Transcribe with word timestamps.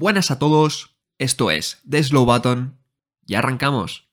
Buenas 0.00 0.30
a 0.30 0.38
todos, 0.38 0.94
esto 1.18 1.50
es 1.50 1.82
The 1.90 2.00
Slow 2.04 2.24
Button. 2.24 2.78
Y 3.26 3.34
arrancamos. 3.34 4.08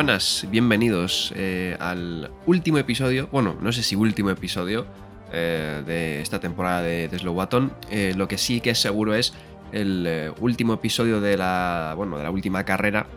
Buenas, 0.00 0.46
bienvenidos 0.50 1.30
eh, 1.36 1.76
al 1.78 2.30
último 2.46 2.78
episodio, 2.78 3.28
bueno, 3.30 3.58
no 3.60 3.70
sé 3.70 3.82
si 3.82 3.96
último 3.96 4.30
episodio 4.30 4.86
eh, 5.30 5.82
de 5.84 6.22
esta 6.22 6.40
temporada 6.40 6.80
de, 6.80 7.06
de 7.08 7.18
Slow 7.18 7.34
Button. 7.34 7.70
Eh, 7.90 8.14
lo 8.16 8.26
que 8.26 8.38
sí 8.38 8.62
que 8.62 8.70
es 8.70 8.78
seguro 8.78 9.12
es 9.12 9.34
el 9.72 10.32
último 10.40 10.72
episodio 10.72 11.20
de 11.20 11.36
la, 11.36 11.92
bueno, 11.98 12.16
de 12.16 12.24
la 12.24 12.30
última 12.30 12.64
carrera 12.64 13.08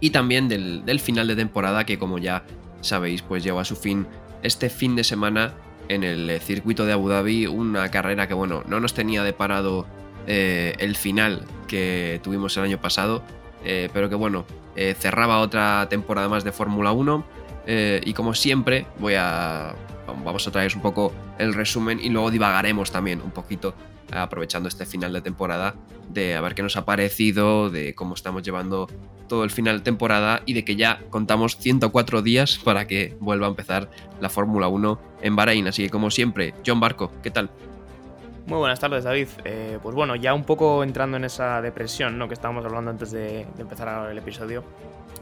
y 0.00 0.10
también 0.10 0.50
del, 0.50 1.00
final 1.00 1.28
de 1.28 1.34
temporada 1.34 1.86
que 1.86 1.98
como 1.98 2.18
ya 2.18 2.44
sabéis 2.82 3.22
pues 3.22 3.42
llegó 3.42 3.60
a 3.60 3.64
su 3.64 3.74
fin 3.74 4.06
este 4.42 4.68
fin 4.68 4.94
de 4.94 5.04
semana 5.04 5.54
en 5.88 6.04
el 6.04 6.38
circuito 6.42 6.84
de 6.84 6.92
Abu 6.92 7.08
Dhabi, 7.08 7.46
una 7.46 7.90
carrera 7.90 8.28
que 8.28 8.34
bueno, 8.34 8.64
no 8.68 8.80
nos 8.80 8.92
tenía 8.92 9.22
deparado 9.22 9.86
eh, 10.26 10.74
el 10.78 10.94
final 10.94 11.46
que 11.68 12.20
tuvimos 12.22 12.54
el 12.58 12.64
año 12.64 12.82
pasado, 12.82 13.22
eh, 13.64 13.88
pero 13.92 14.08
que 14.08 14.14
bueno, 14.14 14.44
eh, 14.76 14.94
cerraba 14.98 15.40
otra 15.40 15.86
temporada 15.88 16.28
más 16.28 16.44
de 16.44 16.52
Fórmula 16.52 16.92
1 16.92 17.24
eh, 17.66 18.00
y 18.04 18.12
como 18.12 18.34
siempre 18.34 18.86
voy 18.98 19.14
a 19.16 19.74
vamos 20.24 20.46
a 20.46 20.50
traeros 20.50 20.74
un 20.74 20.82
poco 20.82 21.12
el 21.38 21.54
resumen 21.54 22.00
y 22.00 22.08
luego 22.08 22.30
divagaremos 22.30 22.90
también 22.90 23.22
un 23.22 23.30
poquito 23.30 23.74
aprovechando 24.10 24.68
este 24.68 24.84
final 24.84 25.12
de 25.12 25.22
temporada 25.22 25.74
de 26.12 26.34
a 26.34 26.40
ver 26.40 26.54
qué 26.54 26.62
nos 26.62 26.76
ha 26.76 26.84
parecido, 26.84 27.70
de 27.70 27.94
cómo 27.94 28.14
estamos 28.14 28.42
llevando 28.42 28.88
todo 29.28 29.44
el 29.44 29.50
final 29.50 29.78
de 29.78 29.84
temporada 29.84 30.42
y 30.44 30.52
de 30.52 30.64
que 30.64 30.76
ya 30.76 31.00
contamos 31.08 31.56
104 31.56 32.20
días 32.20 32.58
para 32.58 32.86
que 32.86 33.16
vuelva 33.20 33.46
a 33.46 33.50
empezar 33.50 33.90
la 34.20 34.28
Fórmula 34.28 34.68
1 34.68 35.00
en 35.22 35.36
Bahrein. 35.36 35.68
Así 35.68 35.84
que 35.84 35.90
como 35.90 36.10
siempre, 36.10 36.52
John 36.66 36.80
Barco, 36.80 37.12
¿qué 37.22 37.30
tal? 37.30 37.50
Muy 38.52 38.58
buenas 38.58 38.80
tardes, 38.80 39.02
David. 39.02 39.28
Eh, 39.46 39.78
pues 39.82 39.94
bueno, 39.94 40.14
ya 40.14 40.34
un 40.34 40.44
poco 40.44 40.84
entrando 40.84 41.16
en 41.16 41.24
esa 41.24 41.62
depresión 41.62 42.18
¿no? 42.18 42.28
que 42.28 42.34
estábamos 42.34 42.62
hablando 42.66 42.90
antes 42.90 43.10
de, 43.10 43.46
de 43.56 43.62
empezar 43.62 44.10
el 44.10 44.18
episodio, 44.18 44.62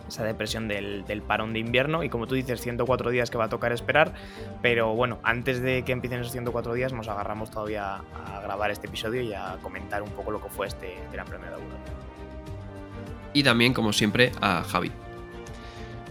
esa 0.09 0.25
depresión 0.25 0.67
del, 0.67 1.05
del, 1.07 1.23
parón 1.23 1.53
de 1.53 1.61
invierno 1.61 2.03
y 2.03 2.09
como 2.09 2.27
tú 2.27 2.35
dices, 2.35 2.61
104 2.61 3.09
días 3.11 3.31
que 3.31 3.39
va 3.39 3.45
a 3.45 3.49
tocar 3.49 3.71
esperar, 3.71 4.15
pero 4.63 4.97
bueno, 4.97 5.21
antes 5.23 5.63
de 5.63 5.85
que 5.85 5.93
empiecen 5.93 6.19
esos 6.19 6.33
104 6.33 6.75
días 6.75 6.93
nos 6.93 7.07
agarramos 7.07 7.53
todavía 7.53 8.03
a 8.27 8.41
grabar 8.43 8.73
este 8.73 8.89
episodio 8.89 9.23
y 9.23 9.33
a 9.33 9.59
comentar 9.63 10.03
un 10.03 10.11
poco 10.11 10.33
lo 10.33 10.43
que 10.43 10.49
fue 10.49 10.67
este 10.67 10.99
Gran 11.13 11.29
Premio 11.29 11.51
de 11.51 11.55
Abu 11.55 11.63
Y 13.33 13.45
también, 13.45 13.73
como 13.73 13.93
siempre, 13.93 14.33
a 14.41 14.65
Javi. 14.65 14.91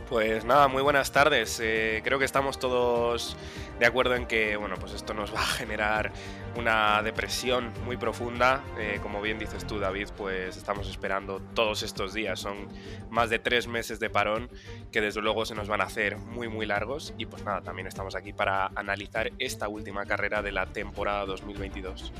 Pues 0.09 0.43
nada, 0.43 0.67
muy 0.67 0.81
buenas 0.81 1.11
tardes. 1.11 1.59
Eh, 1.61 2.01
creo 2.03 2.17
que 2.17 2.25
estamos 2.25 2.57
todos 2.57 3.37
de 3.79 3.85
acuerdo 3.85 4.15
en 4.15 4.25
que, 4.25 4.57
bueno, 4.57 4.75
pues 4.79 4.93
esto 4.93 5.13
nos 5.13 5.31
va 5.31 5.41
a 5.41 5.45
generar 5.45 6.11
una 6.57 7.03
depresión 7.03 7.71
muy 7.85 7.95
profunda. 7.95 8.63
Eh, 8.79 8.97
como 9.03 9.21
bien 9.21 9.37
dices 9.37 9.67
tú, 9.67 9.77
David, 9.77 10.07
pues 10.17 10.57
estamos 10.57 10.89
esperando 10.89 11.39
todos 11.53 11.83
estos 11.83 12.15
días. 12.15 12.39
Son 12.39 12.69
más 13.11 13.29
de 13.29 13.37
tres 13.37 13.67
meses 13.67 13.99
de 13.99 14.09
parón 14.09 14.49
que 14.91 14.99
desde 14.99 15.21
luego 15.21 15.45
se 15.45 15.53
nos 15.53 15.67
van 15.67 15.81
a 15.81 15.83
hacer 15.83 16.17
muy, 16.17 16.47
muy 16.47 16.65
largos. 16.65 17.13
Y 17.19 17.27
pues 17.27 17.45
nada, 17.45 17.61
también 17.61 17.87
estamos 17.87 18.15
aquí 18.15 18.33
para 18.33 18.71
analizar 18.73 19.31
esta 19.37 19.67
última 19.67 20.05
carrera 20.05 20.41
de 20.41 20.51
la 20.51 20.65
temporada 20.65 21.27
2022. 21.27 22.11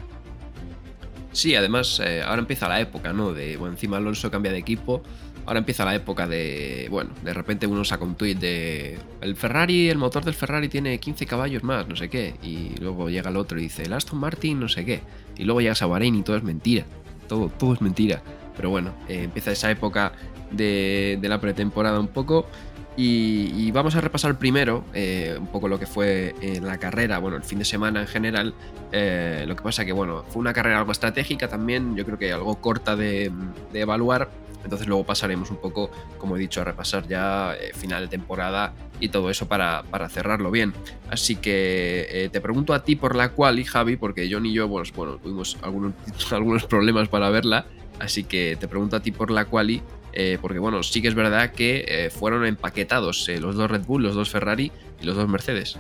Sí, 1.32 1.56
además 1.56 2.00
eh, 2.04 2.24
ahora 2.24 2.40
empieza 2.40 2.68
la 2.68 2.80
época, 2.80 3.14
¿no? 3.14 3.34
De, 3.34 3.56
bueno, 3.58 3.74
encima 3.74 3.98
Alonso 3.98 4.32
cambia 4.32 4.52
de 4.52 4.58
equipo, 4.58 5.04
ahora 5.46 5.60
empieza 5.60 5.86
la 5.86 5.96
época 5.96 6.28
de, 6.28 6.88
bueno, 6.90 7.12
de 7.24 7.34
repente 7.34 7.68
uno 7.68 7.84
saca 7.84 8.04
un 8.04 8.16
tuit 8.16 8.40
de, 8.40 8.98
el 9.22 9.36
Ferrari, 9.36 9.90
el 9.90 9.98
motor 9.98 10.24
del 10.24 10.34
Ferrari 10.34 10.70
tiene 10.70 11.00
15 11.00 11.26
caballos 11.26 11.64
más, 11.64 11.88
no 11.88 11.96
sé 11.96 12.10
qué, 12.10 12.36
y 12.44 12.76
luego 12.80 13.10
llega 13.10 13.30
el 13.30 13.38
otro 13.38 13.60
y 13.60 13.64
dice, 13.64 13.84
el 13.84 13.94
Aston 13.94 14.20
Martin, 14.20 14.60
no 14.60 14.70
sé 14.70 14.86
qué, 14.86 15.02
y 15.38 15.44
luego 15.44 15.62
llegas 15.62 15.82
a 15.82 16.04
y 16.04 16.22
todo 16.22 16.38
es 16.38 16.44
mentira, 16.44 16.86
todo, 17.28 17.50
todo 17.50 17.74
es 17.74 17.82
mentira. 17.82 18.22
Pero 18.56 18.70
bueno, 18.70 18.94
eh, 19.08 19.24
empieza 19.24 19.52
esa 19.52 19.72
época 19.72 20.12
de, 20.52 21.18
de 21.22 21.30
la 21.30 21.40
pretemporada 21.40 22.00
un 22.00 22.10
poco. 22.10 22.46
Y, 22.98 23.54
y, 23.56 23.72
vamos 23.72 23.96
a 23.96 24.02
repasar 24.02 24.38
primero 24.38 24.84
eh, 24.94 25.38
un 25.40 25.48
poco 25.48 25.70
lo 25.70 25.80
que 25.80 25.86
fue 25.86 26.36
en 26.42 26.66
la 26.66 26.78
carrera, 26.78 27.20
bueno, 27.20 27.38
el 27.38 27.44
fin 27.44 27.60
de 27.60 27.64
semana 27.64 28.02
en 28.02 28.08
general. 28.08 28.54
Eh, 28.92 29.46
lo 29.48 29.56
que 29.56 29.64
pasa 29.64 29.86
que, 29.86 29.94
bueno, 29.94 30.26
fue 30.28 30.42
una 30.42 30.52
carrera 30.52 30.80
algo 30.80 30.92
estratégica 30.92 31.48
también, 31.48 31.96
yo 31.96 32.04
creo 32.04 32.18
que 32.18 32.34
algo 32.34 32.60
corta 32.60 32.98
de, 32.98 33.32
de 33.72 33.80
evaluar. 33.80 34.30
Entonces 34.64 34.88
luego 34.88 35.06
pasaremos 35.06 35.50
un 35.52 35.58
poco, 35.58 35.90
como 36.18 36.36
he 36.36 36.40
dicho, 36.40 36.62
a 36.62 36.64
repasar 36.64 37.08
ya 37.08 37.56
eh, 37.56 37.72
final 37.74 38.04
de 38.04 38.08
temporada 38.08 38.74
y 39.00 39.10
todo 39.10 39.30
eso 39.30 39.48
para, 39.48 39.84
para 39.84 40.10
cerrarlo 40.10 40.52
bien. 40.52 40.74
Así 41.10 41.36
que 41.36 42.08
eh, 42.10 42.30
te 42.30 42.42
pregunto 42.42 42.74
a 42.74 42.84
ti 42.84 42.96
por 42.96 43.16
la 43.16 43.30
cual, 43.30 43.60
y 43.60 43.64
Javi, 43.64 43.96
porque 43.96 44.30
John 44.32 44.46
y 44.46 44.54
yo, 44.54 44.68
bueno, 44.68 44.90
bueno 44.96 45.16
tuvimos 45.18 45.58
algunos, 45.62 45.94
algunos 46.32 46.66
problemas 46.66 47.08
para 47.10 47.30
verla. 47.30 47.66
Así 48.00 48.24
que 48.24 48.58
te 48.60 48.68
pregunto 48.68 48.96
a 48.96 49.02
ti 49.02 49.12
por 49.12 49.30
la 49.30 49.46
quali, 49.46 49.82
eh, 50.14 50.38
porque 50.42 50.60
bueno, 50.60 50.84
sí 50.84 51.02
que 51.02 51.10
es 51.10 51.16
verdad 51.16 51.52
que 51.52 52.10
fueron 52.14 52.46
empaquetados 52.46 53.28
los 53.40 53.56
dos 53.56 53.70
Red 53.70 53.86
Bull, 53.86 54.04
los 54.04 54.16
dos 54.16 54.30
Ferrari 54.30 54.72
y 55.02 55.06
los 55.06 55.16
dos 55.16 55.28
Mercedes. 55.28 55.78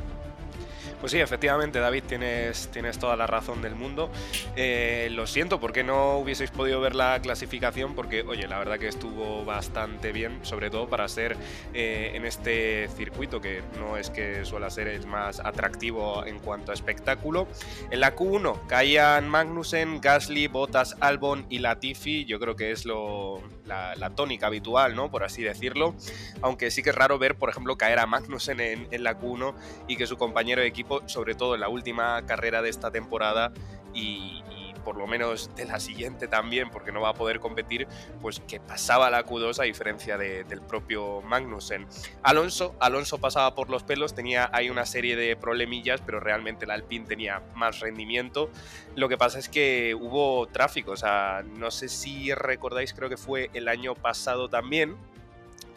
Pues 0.99 1.13
sí, 1.13 1.19
efectivamente, 1.19 1.79
David, 1.79 2.03
tienes, 2.07 2.69
tienes 2.71 2.99
toda 2.99 3.15
la 3.15 3.25
razón 3.25 3.61
del 3.61 3.73
mundo. 3.73 4.09
Eh, 4.57 5.07
lo 5.11 5.27
siento 5.27 5.59
porque 5.59 5.83
no 5.83 6.17
hubieseis 6.17 6.51
podido 6.51 6.81
ver 6.81 6.93
la 6.93 7.21
clasificación, 7.21 7.95
porque, 7.95 8.21
oye, 8.23 8.47
la 8.47 8.59
verdad 8.59 8.77
que 8.77 8.89
estuvo 8.89 9.45
bastante 9.45 10.11
bien, 10.11 10.39
sobre 10.43 10.69
todo 10.69 10.89
para 10.89 11.07
ser 11.07 11.37
eh, 11.73 12.11
en 12.15 12.25
este 12.25 12.89
circuito, 12.89 13.39
que 13.39 13.61
no 13.79 13.95
es 13.95 14.09
que 14.09 14.43
suele 14.43 14.69
ser 14.71 14.89
el 14.89 15.07
más 15.07 15.39
atractivo 15.39 16.25
en 16.25 16.39
cuanto 16.39 16.71
a 16.71 16.75
espectáculo. 16.75 17.47
En 17.91 18.01
la 18.01 18.15
Q1 18.15 18.67
caían 18.67 19.29
Magnussen, 19.29 20.01
Gasly, 20.01 20.47
Bottas, 20.47 20.97
Albon 20.99 21.45
y 21.49 21.59
Latifi. 21.59 22.25
Yo 22.25 22.39
creo 22.39 22.57
que 22.57 22.71
es 22.71 22.85
lo, 22.85 23.41
la, 23.65 24.09
tónica 24.15 24.47
habitual, 24.47 24.95
¿no? 24.95 25.09
Por 25.09 25.23
así 25.23 25.43
decirlo. 25.43 25.95
Aunque 26.41 26.71
sí 26.71 26.83
que 26.83 26.89
es 26.89 26.95
raro 26.95 27.17
ver, 27.19 27.35
por 27.35 27.49
ejemplo, 27.49 27.77
caer 27.77 27.99
a 27.99 28.05
Magnussen 28.05 28.59
en, 28.59 28.87
en 28.91 29.03
la 29.03 29.17
Q1 29.17 29.53
y 29.87 29.95
que 29.95 30.07
su 30.07 30.17
compañero 30.17 30.61
de 30.61 30.67
equipo 30.67 30.88
sobre 31.05 31.35
todo 31.35 31.55
en 31.55 31.61
la 31.61 31.69
última 31.69 32.25
carrera 32.25 32.61
de 32.61 32.69
esta 32.69 32.91
temporada 32.91 33.51
y, 33.93 34.43
por 34.83 34.97
lo 34.97 35.07
menos 35.07 35.53
de 35.55 35.65
la 35.65 35.79
siguiente 35.79 36.27
también, 36.27 36.69
porque 36.71 36.91
no 36.91 37.01
va 37.01 37.09
a 37.09 37.13
poder 37.13 37.39
competir, 37.39 37.87
pues 38.21 38.39
que 38.39 38.59
pasaba 38.59 39.09
la 39.09 39.25
Q2 39.25 39.59
a 39.59 39.63
diferencia 39.63 40.17
de, 40.17 40.45
del 40.45 40.61
propio 40.61 41.21
Magnussen. 41.21 41.85
Alonso, 42.23 42.75
Alonso 42.79 43.19
pasaba 43.19 43.53
por 43.53 43.69
los 43.69 43.83
pelos, 43.83 44.15
tenía 44.15 44.49
ahí 44.53 44.69
una 44.69 44.85
serie 44.85 45.15
de 45.15 45.35
problemillas, 45.35 46.01
pero 46.03 46.19
realmente 46.19 46.65
el 46.65 46.71
Alpine 46.71 47.05
tenía 47.05 47.43
más 47.55 47.81
rendimiento. 47.81 48.49
Lo 48.95 49.09
que 49.09 49.17
pasa 49.17 49.37
es 49.37 49.49
que 49.49 49.95
hubo 49.99 50.47
tráfico, 50.47 50.91
o 50.91 50.97
sea, 50.97 51.43
no 51.57 51.69
sé 51.71 51.89
si 51.89 52.33
recordáis, 52.33 52.93
creo 52.93 53.09
que 53.09 53.17
fue 53.17 53.51
el 53.53 53.67
año 53.67 53.95
pasado 53.95 54.49
también, 54.49 54.95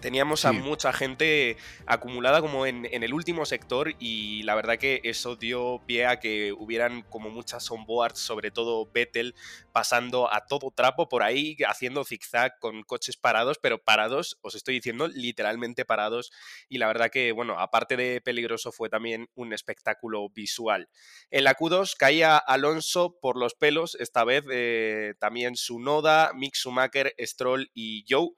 teníamos 0.03 0.41
sí. 0.41 0.49
a 0.49 0.53
mucha 0.53 0.93
gente 0.93 1.57
acumulada 1.87 2.43
como 2.43 2.67
en, 2.67 2.87
en, 2.91 3.03
el 3.03 3.15
último 3.15 3.47
sector 3.47 3.95
y 3.99 4.43
la 4.43 4.55
verdad 4.55 4.77
que 4.77 5.01
eso 5.05 5.37
dio 5.37 5.81
pie 5.87 6.05
a 6.05 6.21
que 6.21 6.53
hubieran 6.53 7.01
como 7.09 7.31
muchas 7.31 7.71
onboards, 7.71 8.19
sobre 8.19 8.51
todo 8.51 8.91
Vettel, 8.93 9.35
pasando 9.73 10.31
a 10.31 10.47
todo 10.47 10.71
trapo 10.71 11.09
por 11.09 11.23
ahí, 11.23 11.57
haciendo 11.67 12.05
zigzag 12.05 12.59
con 12.59 12.83
coches 12.83 13.17
parados, 13.17 13.59
pero 13.59 13.83
parados, 13.83 14.39
os 14.43 14.55
estoy 14.55 14.75
diciendo, 14.75 15.09
literalmente 15.09 15.85
parados. 15.85 16.33
Y 16.69 16.79
la 16.79 16.89
verdad 16.89 17.11
que, 17.11 17.33
bueno, 17.33 17.59
aparte 17.59 17.97
de 17.97 18.21
peligroso, 18.21 18.73
fue 18.73 18.89
también 18.89 19.29
un 19.35 19.53
espectáculo 19.53 20.29
visual. 20.29 20.89
En 21.31 21.45
la 21.45 21.55
Q2 21.57 21.97
caía 21.97 22.37
Alonso 22.37 23.19
por 23.21 23.39
los 23.39 23.55
pelos, 23.55 23.95
esta 23.95 24.25
vez 24.25 24.45
eh, 24.51 25.15
también 25.19 25.57
Sunoda, 25.57 26.33
Mick 26.35 26.55
Schumacher, 26.55 27.15
Stroll 27.19 27.71
y 27.73 28.05
Joe 28.09 28.31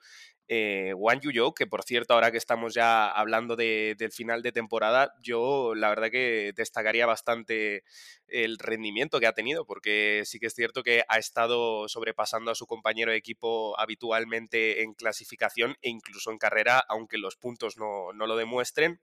eh, 0.48 0.92
Wang 0.94 1.20
Yuyo, 1.20 1.52
que 1.52 1.66
por 1.66 1.82
cierto, 1.84 2.14
ahora 2.14 2.30
que 2.30 2.38
estamos 2.38 2.74
ya 2.74 3.08
hablando 3.08 3.56
de, 3.56 3.94
del 3.98 4.12
final 4.12 4.42
de 4.42 4.52
temporada, 4.52 5.14
yo 5.22 5.74
la 5.74 5.88
verdad 5.88 6.10
que 6.10 6.52
destacaría 6.54 7.06
bastante 7.06 7.84
el 8.28 8.58
rendimiento 8.58 9.20
que 9.20 9.26
ha 9.26 9.32
tenido, 9.32 9.64
porque 9.64 10.22
sí 10.24 10.38
que 10.38 10.46
es 10.46 10.54
cierto 10.54 10.82
que 10.82 11.04
ha 11.08 11.18
estado 11.18 11.88
sobrepasando 11.88 12.50
a 12.50 12.54
su 12.54 12.66
compañero 12.66 13.10
de 13.12 13.16
equipo 13.16 13.78
habitualmente 13.78 14.82
en 14.82 14.94
clasificación 14.94 15.76
e 15.82 15.90
incluso 15.90 16.30
en 16.30 16.38
carrera, 16.38 16.84
aunque 16.88 17.18
los 17.18 17.36
puntos 17.36 17.76
no, 17.76 18.12
no 18.12 18.26
lo 18.26 18.36
demuestren. 18.36 19.00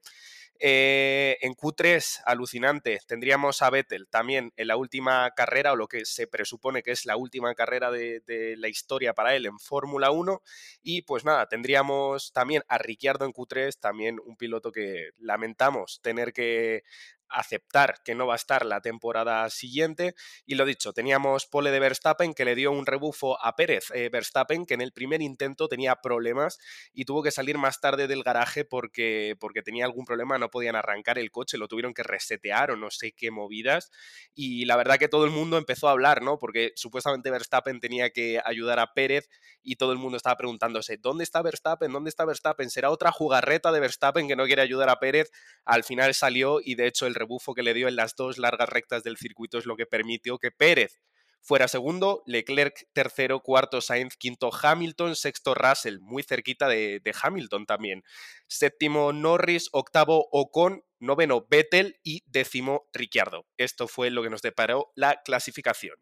Eh, 0.64 1.38
en 1.40 1.54
Q3, 1.54 2.22
alucinante, 2.24 3.00
tendríamos 3.08 3.62
a 3.62 3.70
Vettel 3.70 4.06
también 4.08 4.52
en 4.56 4.68
la 4.68 4.76
última 4.76 5.28
carrera, 5.32 5.72
o 5.72 5.76
lo 5.76 5.88
que 5.88 6.04
se 6.04 6.28
presupone 6.28 6.84
que 6.84 6.92
es 6.92 7.04
la 7.04 7.16
última 7.16 7.52
carrera 7.56 7.90
de, 7.90 8.20
de 8.20 8.56
la 8.56 8.68
historia 8.68 9.12
para 9.12 9.34
él 9.34 9.46
en 9.46 9.58
Fórmula 9.58 10.12
1. 10.12 10.40
Y 10.84 11.02
pues 11.02 11.24
nada, 11.24 11.48
tendríamos 11.48 12.32
también 12.32 12.62
a 12.68 12.78
Ricciardo 12.78 13.24
en 13.24 13.32
Q3, 13.32 13.76
también 13.80 14.20
un 14.24 14.36
piloto 14.36 14.70
que 14.70 15.10
lamentamos 15.18 15.98
tener 16.00 16.32
que 16.32 16.84
aceptar 17.32 18.02
que 18.04 18.14
no 18.14 18.26
va 18.26 18.34
a 18.34 18.36
estar 18.36 18.64
la 18.64 18.80
temporada 18.80 19.48
siguiente. 19.50 20.14
Y 20.46 20.54
lo 20.54 20.64
dicho, 20.64 20.92
teníamos 20.92 21.46
pole 21.46 21.70
de 21.70 21.80
Verstappen 21.80 22.34
que 22.34 22.44
le 22.44 22.54
dio 22.54 22.72
un 22.72 22.86
rebufo 22.86 23.42
a 23.44 23.56
Pérez. 23.56 23.90
Eh, 23.94 24.08
Verstappen 24.10 24.66
que 24.66 24.74
en 24.74 24.80
el 24.80 24.92
primer 24.92 25.22
intento 25.22 25.68
tenía 25.68 25.96
problemas 25.96 26.58
y 26.92 27.04
tuvo 27.04 27.22
que 27.22 27.30
salir 27.30 27.58
más 27.58 27.80
tarde 27.80 28.06
del 28.06 28.22
garaje 28.22 28.64
porque, 28.64 29.36
porque 29.40 29.62
tenía 29.62 29.84
algún 29.84 30.04
problema, 30.04 30.38
no 30.38 30.50
podían 30.50 30.76
arrancar 30.76 31.18
el 31.18 31.30
coche, 31.30 31.58
lo 31.58 31.68
tuvieron 31.68 31.94
que 31.94 32.02
resetear 32.02 32.70
o 32.70 32.76
no 32.76 32.90
sé 32.90 33.12
qué 33.12 33.30
movidas. 33.30 33.90
Y 34.34 34.64
la 34.64 34.76
verdad 34.76 34.98
que 34.98 35.08
todo 35.08 35.24
el 35.24 35.30
mundo 35.30 35.58
empezó 35.58 35.88
a 35.88 35.92
hablar, 35.92 36.22
¿no? 36.22 36.38
Porque 36.38 36.72
supuestamente 36.76 37.30
Verstappen 37.30 37.80
tenía 37.80 38.10
que 38.10 38.40
ayudar 38.44 38.78
a 38.78 38.94
Pérez 38.94 39.28
y 39.62 39.76
todo 39.76 39.92
el 39.92 39.98
mundo 39.98 40.16
estaba 40.16 40.36
preguntándose, 40.36 40.96
¿dónde 40.96 41.24
está 41.24 41.42
Verstappen? 41.42 41.92
¿Dónde 41.92 42.10
está 42.10 42.24
Verstappen? 42.24 42.70
¿Será 42.70 42.90
otra 42.90 43.12
jugarreta 43.12 43.72
de 43.72 43.80
Verstappen 43.80 44.28
que 44.28 44.36
no 44.36 44.44
quiere 44.44 44.62
ayudar 44.62 44.88
a 44.88 44.98
Pérez? 44.98 45.30
Al 45.64 45.84
final 45.84 46.14
salió 46.14 46.60
y 46.62 46.74
de 46.74 46.86
hecho 46.86 47.06
el 47.06 47.14
rebufo 47.22 47.54
que 47.54 47.62
le 47.62 47.74
dio 47.74 47.88
en 47.88 47.96
las 47.96 48.14
dos 48.16 48.38
largas 48.38 48.68
rectas 48.68 49.02
del 49.02 49.16
circuito 49.16 49.58
es 49.58 49.66
lo 49.66 49.76
que 49.76 49.86
permitió 49.86 50.38
que 50.38 50.50
Pérez 50.50 51.00
fuera 51.42 51.68
segundo, 51.68 52.22
Leclerc 52.26 52.86
tercero, 52.92 53.40
cuarto 53.40 53.80
Sainz, 53.80 54.16
quinto 54.16 54.50
Hamilton, 54.52 55.16
sexto 55.16 55.54
Russell, 55.54 55.98
muy 56.00 56.22
cerquita 56.22 56.68
de, 56.68 57.02
Hamilton 57.20 57.66
también. 57.66 58.04
Séptimo 58.46 59.12
Norris, 59.12 59.68
octavo 59.72 60.28
Ocon, 60.30 60.82
noveno 61.00 61.46
Vettel 61.50 61.96
y 62.02 62.22
décimo 62.26 62.88
Ricciardo. 62.92 63.46
Esto 63.56 63.88
fue 63.88 64.10
lo 64.10 64.22
que 64.22 64.30
nos 64.30 64.42
deparó 64.42 64.92
la 64.94 65.20
clasificación. 65.24 65.96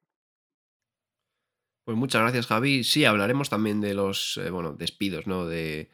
Pues 1.84 1.96
muchas 1.96 2.20
gracias, 2.20 2.46
Javi. 2.46 2.84
Sí, 2.84 3.04
hablaremos 3.06 3.48
también 3.48 3.80
de 3.80 3.94
los 3.94 4.36
eh, 4.36 4.50
bueno, 4.50 4.74
despidos, 4.74 5.26
¿no? 5.26 5.46
De, 5.46 5.90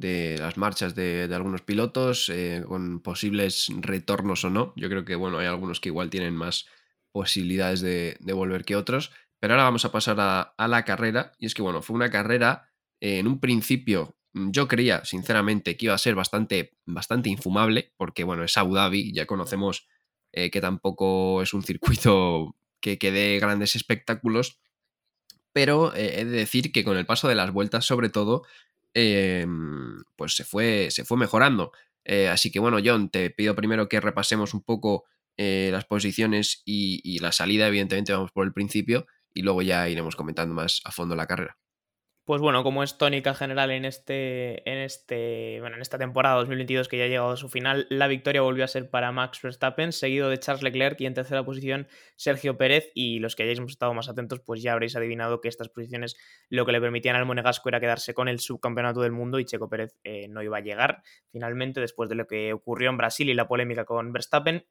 de 0.00 0.38
las 0.38 0.56
marchas 0.56 0.94
de, 0.94 1.28
de 1.28 1.34
algunos 1.34 1.60
pilotos, 1.60 2.30
eh, 2.30 2.64
con 2.66 3.00
posibles 3.00 3.66
retornos 3.80 4.44
o 4.44 4.50
no. 4.50 4.72
Yo 4.74 4.88
creo 4.88 5.04
que 5.04 5.14
bueno, 5.14 5.38
hay 5.38 5.46
algunos 5.46 5.78
que 5.78 5.90
igual 5.90 6.08
tienen 6.08 6.34
más 6.34 6.66
posibilidades 7.12 7.82
de, 7.82 8.16
volver 8.32 8.64
que 8.64 8.76
otros. 8.76 9.12
Pero 9.38 9.54
ahora 9.54 9.64
vamos 9.64 9.84
a 9.84 9.92
pasar 9.92 10.16
a, 10.18 10.68
la 10.68 10.84
carrera. 10.86 11.32
Y 11.38 11.46
es 11.46 11.54
que, 11.54 11.60
bueno, 11.60 11.82
fue 11.82 11.96
una 11.96 12.10
carrera 12.10 12.70
eh, 13.00 13.18
en 13.18 13.26
un 13.26 13.40
principio. 13.40 14.16
Yo 14.32 14.68
creía, 14.68 15.04
sinceramente, 15.04 15.76
que 15.76 15.86
iba 15.86 15.94
a 15.94 15.98
ser 15.98 16.14
bastante, 16.14 16.78
bastante 16.86 17.28
infumable, 17.28 17.92
porque 17.98 18.24
bueno, 18.24 18.44
es 18.44 18.56
Abu 18.56 18.76
Dhabi, 18.76 19.12
ya 19.12 19.26
conocemos 19.26 19.86
eh, 20.32 20.50
que 20.50 20.62
tampoco 20.62 21.42
es 21.42 21.52
un 21.52 21.62
circuito 21.62 22.56
que, 22.80 22.96
que 22.98 23.12
dé 23.12 23.38
grandes 23.38 23.76
espectáculos, 23.76 24.60
pero 25.52 25.94
he 25.94 26.24
de 26.24 26.30
decir 26.30 26.70
que 26.72 26.84
con 26.84 26.96
el 26.96 27.06
paso 27.06 27.28
de 27.28 27.34
las 27.34 27.52
vueltas, 27.52 27.84
sobre 27.84 28.08
todo, 28.08 28.44
eh, 28.94 29.46
pues 30.16 30.34
se 30.34 30.44
fue, 30.44 30.88
se 30.90 31.04
fue 31.04 31.16
mejorando. 31.16 31.72
Eh, 32.04 32.28
así 32.28 32.50
que 32.50 32.60
bueno, 32.60 32.78
John, 32.84 33.10
te 33.10 33.30
pido 33.30 33.54
primero 33.54 33.88
que 33.88 34.00
repasemos 34.00 34.54
un 34.54 34.62
poco 34.62 35.04
eh, 35.36 35.70
las 35.72 35.84
posiciones 35.84 36.62
y, 36.64 37.18
la 37.20 37.32
salida, 37.32 37.68
evidentemente 37.68 38.12
vamos 38.12 38.32
por 38.32 38.46
el 38.46 38.52
principio 38.52 39.06
y 39.32 39.42
luego 39.42 39.62
ya 39.62 39.88
iremos 39.88 40.16
comentando 40.16 40.54
más 40.54 40.80
a 40.84 40.92
fondo 40.92 41.14
la 41.14 41.26
carrera. 41.26 41.56
Pues 42.30 42.40
bueno, 42.40 42.62
como 42.62 42.84
es 42.84 42.96
tónica 42.96 43.34
general 43.34 43.72
en 43.72 43.84
este, 43.84 44.62
en 44.70 44.78
este, 44.78 45.56
bueno, 45.58 45.74
en 45.74 45.82
esta 45.82 45.98
temporada 45.98 46.36
2022 46.36 46.86
que 46.86 46.96
ya 46.96 47.02
ha 47.02 47.08
llegado 47.08 47.30
a 47.30 47.36
su 47.36 47.48
final, 47.48 47.88
la 47.90 48.06
victoria 48.06 48.40
volvió 48.40 48.62
a 48.62 48.68
ser 48.68 48.88
para 48.88 49.10
Max 49.10 49.40
Verstappen, 49.42 49.90
seguido 49.90 50.28
de 50.28 50.38
Charles 50.38 50.62
Leclerc 50.62 51.00
y 51.00 51.06
en 51.06 51.14
tercera 51.14 51.44
posición 51.44 51.88
Sergio 52.14 52.56
Pérez. 52.56 52.92
Y 52.94 53.18
los 53.18 53.34
que 53.34 53.42
hayáis 53.42 53.58
estado 53.58 53.94
más 53.94 54.08
atentos, 54.08 54.38
pues 54.46 54.62
ya 54.62 54.74
habréis 54.74 54.94
adivinado 54.94 55.40
que 55.40 55.48
estas 55.48 55.70
posiciones 55.70 56.14
lo 56.48 56.64
que 56.64 56.70
le 56.70 56.80
permitían 56.80 57.16
al 57.16 57.26
Monegasco 57.26 57.68
era 57.68 57.80
quedarse 57.80 58.14
con 58.14 58.28
el 58.28 58.38
subcampeonato 58.38 59.00
del 59.00 59.10
mundo 59.10 59.40
y 59.40 59.44
Checo 59.44 59.68
Pérez 59.68 59.96
eh, 60.04 60.28
no 60.28 60.40
iba 60.40 60.58
a 60.58 60.60
llegar 60.60 61.02
finalmente 61.32 61.80
después 61.80 62.08
de 62.08 62.14
lo 62.14 62.28
que 62.28 62.52
ocurrió 62.52 62.90
en 62.90 62.96
Brasil 62.96 63.28
y 63.28 63.34
la 63.34 63.48
polémica 63.48 63.84
con 63.84 64.12
Verstappen. 64.12 64.64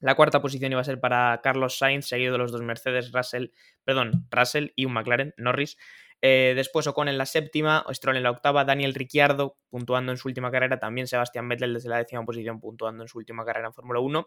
La 0.00 0.16
cuarta 0.16 0.42
posición 0.42 0.72
iba 0.72 0.80
a 0.80 0.84
ser 0.84 0.98
para 0.98 1.40
Carlos 1.44 1.78
Sainz, 1.78 2.06
seguido 2.06 2.32
de 2.32 2.38
los 2.38 2.50
dos 2.50 2.62
Mercedes, 2.62 3.12
Russell, 3.12 3.50
perdón, 3.84 4.26
Russell 4.30 4.70
y 4.74 4.84
un 4.84 4.94
McLaren, 4.94 5.32
Norris. 5.36 5.78
Eh, 6.26 6.54
después 6.56 6.86
Ocon 6.86 7.08
en 7.08 7.18
la 7.18 7.26
séptima, 7.26 7.84
Stroll 7.90 8.16
en 8.16 8.22
la 8.22 8.30
octava, 8.30 8.64
Daniel 8.64 8.94
Ricciardo 8.94 9.58
puntuando 9.68 10.10
en 10.10 10.16
su 10.16 10.28
última 10.28 10.50
carrera, 10.50 10.78
también 10.78 11.06
Sebastián 11.06 11.46
Vettel 11.50 11.74
desde 11.74 11.90
la 11.90 11.98
décima 11.98 12.24
posición 12.24 12.60
puntuando 12.60 13.02
en 13.02 13.08
su 13.08 13.18
última 13.18 13.44
carrera 13.44 13.66
en 13.66 13.74
Fórmula 13.74 14.00
1. 14.00 14.26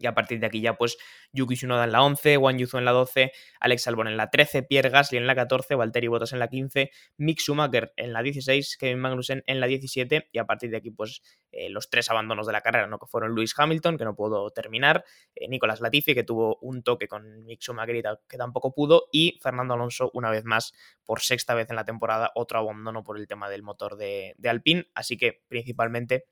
Y 0.00 0.06
a 0.06 0.14
partir 0.14 0.40
de 0.40 0.46
aquí 0.46 0.60
ya 0.60 0.74
pues 0.74 0.96
Yuki 1.32 1.54
Tsunoda 1.54 1.84
en 1.84 1.92
la 1.92 2.02
11, 2.02 2.38
Juan 2.38 2.58
Yuzu 2.58 2.78
en 2.78 2.86
la 2.86 2.92
12, 2.92 3.32
Alex 3.60 3.86
Albon 3.86 4.08
en 4.08 4.16
la 4.16 4.30
13, 4.30 4.62
Pierre 4.62 4.88
Gasly 4.88 5.18
en 5.18 5.26
la 5.26 5.34
14, 5.34 5.74
Valtteri 5.74 6.08
Bottas 6.08 6.32
en 6.32 6.38
la 6.38 6.48
15, 6.48 6.90
Mick 7.18 7.38
Schumacher 7.38 7.92
en 7.96 8.14
la 8.14 8.22
16, 8.22 8.78
Kevin 8.78 8.98
Magnussen 8.98 9.44
en 9.46 9.60
la 9.60 9.66
17 9.66 10.30
y 10.32 10.38
a 10.38 10.46
partir 10.46 10.70
de 10.70 10.78
aquí 10.78 10.90
pues 10.90 11.22
eh, 11.52 11.68
los 11.68 11.90
tres 11.90 12.10
abandonos 12.10 12.46
de 12.46 12.52
la 12.52 12.62
carrera, 12.62 12.86
¿no? 12.86 12.98
que 12.98 13.06
fueron 13.06 13.34
Lewis 13.34 13.54
Hamilton, 13.56 13.98
que 13.98 14.04
no 14.04 14.16
pudo 14.16 14.50
terminar, 14.50 15.04
eh, 15.34 15.48
Nicolás 15.48 15.82
Latifi, 15.82 16.14
que 16.14 16.24
tuvo 16.24 16.58
un 16.62 16.82
toque 16.82 17.06
con 17.06 17.44
Mick 17.44 17.60
Schumacher 17.60 17.96
y 17.96 18.02
que 18.26 18.38
tampoco 18.38 18.72
pudo, 18.72 19.08
y 19.12 19.38
Fernando 19.42 19.74
Alonso 19.74 20.10
una 20.14 20.30
vez 20.30 20.44
más 20.44 20.72
por 21.04 21.20
sexta 21.20 21.54
vez 21.54 21.68
en 21.68 21.76
la 21.76 21.84
temporada, 21.84 22.32
otro 22.34 22.58
abandono 22.58 23.04
por 23.04 23.18
el 23.18 23.26
tema 23.26 23.50
del 23.50 23.62
motor 23.62 23.96
de, 23.96 24.34
de 24.38 24.48
Alpine, 24.48 24.86
así 24.94 25.18
que 25.18 25.42
principalmente 25.48 26.24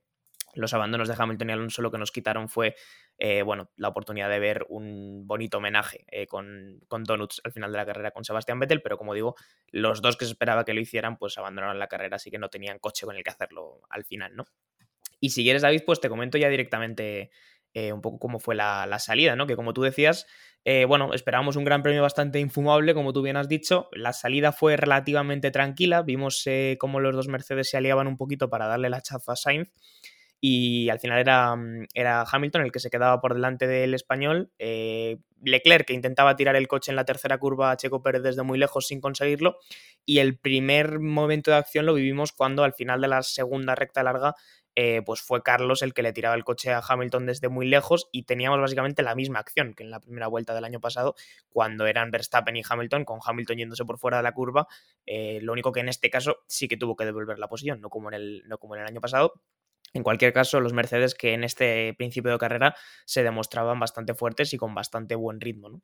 los 0.54 0.74
abandonos 0.74 1.08
de 1.08 1.14
Hamilton 1.16 1.50
y 1.50 1.52
Alonso 1.52 1.82
lo 1.82 1.90
que 1.90 1.98
nos 1.98 2.12
quitaron 2.12 2.48
fue 2.48 2.74
eh, 3.20 3.42
bueno, 3.42 3.70
la 3.76 3.88
oportunidad 3.88 4.28
de 4.30 4.38
ver 4.38 4.64
un 4.68 5.26
bonito 5.26 5.58
homenaje 5.58 6.04
eh, 6.08 6.26
con, 6.26 6.80
con, 6.86 7.02
Donuts 7.02 7.40
al 7.42 7.52
final 7.52 7.72
de 7.72 7.78
la 7.78 7.84
carrera 7.84 8.12
con 8.12 8.24
Sebastián 8.24 8.60
Vettel, 8.60 8.80
pero 8.80 8.96
como 8.96 9.12
digo, 9.12 9.34
los 9.72 10.00
dos 10.02 10.16
que 10.16 10.24
se 10.24 10.30
esperaba 10.30 10.64
que 10.64 10.72
lo 10.72 10.80
hicieran, 10.80 11.16
pues 11.16 11.36
abandonaron 11.36 11.80
la 11.80 11.88
carrera, 11.88 12.16
así 12.16 12.30
que 12.30 12.38
no 12.38 12.48
tenían 12.48 12.78
coche 12.78 13.06
con 13.06 13.16
el 13.16 13.24
que 13.24 13.30
hacerlo 13.30 13.80
al 13.90 14.04
final, 14.04 14.36
¿no? 14.36 14.44
Y 15.18 15.30
si 15.30 15.42
quieres, 15.42 15.62
David, 15.62 15.82
pues 15.84 16.00
te 16.00 16.08
comento 16.08 16.38
ya 16.38 16.48
directamente 16.48 17.30
eh, 17.74 17.92
un 17.92 18.00
poco 18.00 18.20
cómo 18.20 18.38
fue 18.38 18.54
la, 18.54 18.86
la, 18.86 19.00
salida, 19.00 19.34
¿no? 19.34 19.48
Que 19.48 19.56
como 19.56 19.74
tú 19.74 19.82
decías, 19.82 20.26
bueno, 20.86 21.14
esperábamos 21.14 21.56
un 21.56 21.64
gran 21.64 21.82
premio 21.82 22.02
bastante 22.02 22.38
infumable, 22.40 22.92
como 22.92 23.14
tú 23.14 23.22
bien 23.22 23.38
has 23.38 23.48
dicho. 23.48 23.88
La 23.92 24.12
salida 24.12 24.52
fue 24.52 24.76
relativamente 24.76 25.50
tranquila, 25.50 26.02
vimos 26.02 26.44
cómo 26.78 27.00
los 27.00 27.16
dos 27.16 27.26
Mercedes 27.26 27.70
se 27.70 27.78
aliaban 27.78 28.06
un 28.06 28.18
poquito 28.18 28.50
para 28.50 28.66
darle 28.66 28.90
la 28.90 29.00
chafa 29.00 29.32
a 29.32 29.36
Sainz 29.36 29.72
y 30.40 30.88
al 30.88 31.00
final 31.00 31.18
era, 31.18 31.56
era, 31.94 32.22
Hamilton 32.22 32.62
el 32.62 32.72
que 32.72 32.78
se 32.78 32.90
quedaba 32.90 33.20
por 33.20 33.34
delante 33.34 33.66
del 33.66 33.94
español. 33.94 34.50
Eh, 34.58 35.18
Leclerc 35.42 35.86
que 35.86 35.94
intentaba 35.94 36.36
tirar 36.36 36.56
el 36.56 36.68
coche 36.68 36.92
en 36.92 36.96
la 36.96 37.04
tercera 37.04 37.38
curva 37.38 37.70
a 37.70 37.76
Checo 37.76 38.02
Pérez 38.02 38.22
desde 38.22 38.42
muy 38.42 38.58
lejos 38.58 38.86
sin 38.86 39.00
conseguirlo. 39.00 39.58
Y 40.04 40.20
el 40.20 40.38
primer 40.38 41.00
momento 41.00 41.50
de 41.50 41.56
acción 41.56 41.86
lo 41.86 41.94
vivimos 41.94 42.32
cuando 42.32 42.64
al 42.64 42.72
final 42.72 43.00
de 43.00 43.08
la 43.08 43.22
segunda 43.22 43.74
recta 43.74 44.02
larga 44.02 44.34
eh, 44.80 45.02
pues 45.04 45.20
fue 45.22 45.42
Carlos 45.42 45.82
el 45.82 45.92
que 45.92 46.04
le 46.04 46.12
tiraba 46.12 46.36
el 46.36 46.44
coche 46.44 46.70
a 46.72 46.80
Hamilton 46.86 47.26
desde 47.26 47.48
muy 47.48 47.66
lejos 47.66 48.08
y 48.12 48.22
teníamos 48.22 48.60
básicamente 48.60 49.02
la 49.02 49.16
misma 49.16 49.40
acción 49.40 49.74
que 49.74 49.82
en 49.82 49.90
la 49.90 49.98
primera 49.98 50.28
vuelta 50.28 50.54
del 50.54 50.64
año 50.64 50.78
pasado 50.78 51.16
cuando 51.48 51.86
eran 51.86 52.12
Verstappen 52.12 52.56
y 52.56 52.62
Hamilton, 52.68 53.04
con 53.04 53.18
Hamilton 53.24 53.56
yéndose 53.56 53.84
por 53.84 53.98
fuera 53.98 54.18
de 54.18 54.22
la 54.22 54.30
curva. 54.32 54.68
Eh, 55.04 55.40
lo 55.42 55.52
único 55.52 55.72
que 55.72 55.80
en 55.80 55.88
este 55.88 56.10
caso 56.10 56.44
sí 56.46 56.68
que 56.68 56.76
tuvo 56.76 56.94
que 56.94 57.04
devolver 57.04 57.40
la 57.40 57.48
posición, 57.48 57.80
no 57.80 57.90
como 57.90 58.08
en 58.08 58.14
el, 58.14 58.42
no 58.46 58.58
como 58.58 58.76
en 58.76 58.82
el 58.82 58.86
año 58.86 59.00
pasado. 59.00 59.32
En 59.92 60.02
cualquier 60.02 60.32
caso, 60.32 60.60
los 60.60 60.72
Mercedes 60.72 61.14
que 61.14 61.32
en 61.32 61.44
este 61.44 61.94
principio 61.94 62.30
de 62.30 62.38
carrera 62.38 62.74
se 63.06 63.22
demostraban 63.22 63.80
bastante 63.80 64.14
fuertes 64.14 64.52
y 64.52 64.58
con 64.58 64.74
bastante 64.74 65.14
buen 65.14 65.40
ritmo, 65.40 65.68
¿no? 65.70 65.82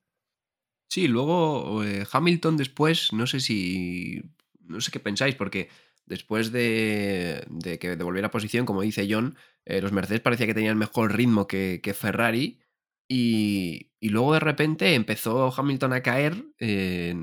Sí, 0.89 1.09
luego 1.09 1.83
eh, 1.83 2.07
Hamilton 2.11 2.57
después, 2.57 3.13
no 3.13 3.27
sé 3.27 3.41
si. 3.41 4.23
No 4.61 4.81
sé 4.81 4.91
qué 4.91 5.01
pensáis, 5.01 5.35
porque 5.35 5.69
después 6.07 6.53
de, 6.53 7.45
de 7.49 7.79
que 7.79 7.97
devolviera 7.97 8.31
posición, 8.31 8.65
como 8.65 8.83
dice 8.83 9.07
John, 9.11 9.37
eh, 9.65 9.81
los 9.81 9.93
Mercedes 9.93 10.21
parecía 10.21 10.47
que 10.47 10.55
tenían 10.55 10.79
mejor 10.79 11.15
ritmo 11.17 11.47
que, 11.47 11.97
Ferrari. 11.99 12.61
Y, 13.09 13.91
y, 14.01 14.09
luego 14.11 14.33
de 14.33 14.41
repente 14.41 14.95
empezó 14.95 15.53
Hamilton 15.55 15.93
a 15.93 16.03
caer 16.03 16.45
eh, 16.59 17.15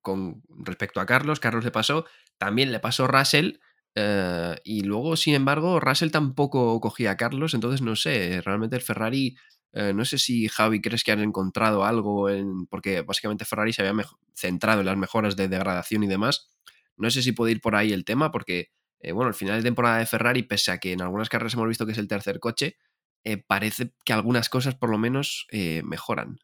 con 0.00 0.42
respecto 0.64 1.00
a 1.00 1.06
Carlos. 1.06 1.40
Carlos 1.40 1.64
le 1.64 1.70
pasó, 1.70 2.06
también 2.38 2.72
le 2.72 2.80
pasó 2.80 3.06
Russell. 3.06 3.58
Uh, 3.96 4.56
y 4.64 4.82
luego, 4.82 5.16
sin 5.16 5.34
embargo, 5.34 5.78
Russell 5.80 6.10
tampoco 6.10 6.80
cogía 6.80 7.12
a 7.12 7.16
Carlos, 7.16 7.54
entonces 7.54 7.80
no 7.80 7.94
sé, 7.94 8.40
realmente 8.44 8.74
el 8.76 8.82
Ferrari, 8.82 9.36
uh, 9.72 9.92
no 9.94 10.04
sé 10.04 10.18
si 10.18 10.48
Javi 10.48 10.80
crees 10.80 11.04
que 11.04 11.12
han 11.12 11.20
encontrado 11.20 11.84
algo, 11.84 12.28
en, 12.28 12.66
porque 12.66 13.02
básicamente 13.02 13.44
Ferrari 13.44 13.72
se 13.72 13.86
había 13.86 14.04
centrado 14.34 14.80
en 14.80 14.86
las 14.86 14.96
mejoras 14.96 15.36
de 15.36 15.46
degradación 15.48 16.02
y 16.02 16.08
demás. 16.08 16.50
No 16.96 17.08
sé 17.10 17.22
si 17.22 17.32
puede 17.32 17.52
ir 17.52 17.60
por 17.60 17.76
ahí 17.76 17.92
el 17.92 18.04
tema, 18.04 18.32
porque, 18.32 18.70
eh, 19.00 19.12
bueno, 19.12 19.28
al 19.28 19.34
final 19.34 19.56
de 19.58 19.62
temporada 19.62 19.98
de 19.98 20.06
Ferrari, 20.06 20.42
pese 20.42 20.72
a 20.72 20.78
que 20.78 20.92
en 20.92 21.02
algunas 21.02 21.28
carreras 21.28 21.54
hemos 21.54 21.68
visto 21.68 21.86
que 21.86 21.92
es 21.92 21.98
el 21.98 22.08
tercer 22.08 22.40
coche, 22.40 22.76
eh, 23.24 23.36
parece 23.38 23.92
que 24.04 24.12
algunas 24.12 24.48
cosas 24.48 24.74
por 24.74 24.90
lo 24.90 24.98
menos 24.98 25.46
eh, 25.50 25.82
mejoran. 25.84 26.38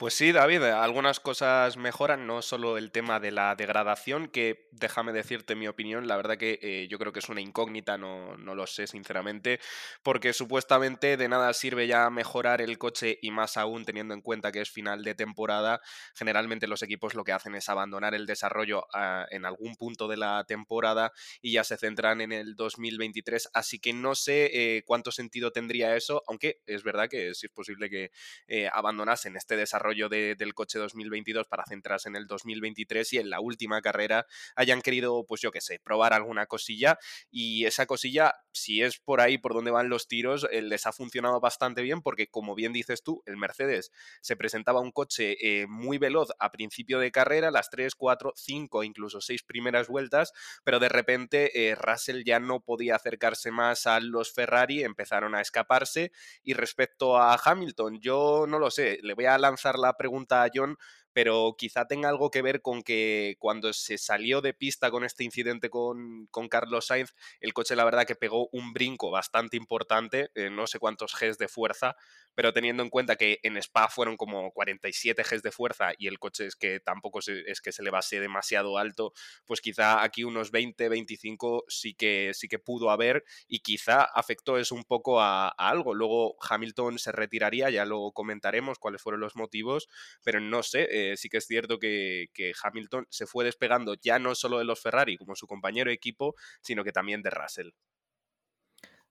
Pues 0.00 0.14
sí, 0.14 0.32
David, 0.32 0.62
algunas 0.62 1.20
cosas 1.20 1.76
mejoran, 1.76 2.26
no 2.26 2.40
solo 2.40 2.78
el 2.78 2.90
tema 2.90 3.20
de 3.20 3.32
la 3.32 3.54
degradación, 3.54 4.28
que 4.28 4.66
déjame 4.72 5.12
decirte 5.12 5.54
mi 5.54 5.68
opinión, 5.68 6.08
la 6.08 6.16
verdad 6.16 6.38
que 6.38 6.58
eh, 6.62 6.88
yo 6.88 6.98
creo 6.98 7.12
que 7.12 7.18
es 7.18 7.28
una 7.28 7.42
incógnita, 7.42 7.98
no, 7.98 8.34
no, 8.38 8.54
lo 8.54 8.66
sé 8.66 8.86
sinceramente, 8.86 9.60
porque 10.02 10.32
supuestamente 10.32 11.18
de 11.18 11.28
nada 11.28 11.52
sirve 11.52 11.86
ya 11.86 12.08
mejorar 12.08 12.62
el 12.62 12.78
coche 12.78 13.18
y 13.20 13.30
más 13.30 13.58
aún 13.58 13.84
teniendo 13.84 14.14
en 14.14 14.22
cuenta 14.22 14.52
que 14.52 14.62
es 14.62 14.70
final 14.70 15.04
de 15.04 15.14
temporada, 15.14 15.82
generalmente 16.14 16.66
los 16.66 16.80
equipos 16.82 17.14
lo 17.14 17.22
que 17.22 17.32
hacen 17.32 17.54
es 17.54 17.68
abandonar 17.68 18.14
el 18.14 18.24
desarrollo 18.24 18.86
ah, 18.94 19.26
en 19.30 19.44
algún 19.44 19.74
punto 19.74 20.08
de 20.08 20.16
la 20.16 20.44
temporada 20.48 21.12
y 21.42 21.52
ya 21.52 21.62
se 21.62 21.76
centran 21.76 22.22
en 22.22 22.32
el 22.32 22.56
2023, 22.56 23.50
así 23.52 23.78
que 23.78 23.92
no 23.92 24.14
sé 24.14 24.50
eh, 24.54 24.82
cuánto 24.86 25.12
sentido 25.12 25.50
tendría 25.50 25.94
eso, 25.94 26.22
aunque 26.26 26.62
es 26.64 26.84
verdad 26.84 27.10
que 27.10 27.28
es 27.28 27.46
posible 27.52 27.90
que 27.90 28.12
eh, 28.48 28.70
abandonasen 28.72 29.36
este 29.36 29.58
desarrollo 29.58 29.89
del 29.90 30.54
coche 30.54 30.78
2022 30.78 31.46
para 31.46 31.64
centrarse 31.66 32.08
en 32.08 32.16
el 32.16 32.26
2023 32.26 33.12
y 33.14 33.18
en 33.18 33.30
la 33.30 33.40
última 33.40 33.80
carrera 33.82 34.26
hayan 34.56 34.80
querido, 34.80 35.24
pues 35.26 35.40
yo 35.40 35.50
qué 35.50 35.60
sé, 35.60 35.78
probar 35.78 36.12
alguna 36.12 36.46
cosilla. 36.46 36.98
Y 37.30 37.64
esa 37.66 37.86
cosilla, 37.86 38.34
si 38.52 38.82
es 38.82 38.98
por 38.98 39.20
ahí 39.20 39.38
por 39.38 39.54
donde 39.54 39.70
van 39.70 39.88
los 39.88 40.08
tiros, 40.08 40.46
eh, 40.50 40.62
les 40.62 40.86
ha 40.86 40.92
funcionado 40.92 41.40
bastante 41.40 41.82
bien 41.82 42.02
porque 42.02 42.28
como 42.28 42.54
bien 42.54 42.72
dices 42.72 43.02
tú, 43.02 43.22
el 43.26 43.36
Mercedes 43.36 43.90
se 44.20 44.36
presentaba 44.36 44.80
un 44.80 44.92
coche 44.92 45.36
eh, 45.40 45.66
muy 45.66 45.98
veloz 45.98 46.28
a 46.38 46.50
principio 46.50 46.98
de 46.98 47.12
carrera, 47.12 47.50
las 47.50 47.70
3, 47.70 47.94
4, 47.94 48.32
5, 48.36 48.84
incluso 48.84 49.20
6 49.20 49.42
primeras 49.42 49.88
vueltas, 49.88 50.32
pero 50.64 50.78
de 50.78 50.88
repente 50.88 51.68
eh, 51.68 51.74
Russell 51.74 52.22
ya 52.24 52.40
no 52.40 52.60
podía 52.60 52.96
acercarse 52.96 53.50
más 53.50 53.86
a 53.86 54.00
los 54.00 54.32
Ferrari, 54.32 54.82
empezaron 54.82 55.34
a 55.34 55.40
escaparse. 55.40 56.12
Y 56.42 56.54
respecto 56.54 57.16
a 57.18 57.38
Hamilton, 57.42 58.00
yo 58.00 58.46
no 58.48 58.58
lo 58.58 58.70
sé, 58.70 58.98
le 59.02 59.14
voy 59.14 59.26
a 59.26 59.38
lanzar 59.38 59.78
la 59.80 59.96
pregunta 59.96 60.42
a 60.42 60.50
John 60.54 60.76
pero 61.12 61.54
quizá 61.58 61.86
tenga 61.86 62.08
algo 62.08 62.30
que 62.30 62.42
ver 62.42 62.62
con 62.62 62.82
que 62.82 63.36
cuando 63.38 63.72
se 63.72 63.98
salió 63.98 64.40
de 64.40 64.54
pista 64.54 64.90
con 64.90 65.04
este 65.04 65.24
incidente 65.24 65.70
con, 65.70 66.28
Carlos 66.48 66.86
Sainz, 66.86 67.14
el 67.40 67.52
coche 67.52 67.76
la 67.76 67.84
verdad 67.84 68.06
que 68.06 68.16
pegó 68.16 68.48
un 68.52 68.72
brinco 68.72 69.10
bastante 69.10 69.56
importante, 69.56 70.30
eh, 70.34 70.50
no 70.50 70.66
sé 70.66 70.78
cuántos 70.78 71.14
Gs 71.14 71.38
de 71.38 71.48
fuerza, 71.48 71.96
pero 72.34 72.52
teniendo 72.52 72.82
en 72.82 72.90
cuenta 72.90 73.16
que 73.16 73.38
en 73.42 73.56
Spa 73.56 73.88
fueron 73.88 74.16
como 74.16 74.50
47 74.52 75.22
Gs 75.22 75.42
de 75.42 75.52
fuerza 75.52 75.92
y 75.98 76.06
el 76.06 76.18
coche 76.18 76.46
es 76.46 76.56
que 76.56 76.80
tampoco 76.80 77.20
es 77.20 77.60
que 77.60 77.72
se 77.72 77.82
le 77.82 77.90
base 77.90 78.20
demasiado 78.20 78.78
alto, 78.78 79.12
pues 79.46 79.60
quizá 79.60 80.02
aquí 80.02 80.24
unos 80.24 80.50
20, 80.50 80.88
25 80.88 81.64
sí 81.68 81.94
que, 81.94 82.32
sí 82.34 82.48
que 82.48 82.58
pudo 82.58 82.90
haber 82.90 83.24
y 83.46 83.60
quizá 83.60 84.02
afectó 84.02 84.58
eso 84.58 84.74
un 84.74 84.84
poco 84.84 85.20
a, 85.20 85.48
algo. 85.48 85.94
Luego 85.94 86.36
Hamilton 86.48 86.98
se 86.98 87.12
retiraría, 87.12 87.70
ya 87.70 87.84
lo 87.84 88.12
comentaremos 88.12 88.78
cuáles 88.78 89.02
fueron 89.02 89.20
los 89.20 89.36
motivos, 89.36 89.88
pero 90.22 90.40
no 90.40 90.62
sé, 90.62 90.86
sí 91.16 91.28
que 91.28 91.38
es 91.38 91.46
cierto 91.46 91.78
que, 91.78 92.28
Hamilton 92.62 93.06
se 93.10 93.26
fue 93.26 93.44
despegando 93.44 93.94
ya 93.94 94.18
no 94.18 94.34
solo 94.34 94.58
de 94.58 94.64
los 94.64 94.80
Ferrari 94.80 95.16
como 95.16 95.34
su 95.34 95.46
compañero 95.46 95.90
de 95.90 95.94
equipo, 95.94 96.34
sino 96.62 96.84
que 96.84 96.92
también 96.92 97.22
de 97.22 97.30
Russell. 97.30 97.70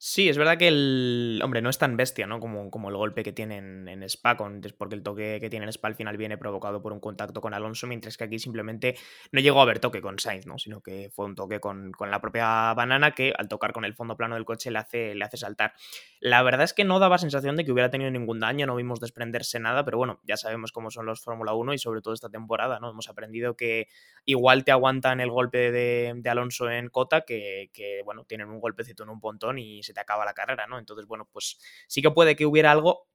Sí, 0.01 0.29
es 0.29 0.38
verdad 0.38 0.58
que 0.58 0.70
el. 0.70 1.41
Hombre, 1.44 1.62
no 1.62 1.70
es 1.70 1.77
tan 1.77 1.98
bestia, 1.98 2.25
¿no? 2.25 2.39
Como, 2.39 2.72
como 2.72 2.88
el 2.88 2.96
golpe 2.96 3.22
que 3.22 3.34
tiene 3.34 3.58
en, 3.58 4.01
Spa, 4.03 4.38
con, 4.38 4.62
porque 4.77 4.96
el 4.96 5.03
toque 5.03 5.39
que 5.41 5.50
tiene 5.50 5.65
en 5.65 5.70
Spa 5.74 5.89
al 5.89 5.96
final 5.96 6.15
viene 6.15 6.38
provocado 6.38 6.82
por 6.82 6.94
un 6.94 7.01
contacto 7.01 7.41
con 7.41 7.53
Alonso, 7.53 7.86
mientras 7.86 8.15
que 8.15 8.24
aquí 8.24 8.39
simplemente 8.39 8.96
no 9.34 9.41
llegó 9.41 9.60
a 9.60 9.63
haber 9.63 9.79
toque 9.79 10.00
con 10.01 10.18
Sainz, 10.18 10.48
¿no? 10.48 10.58
Sino 10.58 10.79
que 10.79 11.10
fue 11.13 11.25
un 11.25 11.36
toque 11.36 11.60
con, 11.60 11.91
la 12.00 12.22
propia 12.22 12.74
banana 12.75 13.12
que 13.12 13.34
al 13.38 13.50
tocar 13.50 13.74
con 13.74 13.84
el 13.84 13.94
fondo 13.94 14.15
plano 14.15 14.36
del 14.36 14.46
coche 14.46 14.72
le 14.72 14.79
hace, 14.79 15.15
le 15.15 15.25
hace 15.25 15.36
saltar. 15.36 15.74
La 16.22 16.44
verdad 16.44 16.63
es 16.63 16.74
que 16.74 16.86
no 16.86 17.00
daba 17.00 17.18
sensación 17.18 17.58
de 17.58 17.65
que 17.65 17.74
hubiera 17.74 17.89
tenido 17.89 18.10
ningún 18.10 18.39
daño, 18.39 18.68
no 18.68 18.77
vimos 18.77 19.01
desprenderse 19.01 19.60
nada, 19.60 19.84
pero 19.84 19.98
bueno, 19.98 20.22
ya 20.24 20.38
sabemos 20.38 20.72
cómo 20.72 20.91
son 20.91 21.08
los 21.08 21.22
Fórmula 21.22 21.53
1 21.53 21.74
y 21.74 21.77
sobre 21.77 22.01
todo 22.01 22.13
esta 22.13 22.29
temporada, 22.29 22.79
¿no? 22.79 22.89
Hemos 22.89 23.10
aprendido 23.10 23.58
que 23.58 23.89
igual 24.24 24.63
te 24.63 24.72
aguantan 24.72 25.20
el 25.20 25.29
golpe 25.29 25.74
de, 25.74 26.22
Alonso 26.29 26.70
en 26.70 26.88
Cota, 26.88 27.25
que, 27.25 27.70
que, 27.74 28.01
bueno, 28.06 28.24
tienen 28.24 28.48
un 28.50 28.62
golpecito 28.62 29.03
en 29.03 29.10
un 29.10 29.20
pontón 29.20 29.58
y 29.58 29.84
se 29.89 29.93
te 29.93 30.00
acaba 30.00 30.24
la 30.24 30.34
carrera, 30.34 30.67
¿no? 30.67 30.77
Entonces, 30.77 31.08
bueno, 31.08 31.27
pues 31.31 31.58
sí 31.88 32.01
que 32.01 32.12
puede 32.12 32.36
que 32.36 32.46
hubiera 32.46 32.72
algo, 32.72 33.08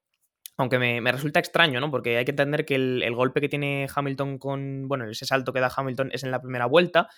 aunque 0.56 0.78
me, 0.78 1.12
resulta 1.12 1.38
extraño, 1.40 1.80
¿no? 1.80 1.90
Porque 1.90 2.18
hay 2.18 2.24
que 2.24 2.32
entender 2.32 2.64
que 2.64 2.74
el, 2.74 3.14
golpe 3.14 3.40
que 3.40 3.48
tiene 3.48 3.86
Hamilton 3.94 4.38
con, 4.38 4.88
bueno, 4.88 5.08
ese 5.08 5.26
salto 5.26 5.52
que 5.52 5.60
da 5.60 5.72
Hamilton 5.74 6.10
es 6.12 6.24
en 6.24 6.30
la 6.30 6.40
primera 6.40 6.66
vuelta 6.66 7.08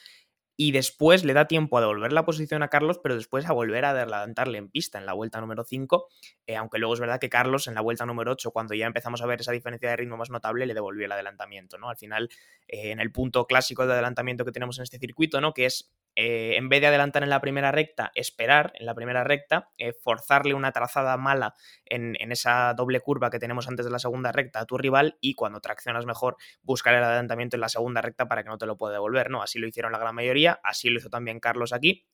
y 0.58 0.72
después 0.72 1.24
le 1.24 1.34
da 1.34 1.46
tiempo 1.46 1.76
a 1.76 1.82
devolver 1.82 2.12
la 2.12 2.24
posición 2.24 2.62
a 2.62 2.68
Carlos, 2.68 2.98
pero 3.02 3.14
después 3.14 3.46
a 3.46 3.52
volver 3.52 3.84
a 3.84 3.90
adelantarle 3.90 4.58
en 4.58 4.70
pista 4.70 4.98
en 4.98 5.04
la 5.04 5.12
vuelta 5.12 5.40
número 5.40 5.64
5, 5.64 6.08
eh, 6.46 6.56
aunque 6.56 6.78
luego 6.78 6.94
es 6.94 7.00
verdad 7.00 7.20
que 7.20 7.28
Carlos 7.28 7.66
en 7.66 7.74
la 7.74 7.82
vuelta 7.82 8.06
número 8.06 8.32
8, 8.32 8.50
cuando 8.52 8.74
ya 8.74 8.86
empezamos 8.86 9.20
a 9.20 9.26
ver 9.26 9.40
esa 9.40 9.52
diferencia 9.52 9.90
de 9.90 9.96
ritmo 9.96 10.16
más 10.16 10.30
notable, 10.30 10.64
le 10.64 10.72
devolvió 10.72 11.04
el 11.04 11.12
adelantamiento, 11.12 11.76
¿no? 11.76 11.90
Al 11.90 11.98
final, 11.98 12.30
eh, 12.68 12.90
en 12.90 13.00
el 13.00 13.12
punto 13.12 13.46
clásico 13.46 13.86
de 13.86 13.92
adelantamiento 13.92 14.46
que 14.46 14.52
tenemos 14.52 14.78
en 14.78 14.84
este 14.84 14.98
circuito, 14.98 15.42
¿no? 15.42 15.52
Que 15.52 15.66
es, 15.66 15.92
eh, 16.16 16.56
en 16.56 16.68
vez 16.68 16.80
de 16.80 16.88
adelantar 16.88 17.22
en 17.22 17.30
la 17.30 17.40
primera 17.40 17.70
recta, 17.70 18.10
esperar 18.14 18.72
en 18.74 18.86
la 18.86 18.94
primera 18.94 19.22
recta, 19.22 19.70
forzarle 20.02 20.54
una 20.54 20.72
trazada 20.72 21.16
mala 21.16 21.54
en, 21.84 22.16
en, 22.18 22.32
esa 22.32 22.74
doble 22.74 23.00
curva 23.00 23.30
que 23.30 23.38
tenemos 23.38 23.68
antes 23.68 23.84
de 23.84 23.92
la 23.92 23.98
segunda 23.98 24.32
recta 24.32 24.60
a 24.60 24.66
tu 24.66 24.76
rival 24.78 25.16
y 25.20 25.34
cuando 25.34 25.60
traccionas 25.60 26.06
mejor, 26.06 26.36
buscar 26.62 26.94
el 26.94 27.04
adelantamiento 27.04 27.56
en 27.56 27.60
la 27.60 27.68
segunda 27.68 28.02
recta 28.02 28.26
para 28.26 28.42
que 28.42 28.48
no 28.48 28.58
te 28.58 28.66
lo 28.66 28.76
pueda 28.76 28.94
devolver, 28.94 29.30
¿no? 29.30 29.42
Así 29.42 29.58
lo 29.58 29.68
hicieron 29.68 29.92
la 29.92 29.98
gran 29.98 30.14
mayoría 30.14 30.56
así 30.62 30.90
lo 30.90 30.98
hizo 30.98 31.10
también 31.10 31.40
Carlos 31.40 31.72
aquí 31.72 32.06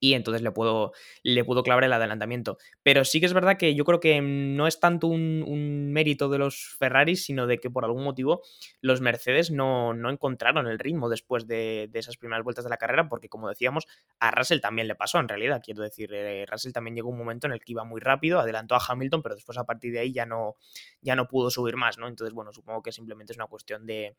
y 0.00 0.14
entonces 0.14 0.42
le 0.42 0.50
puedo, 0.50 0.92
le 1.22 1.44
puedo 1.44 1.62
clavar 1.62 1.84
el 1.84 1.92
adelantamiento. 1.92 2.58
Pero 2.82 3.04
sí 3.04 3.20
que 3.20 3.26
es 3.26 3.32
verdad 3.32 3.56
que 3.56 3.74
yo 3.74 3.84
creo 3.84 4.00
que 4.00 4.20
no 4.20 4.66
es 4.66 4.80
tanto 4.80 5.06
un, 5.06 5.92
mérito 5.92 6.28
de 6.28 6.38
los 6.38 6.76
Ferraris, 6.78 7.24
sino 7.24 7.46
de 7.46 7.58
que 7.58 7.70
por 7.70 7.84
algún 7.84 8.04
motivo 8.04 8.42
los 8.80 9.00
Mercedes 9.00 9.50
no, 9.50 9.92
encontraron 10.10 10.66
el 10.66 10.78
ritmo 10.78 11.08
después 11.08 11.46
de, 11.46 11.88
esas 11.94 12.16
primeras 12.16 12.44
vueltas 12.44 12.64
de 12.64 12.70
la 12.70 12.76
carrera, 12.76 13.08
porque 13.08 13.28
como 13.28 13.48
decíamos, 13.48 13.86
a 14.18 14.30
Russell 14.30 14.60
también 14.60 14.88
le 14.88 14.94
pasó 14.94 15.18
en 15.18 15.28
realidad. 15.28 15.62
Quiero 15.64 15.82
decir, 15.82 16.12
eh, 16.12 16.44
Russell 16.46 16.72
también 16.72 16.96
llegó 16.96 17.08
un 17.08 17.18
momento 17.18 17.46
en 17.46 17.52
el 17.52 17.60
que 17.60 17.72
iba 17.72 17.84
muy 17.84 18.00
rápido, 18.00 18.40
adelantó 18.40 18.74
a 18.74 18.80
Hamilton, 18.86 19.22
pero 19.22 19.34
después 19.34 19.56
a 19.58 19.64
partir 19.64 19.92
de 19.92 20.00
ahí 20.00 20.12
ya 20.12 20.26
no, 20.26 20.56
ya 21.00 21.16
no 21.16 21.26
pudo 21.26 21.50
subir 21.50 21.76
más, 21.76 21.98
¿no? 21.98 22.08
Entonces, 22.08 22.34
bueno, 22.34 22.52
supongo 22.52 22.82
que 22.82 22.92
simplemente 22.92 23.32
es 23.32 23.38
una 23.38 23.46
cuestión 23.46 23.86
de, 23.86 24.16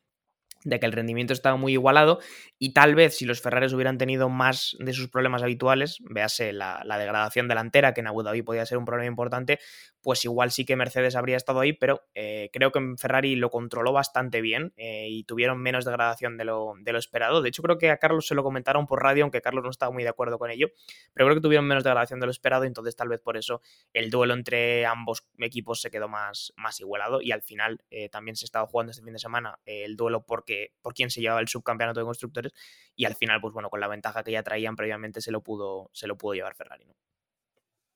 de 0.63 0.79
que 0.79 0.85
el 0.85 0.91
rendimiento 0.91 1.33
estaba 1.33 1.55
muy 1.55 1.73
igualado 1.73 2.19
y 2.59 2.73
tal 2.73 2.95
vez 2.95 3.15
si 3.15 3.25
los 3.25 3.41
Ferraris 3.41 3.73
hubieran 3.73 3.97
tenido 3.97 4.29
más 4.29 4.75
de 4.79 4.93
sus 4.93 5.09
problemas 5.09 5.43
habituales, 5.43 5.99
véase 6.01 6.53
la, 6.53 6.83
degradación 6.97 7.47
delantera, 7.47 7.93
que 7.93 8.01
en 8.01 8.07
Abu 8.07 8.23
Dhabi 8.23 8.41
podía 8.41 8.65
ser 8.65 8.77
un 8.77 8.85
problema 8.85 9.07
importante, 9.07 9.59
pues 10.01 10.25
igual 10.25 10.51
sí 10.51 10.65
que 10.65 10.75
Mercedes 10.75 11.15
habría 11.15 11.37
estado 11.37 11.59
ahí, 11.59 11.73
pero 11.73 12.01
eh, 12.15 12.49
creo 12.51 12.71
que 12.71 12.79
Ferrari 12.97 13.35
lo 13.35 13.51
controló 13.51 13.93
bastante 13.93 14.41
bien 14.41 14.73
eh, 14.77 15.07
y 15.09 15.23
tuvieron 15.25 15.61
menos 15.61 15.85
degradación 15.85 16.37
de 16.37 16.45
lo, 16.45 16.73
de 16.79 16.93
lo, 16.93 16.97
esperado. 16.97 17.41
De 17.41 17.49
hecho, 17.49 17.61
creo 17.61 17.77
que 17.77 17.91
a 17.91 17.97
Carlos 17.97 18.27
se 18.27 18.33
lo 18.33 18.43
comentaron 18.43 18.87
por 18.87 19.03
radio, 19.03 19.23
aunque 19.23 19.41
Carlos 19.41 19.63
no 19.63 19.69
estaba 19.69 19.91
muy 19.91 20.03
de 20.03 20.09
acuerdo 20.09 20.39
con 20.39 20.49
ello, 20.49 20.69
pero 21.13 21.27
creo 21.27 21.35
que 21.35 21.41
tuvieron 21.41 21.67
menos 21.67 21.83
degradación 21.83 22.19
de 22.19 22.25
lo 22.25 22.31
esperado, 22.31 22.63
entonces 22.63 22.95
tal 22.95 23.09
vez 23.09 23.19
por 23.19 23.37
eso 23.37 23.61
el 23.93 24.09
duelo 24.09 24.33
entre 24.33 24.85
ambos 24.85 25.27
equipos 25.37 25.81
se 25.81 25.91
quedó 25.91 26.07
más, 26.07 26.53
más 26.57 26.79
igualado 26.79 27.21
y 27.21 27.31
al 27.31 27.43
final 27.43 27.83
eh, 27.91 28.09
también 28.09 28.35
se 28.35 28.45
estaba 28.45 28.65
jugando 28.65 28.91
este 28.91 29.03
fin 29.03 29.13
de 29.13 29.19
semana 29.19 29.59
el 29.65 29.95
duelo 29.95 30.25
porque 30.47 30.71
por 30.81 30.93
quién 30.93 31.09
se 31.09 31.19
llevaba 31.19 31.41
el 31.41 31.47
subcampeonato 31.47 31.99
de 31.99 32.05
constructores 32.05 32.53
y 32.95 33.05
al 33.05 33.15
final, 33.15 33.41
pues 33.41 33.53
bueno, 33.53 33.69
con 33.69 33.79
la 33.79 33.87
ventaja 33.87 34.23
que 34.23 34.31
ya 34.31 34.43
traían 34.43 34.75
previamente 34.75 35.21
se 35.21 35.31
lo 35.31 35.43
pudo, 35.43 35.89
se 35.93 36.07
lo 36.07 36.17
pudo 36.17 36.35
llevar 36.35 36.55
Ferrari. 36.55 36.85
¿no? 36.85 36.95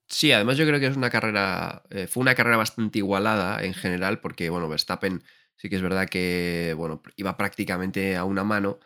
Sí, 0.08 0.34
además 0.34 0.58
yo 0.58 0.65
creo 0.67 0.79
que 0.79 0.88
es 0.88 0.98
una 0.98 1.10
carrera, 1.10 1.84
eh, 1.89 2.08
fue 2.08 2.22
una 2.22 2.36
carrera 2.36 2.58
bastante 2.58 2.98
igualada 3.00 3.63
en 3.63 3.74
general, 3.74 4.20
porque 4.20 4.50
bueno, 4.50 4.67
Verstappen 4.67 5.24
sí 5.55 5.70
que 5.70 5.77
es 5.77 5.81
verdad 5.81 6.10
que 6.10 6.74
bueno, 6.75 7.01
iba 7.15 7.38
prácticamente 7.38 8.17
a 8.17 8.25
una 8.25 8.43
mano, 8.43 8.79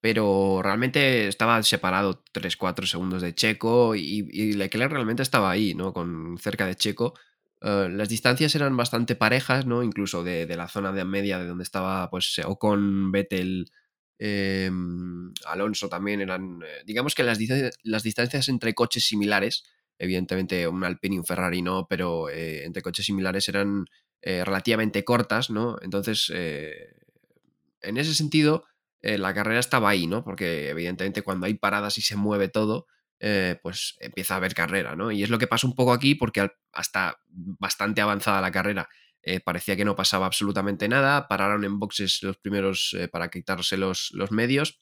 pero 0.00 0.60
realmente 0.62 1.28
estaba 1.28 1.62
separado 1.62 2.22
3-4 2.32 2.86
segundos 2.86 3.22
de 3.22 3.34
Checo 3.34 3.94
y, 3.94 4.28
y, 4.30 4.52
Leclerc 4.52 4.92
realmente 4.92 5.22
estaba 5.22 5.50
ahí, 5.50 5.74
¿no? 5.74 5.94
Con 5.94 6.36
cerca 6.38 6.66
de 6.66 6.76
Checo, 6.76 7.14
eh, 7.62 7.88
las 7.90 8.08
distancias 8.08 8.54
eran 8.54 8.76
bastante 8.76 9.16
parejas, 9.16 9.66
¿no? 9.66 9.82
Incluso 9.82 10.22
de, 10.22 10.46
la 10.56 10.68
zona 10.68 10.92
de 10.92 11.04
media 11.04 11.38
de 11.38 11.46
donde 11.46 11.64
estaba, 11.64 12.10
pues, 12.10 12.40
Ocon, 12.44 13.12
Vettel, 13.12 13.70
em, 14.18 15.32
Alonso 15.46 15.88
también 15.88 16.20
eran. 16.20 16.62
Eh, 16.62 16.82
digamos 16.84 17.14
que 17.14 17.22
las, 17.22 17.38
las, 17.82 18.02
distancias 18.02 18.48
entre 18.48 18.74
coches 18.74 19.06
similares, 19.06 19.64
evidentemente 19.98 20.68
un 20.68 20.84
Alpine 20.84 21.16
y 21.16 21.18
un 21.18 21.24
Ferrari 21.24 21.62
no, 21.62 21.86
pero 21.88 22.28
eh, 22.28 22.64
entre 22.64 22.82
coches 22.82 23.06
similares 23.06 23.48
eran 23.48 23.86
relativamente 24.22 25.04
cortas, 25.04 25.50
¿no? 25.50 25.76
Entonces, 25.82 26.30
en 26.30 27.96
ese 27.96 28.12
sentido, 28.12 28.64
la 29.00 29.32
carrera 29.34 29.60
estaba 29.60 29.88
ahí, 29.88 30.08
¿no? 30.08 30.24
Porque 30.24 30.68
evidentemente 30.70 31.22
cuando 31.22 31.46
hay 31.46 31.54
paradas 31.54 31.96
y 31.98 32.02
se 32.02 32.16
mueve 32.16 32.48
todo, 32.48 32.88
eh, 33.20 33.58
pues 33.62 33.96
empieza 34.00 34.34
a 34.34 34.36
haber 34.38 34.54
carrera, 34.54 34.96
¿no? 34.96 35.10
Y 35.10 35.22
es 35.22 35.30
lo 35.30 35.38
que 35.38 35.46
pasa 35.46 35.66
un 35.66 35.74
poco 35.74 35.92
aquí 35.92 36.14
porque 36.14 36.48
hasta 36.72 37.18
bastante 37.26 38.00
avanzada 38.00 38.40
la 38.40 38.50
carrera 38.50 38.88
eh, 39.22 39.40
parecía 39.40 39.76
que 39.76 39.84
no 39.84 39.96
pasaba 39.96 40.26
absolutamente 40.26 40.88
nada, 40.88 41.28
pararon 41.28 41.64
en 41.64 41.78
boxes 41.78 42.22
los 42.22 42.36
primeros 42.38 42.94
eh, 42.98 43.08
para 43.08 43.28
quitarse 43.28 43.76
los, 43.76 44.10
los 44.12 44.30
medios, 44.32 44.80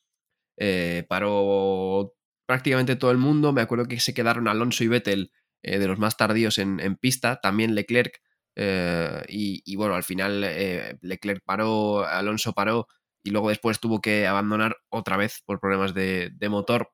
paró 1.09 2.14
prácticamente 2.47 2.97
todo 2.97 3.11
el 3.11 3.19
mundo, 3.19 3.53
me 3.53 3.62
acuerdo 3.62 3.87
que 3.87 4.00
se 4.00 4.14
quedaron 4.14 4.49
Alonso 4.49 4.85
y 4.85 4.88
Vettel 4.88 5.33
de 5.62 5.87
los 5.87 5.99
más 5.99 6.17
tardíos 6.17 6.59
en, 6.59 6.79
en, 6.79 6.97
pista, 6.97 7.41
también 7.41 7.75
Leclerc 7.75 8.21
eh, 8.57 9.25
y, 9.29 9.76
bueno, 9.76 9.95
al 9.95 10.05
final 10.05 10.43
Leclerc 11.00 11.43
paró, 11.45 12.05
Alonso 12.05 12.53
paró 12.53 12.87
y 13.23 13.31
luego 13.31 13.49
después 13.49 13.81
tuvo 13.81 14.00
que 14.00 14.26
abandonar 14.26 14.76
otra 14.91 15.17
vez 15.17 15.43
por 15.45 15.59
problemas 15.59 15.95
de, 15.95 16.31
motor. 16.49 16.93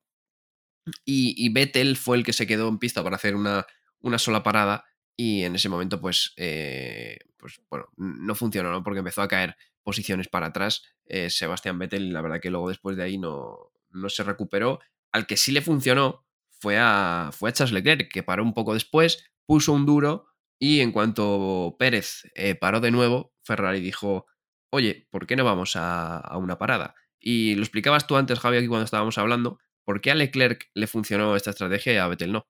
Y, 1.05 1.49
Vettel 1.53 1.97
fue 1.97 2.17
el 2.17 2.25
que 2.25 2.33
se 2.33 2.47
quedó 2.47 2.69
en 2.69 2.79
pista 2.79 3.03
para 3.03 3.17
hacer 3.17 3.35
una, 3.35 3.67
una 4.01 4.19
sola 4.19 4.43
parada 4.43 4.85
y 5.17 5.43
en 5.43 5.55
ese 5.55 5.69
momento 5.69 6.01
pues, 6.01 6.33
eh, 6.37 7.19
pues 7.37 7.61
bueno, 7.69 7.87
no 7.97 8.35
funcionó, 8.35 8.71
¿no? 8.71 8.83
Porque 8.83 9.01
empezó 9.01 9.23
a 9.23 9.29
caer 9.29 9.57
posiciones 9.83 10.29
para 10.29 10.49
atrás 10.49 10.83
Sebastián 11.29 11.79
Vettel 11.79 12.13
la 12.13 12.23
verdad 12.23 12.41
que 12.41 12.51
luego 12.51 12.69
después 12.69 12.97
de 12.97 13.03
ahí 13.03 13.19
no, 13.19 13.73
no 13.91 14.09
se 14.09 14.23
recuperó. 14.23 14.81
Al 15.13 15.27
que 15.27 15.37
sí 15.37 15.53
le 15.53 15.63
funcionó 15.63 16.25
fue 16.51 16.79
a, 16.79 17.31
fue 17.33 17.51
a 17.51 17.53
Charles 17.53 17.73
Leclerc, 17.73 18.11
que 18.13 18.23
paró 18.23 18.43
un 18.43 18.55
poco 18.55 18.75
después, 18.75 19.25
puso 19.47 19.73
un 19.73 19.87
duro 19.87 20.27
y 20.59 20.81
en 20.81 20.93
cuanto 20.93 21.77
Pérez 21.79 22.31
eh, 22.35 22.55
paró 22.55 22.81
de 22.81 22.91
nuevo, 22.91 23.33
Ferrari 23.43 23.81
dijo, 23.81 24.27
oye, 24.71 25.09
¿por 25.11 25.27
qué 25.27 25.37
no 25.37 25.45
vamos 25.45 25.73
a, 25.75 26.37
una 26.37 26.59
parada? 26.59 26.95
Y 27.19 27.55
lo 27.55 27.63
explicabas 27.63 28.07
tú 28.07 28.17
antes, 28.17 28.39
Javi, 28.39 28.59
aquí 28.59 28.69
cuando 28.69 28.85
estábamos 28.85 29.19
hablando, 29.19 29.59
¿por 29.85 30.01
qué 30.01 30.11
a 30.11 30.15
Leclerc 30.15 30.71
le 30.75 30.87
funcionó 30.87 31.37
esta 31.37 31.51
estrategia 31.51 31.93
y 31.95 31.97
a 31.97 32.09
Vettel 32.09 32.33
no? 32.33 32.47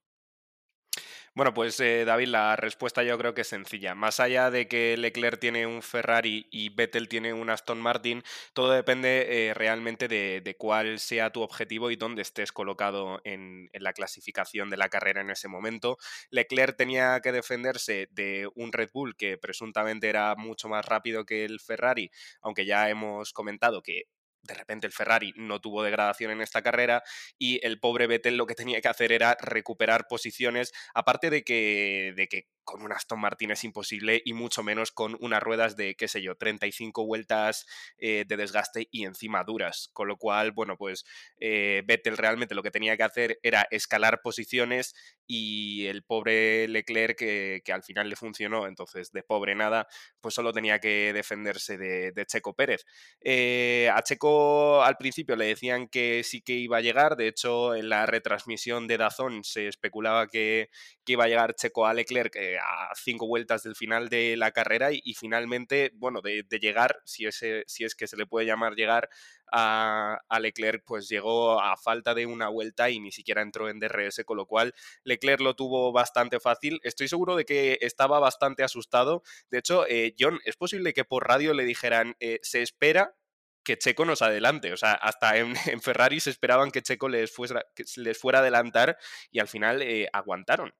Bueno, 1.32 1.54
pues 1.54 1.78
eh, 1.78 2.04
David, 2.04 2.26
la 2.28 2.56
respuesta 2.56 3.04
yo 3.04 3.16
creo 3.16 3.34
que 3.34 3.42
es 3.42 3.46
sencilla. 3.46 3.94
Más 3.94 4.18
allá 4.18 4.50
de 4.50 4.66
que 4.66 4.96
Leclerc 4.96 5.38
tiene 5.38 5.64
un 5.64 5.80
Ferrari 5.80 6.48
y 6.50 6.70
Vettel 6.70 7.08
tiene 7.08 7.32
un 7.32 7.50
Aston 7.50 7.80
Martin, 7.80 8.24
todo 8.52 8.72
depende 8.72 9.48
eh, 9.48 9.54
realmente 9.54 10.08
de, 10.08 10.56
cuál 10.58 10.98
sea 10.98 11.30
tu 11.30 11.42
objetivo 11.42 11.92
y 11.92 11.96
dónde 11.96 12.22
estés 12.22 12.50
colocado 12.50 13.20
en, 13.24 13.70
la 13.74 13.92
clasificación 13.92 14.70
de 14.70 14.76
la 14.76 14.88
carrera 14.88 15.20
en 15.20 15.30
ese 15.30 15.46
momento. 15.46 15.98
Leclerc 16.30 16.76
tenía 16.76 17.20
que 17.20 17.30
defenderse 17.30 18.08
de 18.10 18.48
un 18.56 18.72
Red 18.72 18.90
Bull 18.92 19.16
que 19.16 19.38
presuntamente 19.38 20.08
era 20.08 20.34
mucho 20.34 20.68
más 20.68 20.84
rápido 20.84 21.24
que 21.24 21.44
el 21.44 21.60
Ferrari, 21.60 22.10
aunque 22.42 22.66
ya 22.66 22.90
hemos 22.90 23.32
comentado 23.32 23.82
que 23.82 24.06
de 24.42 24.54
repente 24.54 24.86
el 24.86 24.92
Ferrari 24.92 25.32
no 25.36 25.60
tuvo 25.60 25.82
degradación 25.82 26.30
en 26.30 26.40
esta 26.40 26.62
carrera 26.62 27.02
y 27.38 27.64
el 27.64 27.78
pobre 27.78 28.06
Vettel 28.06 28.36
lo 28.36 28.46
que 28.46 28.54
tenía 28.54 28.80
que 28.80 28.88
hacer 28.88 29.12
era 29.12 29.36
recuperar 29.40 30.06
posiciones, 30.08 30.72
aparte 30.94 31.30
de 31.30 31.42
que, 31.42 32.14
de 32.16 32.28
que 32.28 32.46
con 32.64 32.82
un 32.82 32.92
Aston 32.92 33.20
Martin 33.20 33.50
es 33.50 33.64
imposible 33.64 34.22
y 34.24 34.32
mucho 34.32 34.62
menos 34.62 34.92
con 34.92 35.16
unas 35.20 35.42
ruedas 35.42 35.76
de, 35.76 35.96
qué 35.96 36.06
sé 36.06 36.22
yo, 36.22 36.36
35 36.36 37.04
vueltas 37.04 37.66
eh, 37.98 38.24
de 38.28 38.36
desgaste 38.36 38.88
y 38.92 39.06
encima 39.06 39.42
duras. 39.42 39.90
Con 39.92 40.06
lo 40.06 40.16
cual, 40.16 40.52
bueno, 40.52 40.76
pues 40.76 41.04
eh, 41.38 41.82
Vettel 41.84 42.16
realmente 42.16 42.54
lo 42.54 42.62
que 42.62 42.70
tenía 42.70 42.96
que 42.96 43.02
hacer 43.02 43.38
era 43.42 43.66
escalar 43.70 44.20
posiciones 44.22 44.94
y 45.26 45.86
el 45.86 46.04
pobre 46.04 46.68
Leclerc, 46.68 47.18
que, 47.18 47.62
al 47.72 47.82
final 47.82 48.08
le 48.08 48.16
funcionó, 48.16 48.66
entonces 48.66 49.10
de 49.12 49.22
pobre 49.22 49.54
nada, 49.54 49.86
pues 50.20 50.34
solo 50.34 50.52
tenía 50.52 50.78
que 50.78 51.12
defenderse 51.12 51.76
de, 51.76 52.26
Checo 52.26 52.54
Pérez. 52.54 52.84
Eh, 53.20 53.90
a 53.92 54.02
Checo 54.02 54.29
al 54.82 54.96
principio 54.96 55.36
le 55.36 55.46
decían 55.46 55.88
que 55.88 56.22
sí 56.24 56.42
que 56.42 56.54
iba 56.54 56.78
a 56.78 56.80
llegar, 56.80 57.16
de 57.16 57.28
hecho 57.28 57.74
en 57.74 57.88
la 57.88 58.06
retransmisión 58.06 58.86
de 58.86 58.98
Dazón 58.98 59.44
se 59.44 59.68
especulaba 59.68 60.26
que, 60.26 60.70
iba 61.06 61.24
a 61.24 61.28
llegar 61.28 61.56
Checo 61.56 61.86
a 61.86 61.92
Leclerc 61.94 62.36
a 62.36 62.94
cinco 62.94 63.26
vueltas 63.26 63.64
del 63.64 63.74
final 63.74 64.08
de 64.08 64.36
la 64.36 64.52
carrera 64.52 64.90
y, 64.92 65.14
finalmente, 65.14 65.90
bueno, 65.94 66.20
de, 66.20 66.44
llegar, 66.60 67.00
si 67.04 67.26
es 67.26 67.94
que 67.96 68.06
se 68.06 68.16
le 68.16 68.26
puede 68.26 68.46
llamar 68.46 68.76
llegar 68.76 69.08
a, 69.52 70.38
Leclerc, 70.40 70.82
pues 70.86 71.08
llegó 71.08 71.60
a 71.60 71.76
falta 71.76 72.14
de 72.14 72.26
una 72.26 72.48
vuelta 72.48 72.90
y 72.90 73.00
ni 73.00 73.12
siquiera 73.12 73.42
entró 73.42 73.68
en 73.68 73.78
DRS, 73.78 74.22
con 74.24 74.36
lo 74.36 74.46
cual 74.46 74.74
Leclerc 75.04 75.40
lo 75.40 75.54
tuvo 75.54 75.92
bastante 75.92 76.40
fácil. 76.40 76.80
Estoy 76.82 77.08
seguro 77.08 77.36
de 77.36 77.44
que 77.44 77.78
estaba 77.80 78.20
bastante 78.20 78.62
asustado. 78.62 79.22
De 79.50 79.58
hecho, 79.58 79.86
eh, 79.86 80.14
John, 80.18 80.40
es 80.44 80.56
posible 80.56 80.92
que 80.92 81.04
por 81.04 81.26
radio 81.26 81.54
le 81.54 81.64
dijeran, 81.64 82.16
eh, 82.20 82.38
se 82.42 82.62
espera 82.62 83.14
que 83.70 83.78
Checo 83.78 84.04
nos 84.04 84.20
adelante. 84.20 84.72
O 84.72 84.76
sea, 84.76 84.94
hasta 84.94 85.36
en, 85.36 85.54
Ferrari 85.80 86.18
se 86.18 86.30
esperaban 86.30 86.72
que 86.72 86.82
Checo 86.82 87.08
les 87.08 87.32
fuera, 87.32 87.64
les 87.96 88.18
fuera 88.18 88.40
a 88.40 88.42
adelantar 88.42 88.98
y 89.30 89.38
al 89.38 89.46
final 89.46 89.80
eh, 89.82 90.08
aguantaron. 90.12 90.74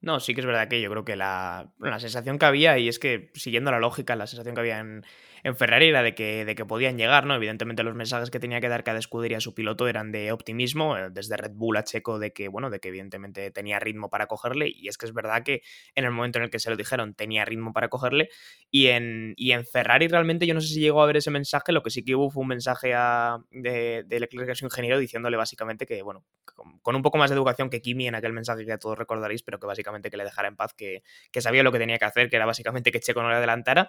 No, 0.00 0.20
sí 0.20 0.34
que 0.34 0.40
es 0.40 0.46
verdad 0.46 0.68
que 0.68 0.80
yo 0.80 0.90
creo 0.90 1.04
que 1.04 1.16
la, 1.16 1.72
la, 1.78 1.98
sensación 1.98 2.38
que 2.38 2.46
había, 2.46 2.78
y 2.78 2.88
es 2.88 2.98
que 2.98 3.30
siguiendo 3.34 3.70
la 3.70 3.80
lógica, 3.80 4.14
la 4.14 4.26
sensación 4.26 4.54
que 4.54 4.60
había 4.60 4.78
en, 4.78 5.04
en 5.42 5.56
Ferrari 5.56 5.88
era 5.88 6.02
de 6.02 6.14
que, 6.14 6.44
de 6.44 6.54
que 6.54 6.64
podían 6.64 6.96
llegar, 6.96 7.26
¿no? 7.26 7.34
Evidentemente 7.34 7.82
los 7.82 7.94
mensajes 7.94 8.30
que 8.30 8.40
tenía 8.40 8.60
que 8.60 8.68
dar 8.68 8.84
cada 8.84 8.98
escudería 8.98 9.38
a 9.38 9.40
su 9.40 9.54
piloto 9.54 9.88
eran 9.88 10.12
de 10.12 10.32
optimismo, 10.32 10.96
eh, 10.96 11.08
desde 11.10 11.36
Red 11.36 11.52
Bull 11.54 11.76
a 11.76 11.84
Checo, 11.84 12.18
de 12.18 12.32
que, 12.32 12.48
bueno, 12.48 12.70
de 12.70 12.80
que 12.80 12.88
evidentemente 12.88 13.50
tenía 13.50 13.78
ritmo 13.78 14.08
para 14.10 14.26
cogerle, 14.26 14.68
y 14.68 14.88
es 14.88 14.98
que 14.98 15.06
es 15.06 15.12
verdad 15.12 15.42
que 15.42 15.62
en 15.94 16.04
el 16.04 16.10
momento 16.10 16.38
en 16.38 16.44
el 16.44 16.50
que 16.50 16.58
se 16.58 16.70
lo 16.70 16.76
dijeron 16.76 17.14
tenía 17.14 17.44
ritmo 17.44 17.72
para 17.72 17.88
cogerle, 17.88 18.28
y 18.70 18.88
en, 18.88 19.34
y 19.36 19.52
en 19.52 19.64
Ferrari 19.64 20.08
realmente 20.08 20.46
yo 20.46 20.54
no 20.54 20.60
sé 20.60 20.68
si 20.68 20.80
llegó 20.80 21.02
a 21.02 21.06
ver 21.06 21.18
ese 21.18 21.30
mensaje, 21.30 21.72
lo 21.72 21.82
que 21.82 21.90
sí 21.90 22.04
que 22.04 22.14
hubo 22.14 22.30
fue 22.30 22.42
un 22.42 22.48
mensaje 22.48 22.94
a, 22.94 23.38
de, 23.50 24.04
de 24.06 24.20
Leclerc, 24.20 24.46
que 24.46 24.52
es 24.52 24.62
ingeniero, 24.62 24.98
diciéndole 24.98 25.36
básicamente 25.36 25.86
que, 25.86 26.02
bueno, 26.02 26.24
con, 26.82 26.96
un 26.96 27.02
poco 27.02 27.18
más 27.18 27.30
de 27.30 27.36
educación 27.36 27.70
que 27.70 27.80
Kimi 27.80 28.08
en 28.08 28.14
aquel 28.14 28.32
mensaje 28.32 28.62
que 28.62 28.68
ya 28.68 28.78
todos 28.78 28.98
recordaréis, 28.98 29.42
pero 29.42 29.58
que 29.58 29.66
básicamente 29.66 30.10
que 30.10 30.16
le 30.16 30.24
dejara 30.24 30.48
en 30.48 30.56
paz, 30.56 30.74
que, 30.74 31.02
que 31.30 31.40
sabía 31.40 31.62
lo 31.62 31.72
que 31.72 31.78
tenía 31.78 31.98
que 31.98 32.04
hacer, 32.04 32.30
que 32.30 32.36
era 32.36 32.46
básicamente 32.46 32.90
que 32.90 33.00
Checo 33.00 33.22
no 33.22 33.30
le 33.30 33.36
adelantara, 33.36 33.88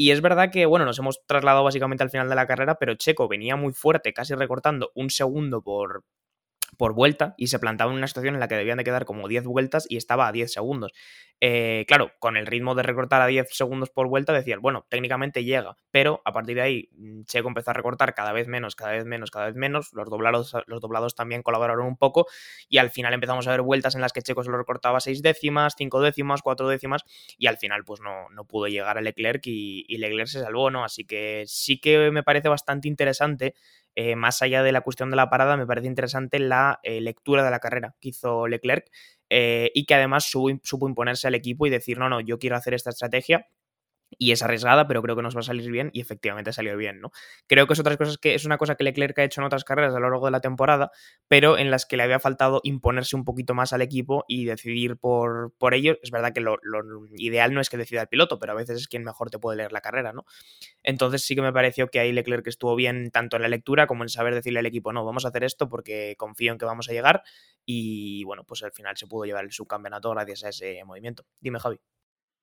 y 0.00 0.12
es 0.12 0.22
verdad 0.22 0.50
que, 0.50 0.64
bueno, 0.64 0.86
nos 0.86 0.98
hemos 0.98 1.26
trasladado 1.26 1.62
básicamente 1.62 2.02
al 2.02 2.08
final 2.08 2.26
de 2.30 2.34
la 2.34 2.46
carrera, 2.46 2.76
pero 2.76 2.94
Checo 2.94 3.28
venía 3.28 3.56
muy 3.56 3.74
fuerte, 3.74 4.14
casi 4.14 4.34
recortando 4.34 4.90
un 4.94 5.10
segundo 5.10 5.60
por, 5.60 6.04
por 6.76 6.94
vuelta 6.94 7.34
y 7.36 7.48
se 7.48 7.58
plantaba 7.58 7.92
en 7.92 7.98
una 7.98 8.06
situación 8.06 8.34
en 8.34 8.40
la 8.40 8.48
que 8.48 8.56
debían 8.56 8.78
de 8.78 8.84
quedar 8.84 9.04
como 9.04 9.28
10 9.28 9.44
vueltas 9.44 9.86
y 9.88 9.96
estaba 9.96 10.28
a 10.28 10.32
10 10.32 10.52
segundos. 10.52 10.92
Eh, 11.42 11.86
claro, 11.88 12.12
con 12.18 12.36
el 12.36 12.46
ritmo 12.46 12.74
de 12.74 12.82
recortar 12.82 13.22
a 13.22 13.26
10 13.26 13.48
segundos 13.50 13.88
por 13.88 14.08
vuelta 14.08 14.34
decías, 14.34 14.60
bueno, 14.60 14.84
técnicamente 14.90 15.42
llega, 15.42 15.78
pero 15.90 16.20
a 16.26 16.34
partir 16.34 16.56
de 16.56 16.60
ahí 16.60 16.88
mm, 16.92 17.22
Checo 17.22 17.48
empezó 17.48 17.70
a 17.70 17.74
recortar 17.74 18.14
cada 18.14 18.32
vez 18.32 18.46
menos, 18.46 18.76
cada 18.76 18.92
vez 18.92 19.06
menos, 19.06 19.30
cada 19.30 19.46
vez 19.46 19.54
menos, 19.54 19.94
los 19.94 20.10
doblados, 20.10 20.54
los 20.66 20.82
doblados 20.82 21.14
también 21.14 21.42
colaboraron 21.42 21.86
un 21.86 21.96
poco 21.96 22.26
y 22.68 22.76
al 22.76 22.90
final 22.90 23.14
empezamos 23.14 23.48
a 23.48 23.52
ver 23.52 23.62
vueltas 23.62 23.94
en 23.94 24.02
las 24.02 24.12
que 24.12 24.20
Checo 24.20 24.44
se 24.44 24.50
lo 24.50 24.58
recortaba 24.58 25.00
6 25.00 25.22
décimas, 25.22 25.74
5 25.78 26.02
décimas, 26.02 26.42
4 26.42 26.68
décimas 26.68 27.04
y 27.38 27.46
al 27.46 27.56
final 27.56 27.84
pues 27.86 28.02
no, 28.02 28.28
no 28.28 28.44
pudo 28.44 28.66
llegar 28.66 28.98
a 28.98 29.00
Leclerc 29.00 29.46
y, 29.46 29.86
y 29.88 29.96
Leclerc 29.96 30.28
se 30.28 30.42
salvó, 30.42 30.70
¿no? 30.70 30.84
Así 30.84 31.06
que 31.06 31.44
sí 31.46 31.80
que 31.80 32.10
me 32.10 32.22
parece 32.22 32.50
bastante 32.50 32.86
interesante 32.86 33.54
eh, 33.94 34.16
más 34.16 34.42
allá 34.42 34.62
de 34.62 34.72
la 34.72 34.82
cuestión 34.82 35.10
de 35.10 35.16
la 35.16 35.30
parada, 35.30 35.56
me 35.56 35.66
parece 35.66 35.86
interesante 35.86 36.38
la 36.38 36.80
eh, 36.82 37.00
lectura 37.00 37.44
de 37.44 37.50
la 37.50 37.60
carrera 37.60 37.96
que 38.00 38.10
hizo 38.10 38.46
Leclerc 38.46 38.90
eh, 39.28 39.70
y 39.74 39.84
que 39.86 39.94
además 39.94 40.24
supo, 40.24 40.88
imponerse 40.88 41.28
al 41.28 41.34
equipo 41.34 41.66
y 41.66 41.70
decir, 41.70 41.98
no, 41.98 42.08
no, 42.08 42.20
yo 42.20 42.38
quiero 42.38 42.56
hacer 42.56 42.74
esta 42.74 42.90
estrategia 42.90 43.46
y 44.18 44.32
es 44.32 44.42
arriesgada, 44.42 44.86
pero 44.86 45.02
creo 45.02 45.16
que 45.16 45.22
nos 45.22 45.36
va 45.36 45.40
a 45.40 45.44
salir 45.44 45.70
bien 45.70 45.90
y 45.92 46.00
efectivamente 46.00 46.52
salió 46.52 46.76
bien, 46.76 47.00
¿no? 47.00 47.10
Creo 47.46 47.66
que 47.66 47.74
es 47.74 47.80
otras 47.80 47.96
cosas 47.96 48.18
que 48.18 48.34
es 48.34 48.44
una 48.44 48.58
cosa 48.58 48.74
que 48.74 48.84
Leclerc 48.84 49.18
ha 49.18 49.24
hecho 49.24 49.40
en 49.40 49.46
otras 49.46 49.64
carreras 49.64 49.94
a 49.94 50.00
lo 50.00 50.10
largo 50.10 50.26
de 50.26 50.32
la 50.32 50.40
temporada, 50.40 50.90
pero 51.28 51.58
en 51.58 51.70
las 51.70 51.86
que 51.86 51.96
le 51.96 52.02
había 52.02 52.18
faltado 52.18 52.60
imponerse 52.64 53.16
un 53.16 53.24
poquito 53.24 53.54
más 53.54 53.72
al 53.72 53.82
equipo 53.82 54.24
y 54.28 54.44
decidir 54.44 54.96
por, 54.96 55.52
por 55.58 55.74
ello. 55.74 55.98
Es 56.02 56.10
verdad 56.10 56.32
que 56.32 56.40
lo, 56.40 56.58
ideal 57.16 57.54
no 57.54 57.60
es 57.60 57.70
que 57.70 57.76
decida 57.76 58.02
el 58.02 58.08
piloto, 58.08 58.38
pero 58.38 58.52
a 58.52 58.56
veces 58.56 58.78
es 58.78 58.88
quien 58.88 59.04
mejor 59.04 59.30
te 59.30 59.38
puede 59.38 59.56
leer 59.56 59.72
la 59.72 59.80
carrera, 59.80 60.12
¿no? 60.12 60.24
Entonces 60.82 61.22
sí 61.22 61.34
que 61.34 61.42
me 61.42 61.52
pareció 61.52 61.88
que 61.88 62.00
ahí 62.00 62.12
Leclerc 62.12 62.46
estuvo 62.46 62.74
bien 62.76 63.10
tanto 63.10 63.36
en 63.36 63.42
la 63.42 63.48
lectura 63.48 63.86
como 63.86 64.04
en 64.04 64.08
saber 64.08 64.34
decirle 64.34 64.60
al 64.60 64.66
equipo, 64.66 64.92
no, 64.92 65.04
vamos 65.04 65.24
a 65.24 65.28
hacer 65.28 65.44
esto 65.44 65.68
porque 65.68 66.14
confío 66.18 66.52
en 66.52 66.58
que 66.58 66.64
vamos 66.64 66.88
a 66.88 66.92
llegar 66.92 67.22
y 67.64 68.24
bueno, 68.24 68.44
pues 68.44 68.62
al 68.62 68.72
final 68.72 68.96
se 68.96 69.06
pudo 69.06 69.24
llevar 69.24 69.44
el 69.44 69.52
subcampeonato 69.52 70.10
gracias 70.10 70.44
a 70.44 70.48
ese 70.48 70.84
movimiento. 70.84 71.24
Dime, 71.40 71.58
Javi. 71.60 71.80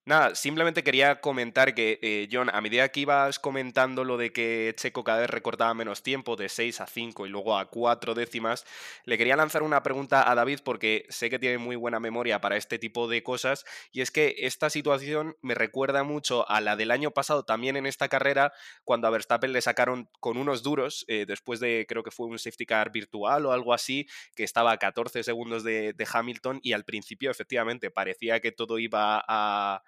Nada, 0.08 0.34
simplemente 0.34 0.82
quería 0.82 1.20
comentar 1.20 1.74
que, 1.74 1.98
eh, 2.00 2.30
John, 2.32 2.48
a 2.50 2.62
medida 2.62 2.88
que 2.88 3.00
ibas 3.00 3.38
comentando 3.38 4.04
lo 4.04 4.16
de 4.16 4.32
que 4.32 4.72
Checo 4.74 5.04
cada 5.04 5.20
vez 5.20 5.28
recortaba 5.28 5.74
menos 5.74 6.02
tiempo, 6.02 6.34
de 6.34 6.48
6 6.48 6.80
a 6.80 6.86
5 6.86 7.26
y 7.26 7.28
luego 7.28 7.58
a 7.58 7.68
4 7.68 8.14
décimas, 8.14 8.64
le 9.04 9.18
quería 9.18 9.36
lanzar 9.36 9.62
una 9.62 9.82
pregunta 9.82 10.30
a 10.30 10.34
David 10.34 10.60
porque 10.64 11.04
sé 11.10 11.28
que 11.28 11.38
tiene 11.38 11.58
muy 11.58 11.76
buena 11.76 12.00
memoria 12.00 12.40
para 12.40 12.56
este 12.56 12.78
tipo 12.78 13.06
de 13.06 13.22
cosas 13.22 13.66
y 13.92 14.00
es 14.00 14.10
que 14.10 14.34
esta 14.38 14.70
situación 14.70 15.36
me 15.42 15.54
recuerda 15.54 16.04
mucho 16.04 16.48
a 16.48 16.62
la 16.62 16.74
del 16.74 16.90
año 16.90 17.10
pasado 17.10 17.42
también 17.44 17.76
en 17.76 17.84
esta 17.84 18.08
carrera, 18.08 18.54
cuando 18.84 19.08
a 19.08 19.10
Verstappen 19.10 19.52
le 19.52 19.60
sacaron 19.60 20.08
con 20.20 20.38
unos 20.38 20.62
duros, 20.62 21.04
eh, 21.08 21.26
después 21.28 21.60
de 21.60 21.84
creo 21.86 22.02
que 22.02 22.10
fue 22.12 22.28
un 22.28 22.38
safety 22.38 22.64
car 22.64 22.90
virtual 22.92 23.44
o 23.44 23.52
algo 23.52 23.74
así, 23.74 24.06
que 24.34 24.44
estaba 24.44 24.72
a 24.72 24.78
14 24.78 25.22
segundos 25.22 25.64
de 25.64 25.94
Hamilton 26.10 26.60
y 26.62 26.72
al 26.72 26.86
principio 26.86 27.30
efectivamente 27.30 27.90
parecía 27.90 28.40
que 28.40 28.52
todo 28.52 28.78
iba 28.78 29.22
a 29.28 29.82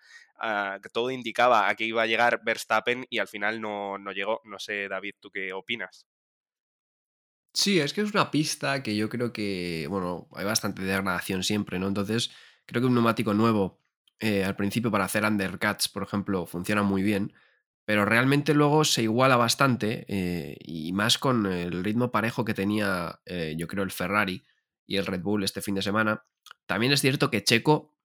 que 0.83 0.89
todo 0.91 1.11
indicaba 1.11 1.69
a 1.69 1.75
que 1.75 1.85
iba 1.85 2.03
a 2.03 2.07
llegar 2.07 2.41
Verstappen 2.45 3.07
y 3.11 3.19
al 3.19 3.29
final 3.29 3.61
no, 3.61 3.99
no 3.99 4.13
llegó. 4.13 4.41
No 4.45 4.59
sé, 4.59 4.89
David, 4.89 5.15
¿tú 5.21 5.31
qué 5.31 5.53
opinas? 5.53 6.07
Sí, 7.53 7.81
es 7.81 7.93
que 7.93 8.01
es 8.03 8.13
una 8.13 8.31
pista 8.31 8.83
que 8.83 8.97
yo 8.97 9.09
creo 9.09 9.33
que, 9.33 9.87
bueno, 9.91 10.29
hay 10.35 10.45
bastante 10.45 10.83
degradación 10.83 11.43
siempre, 11.43 11.79
¿no? 11.79 11.89
Entonces, 11.89 12.31
creo 12.65 12.81
que 12.81 12.87
un 12.87 12.95
neumático 12.95 13.35
nuevo 13.35 13.81
eh, 14.21 14.45
al 14.45 14.55
principio 14.55 14.91
para 14.91 15.05
hacer 15.07 15.25
undercuts, 15.25 15.89
por 15.89 16.03
ejemplo, 16.03 16.47
funciona 16.47 16.83
muy 16.83 17.03
bien, 17.03 17.33
pero 17.85 18.05
realmente 18.05 18.55
luego 18.55 18.85
se 18.85 19.03
iguala 19.03 19.37
bastante 19.37 20.05
eh, 20.09 20.57
y 20.61 20.93
más 20.93 21.19
con 21.19 21.47
el 21.47 21.83
ritmo 21.83 22.13
parejo 22.13 22.45
que 22.45 22.55
tenía, 22.55 23.21
eh, 23.27 23.55
yo 23.59 23.67
creo, 23.67 23.83
el 23.83 23.91
Ferrari 23.91 24.45
y 24.87 24.97
el 24.97 25.07
Red 25.07 25.23
Bull 25.23 25.43
este 25.43 25.63
fin 25.63 25.75
de 25.75 25.83
semana. 25.83 26.25
También 26.67 26.93
es 26.93 27.01
cierto 27.01 27.31
que 27.31 27.43
Checo 27.43 27.97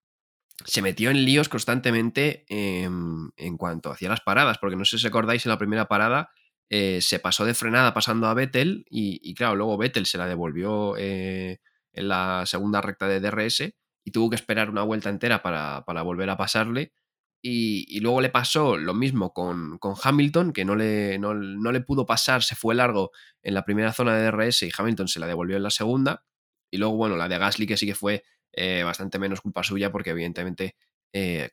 se 0.63 0.82
metió 0.82 1.10
en 1.10 1.26
líos 1.26 1.50
constantemente 1.50 2.46
en, 2.48 3.32
en 3.36 3.58
cuanto 3.58 3.91
hacía 3.91 4.10
las 4.10 4.22
paradas, 4.22 4.58
porque 4.58 4.76
no 4.76 4.86
sé 4.86 4.98
si 4.98 5.08
acordáis 5.08 5.46
en 5.46 5.52
la 5.52 5.58
primera 5.58 5.88
parada 5.88 6.30
eh, 6.70 7.00
se 7.02 7.20
pasó 7.20 7.46
de 7.46 7.54
frenada 7.54 7.94
pasando 7.94 8.28
a 8.28 8.34
Vettel 8.34 8.86
y, 8.89 9.34
claro, 9.36 9.56
luego 9.56 9.78
Vettel 9.78 10.08
se 10.08 10.18
la 10.18 10.28
devolvió 10.28 10.96
eh, 10.98 11.60
en 11.94 12.08
la 12.08 12.44
segunda 12.48 12.82
recta 12.82 13.08
de 13.08 13.20
DRS 13.20 13.74
y 14.04 14.12
tuvo 14.12 14.30
que 14.30 14.36
esperar 14.36 14.70
una 14.70 14.84
vuelta 14.84 15.10
entera 15.10 15.44
para, 15.44 15.84
volver 16.04 16.30
a 16.30 16.38
pasarle. 16.38 16.94
Y, 17.41 18.00
luego 18.00 18.22
le 18.22 18.30
pasó 18.30 18.78
lo 18.78 18.96
mismo 18.96 19.32
con, 19.32 19.78
Hamilton, 20.04 20.52
que 20.54 20.65
no 20.65 20.76
le, 20.76 21.20
no, 21.20 21.34
le, 21.36 21.82
pudo 21.82 22.06
pasar, 22.08 22.41
se 22.41 22.56
fue 22.56 22.74
largo 22.74 23.12
en 23.44 23.54
la 23.54 23.63
primera 23.63 23.94
zona 23.94 24.15
de 24.15 24.26
DRS 24.26 24.63
y 24.63 24.72
Hamilton 24.76 25.08
se 25.08 25.20
la 25.20 25.28
devolvió 25.28 25.58
en 25.58 25.63
la 25.63 25.70
segunda. 25.70 26.26
Y 26.72 26.78
luego, 26.78 26.96
bueno, 26.98 27.15
la 27.15 27.30
de 27.30 27.38
Gasly, 27.38 27.68
que 27.68 27.78
sí 27.78 27.86
que 27.86 27.96
fue 27.96 28.24
eh, 28.53 28.84
bastante 28.84 29.19
menos 29.19 29.41
culpa 29.41 29.63
suya, 29.63 29.91
porque 29.91 30.12
evidentemente 30.12 30.75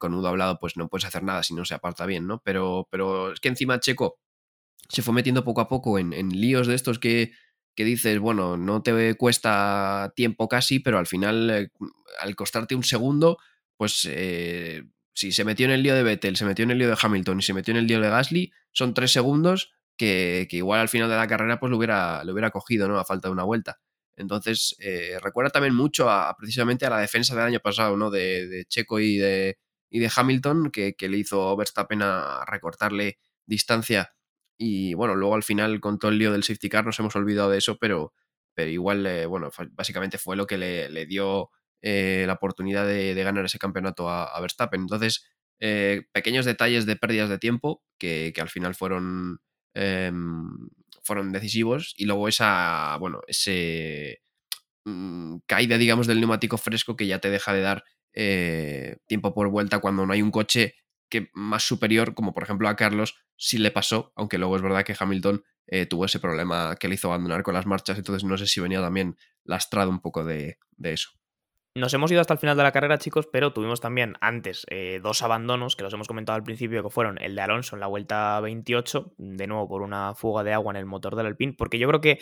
con 0.01 0.13
Udo 0.13 0.27
hablado, 0.27 0.59
pues 0.59 0.77
no 0.77 0.89
puedes 0.89 1.05
hacer 1.05 1.23
nada 1.23 1.45
si 1.45 1.55
no 1.55 1.65
se 1.65 1.75
aparta 1.75 2.05
bien, 2.05 2.27
¿no? 2.27 2.43
Pero, 2.45 2.89
pero 2.91 3.33
es 3.33 3.39
que 3.39 3.49
encima 3.49 3.79
Checo 3.79 4.19
se 4.89 5.03
fue 5.03 5.15
metiendo 5.15 5.45
poco 5.45 5.61
a 5.61 5.69
poco 5.69 5.99
en, 5.99 6.29
líos 6.29 6.67
de 6.67 6.75
estos 6.75 6.99
que, 6.99 7.33
dices, 7.77 8.19
bueno, 8.19 8.57
no 8.57 8.83
te 8.83 9.15
cuesta 9.15 10.13
tiempo 10.15 10.49
casi, 10.49 10.81
pero 10.81 10.99
al 10.99 11.07
final, 11.07 11.51
eh, 11.51 11.69
al 12.21 12.37
costarte 12.37 12.75
un 12.75 12.85
segundo, 12.85 13.39
pues 13.77 14.07
eh, 14.11 14.85
si 15.15 15.33
se 15.33 15.45
metió 15.45 15.67
en 15.67 15.73
el 15.73 15.83
lío 15.83 15.95
de 15.95 16.03
Vettel, 16.03 16.37
se 16.37 16.45
metió 16.45 16.65
en 16.65 16.73
el 16.73 16.79
lío 16.79 16.89
de 16.89 16.99
Hamilton 17.01 17.39
y 17.39 17.43
se 17.43 17.55
metió 17.55 17.73
en 17.73 17.79
el 17.79 17.87
lío 17.87 18.01
de 18.01 18.11
Gasly, 18.11 18.53
son 18.73 18.95
tres 18.95 19.13
segundos 19.13 19.73
que, 19.97 20.47
igual 20.51 20.81
al 20.81 20.89
final 20.89 21.09
de 21.09 21.17
la 21.17 21.27
carrera 21.27 21.59
pues 21.59 21.71
lo 21.71 21.79
hubiera, 21.79 22.23
lo 22.25 22.33
hubiera 22.33 22.51
cogido, 22.51 22.89
¿no? 22.89 22.99
A 22.99 23.05
falta 23.05 23.29
de 23.29 23.33
una 23.33 23.45
vuelta. 23.45 23.79
Entonces, 24.17 24.77
eh, 24.79 25.19
recuerda 25.23 25.51
también 25.51 25.75
mucho 25.75 26.11
a, 26.11 26.35
precisamente 26.37 26.87
a 26.87 26.91
la 26.91 26.99
defensa 26.99 27.35
del 27.35 27.45
año 27.45 27.61
pasado, 27.61 27.97
¿no? 27.97 28.11
De, 28.11 28.65
Checo 28.69 29.01
y 29.01 29.17
de, 29.17 29.59
y 29.91 29.99
de 30.01 30.11
Hamilton, 30.15 30.71
que, 30.71 30.95
que, 30.95 31.09
le 31.09 31.19
hizo 31.19 31.57
Verstappen 31.57 32.03
a 32.03 32.45
recortarle 32.47 33.19
distancia 33.47 34.13
y 34.65 34.95
bueno, 34.95 35.17
luego 35.17 35.35
al 35.35 35.43
final 35.43 35.81
con 35.81 35.99
todo 35.99 36.11
el 36.13 36.19
lío 36.19 36.33
del 36.33 36.45
safety 36.45 36.69
car 36.69 36.85
nos 36.87 36.99
hemos 37.01 37.17
olvidado 37.17 37.51
de 37.51 37.59
eso, 37.59 37.79
pero, 37.79 38.13
pero 38.55 38.71
igual, 38.71 39.05
eh, 39.07 39.27
bueno, 39.27 39.51
básicamente 39.73 40.19
fue 40.19 40.37
lo 40.37 40.47
que 40.47 40.57
le, 40.57 41.07
dio 41.07 41.51
eh, 41.81 42.25
la 42.29 42.35
oportunidad 42.35 42.87
de, 42.87 43.15
ganar 43.15 43.45
ese 43.45 43.59
campeonato 43.59 44.09
a, 44.09 44.41
Verstappen. 44.41 44.83
Entonces, 44.83 45.25
eh, 45.59 46.07
pequeños 46.13 46.45
detalles 46.45 46.87
de 46.87 46.95
pérdidas 46.95 47.29
de 47.29 47.39
tiempo 47.39 47.83
que, 47.99 48.33
al 48.39 48.51
final 48.51 48.77
fueron, 48.77 49.41
em, 49.75 50.69
fueron 51.03 51.33
decisivos 51.33 51.95
y 51.97 52.07
luego 52.07 52.29
esa, 52.29 52.97
bueno, 52.99 53.21
ese 53.27 54.23
mm, 54.85 55.39
caída, 55.47 55.79
digamos, 55.79 56.07
del 56.07 56.21
neumático 56.21 56.59
fresco 56.59 56.97
que 56.97 57.07
ya 57.07 57.21
te 57.21 57.31
deja 57.31 57.53
de 57.53 57.61
dar 57.61 57.85
tiempo 59.07 59.33
por 59.33 59.49
vuelta 59.49 59.79
cuando 59.79 60.05
no 60.05 60.13
hay 60.13 60.21
un 60.21 60.31
coche 60.31 60.75
que 61.13 61.31
más 61.35 61.63
superior, 61.63 62.15
como 62.15 62.33
por 62.33 62.43
ejemplo 62.43 62.69
a 62.69 62.77
Carlos, 62.77 63.17
sí 63.37 63.59
le 63.59 63.71
pasó, 63.71 64.13
aunque 64.17 64.39
luego 64.39 64.57
es 64.57 64.63
verdad 64.63 64.85
que 64.85 64.97
Hamilton 64.99 65.43
eh, 65.67 65.87
tuvo 65.87 66.07
ese 66.07 66.21
problema 66.21 66.77
que 66.77 66.89
le 66.89 66.95
hizo 66.95 67.09
abandonar 67.09 67.43
con 67.43 67.55
las 67.55 67.67
marchas, 67.67 67.99
entonces 67.99 68.25
no 68.25 68.39
sé 68.39 68.47
si 68.47 68.61
venía 68.61 68.81
también 68.81 69.17
lastrado 69.45 69.91
un 69.91 70.01
poco 70.01 70.25
de, 70.25 70.59
eso. 70.83 71.11
Nos 71.75 71.95
hemos 71.95 72.13
ido 72.13 72.21
hasta 72.21 72.35
el 72.35 72.39
final 72.39 72.55
de 72.55 72.65
la 72.65 72.73
carrera, 72.73 72.99
chicos, 72.99 73.27
pero 73.33 73.55
tuvimos 73.55 73.81
también 73.81 74.17
antes 74.21 74.67
eh, 74.69 75.01
dos 75.03 75.23
abandonos 75.23 75.75
que 75.75 75.83
los 75.83 75.95
hemos 75.95 76.07
comentado 76.07 76.37
al 76.37 76.43
principio, 76.43 76.83
que 76.83 76.91
fueron 76.91 77.17
el 77.23 77.35
de 77.35 77.41
Alonso 77.41 77.77
en 77.77 77.81
la 77.81 77.87
vuelta 77.87 78.39
28, 78.41 79.15
de 79.17 79.47
nuevo 79.47 79.67
por 79.67 79.81
una 79.81 80.15
fuga 80.15 80.45
de 80.45 80.53
agua 80.53 80.73
en 80.73 80.77
el 80.77 80.85
motor 80.85 81.17
del 81.17 81.25
Alpine, 81.25 81.55
porque 81.57 81.79
yo 81.79 81.89
creo 81.89 82.03
que 82.03 82.19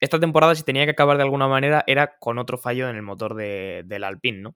esta 0.00 0.18
temporada, 0.18 0.54
si 0.54 0.62
tenía 0.62 0.86
que 0.86 0.92
acabar 0.92 1.18
de 1.18 1.24
alguna 1.24 1.46
manera, 1.46 1.84
era 1.86 2.16
con 2.18 2.38
otro 2.38 2.56
fallo 2.56 2.88
en 2.88 2.96
el 2.96 3.02
motor 3.02 3.34
del 3.34 4.04
Alpine, 4.04 4.40
¿no? 4.40 4.54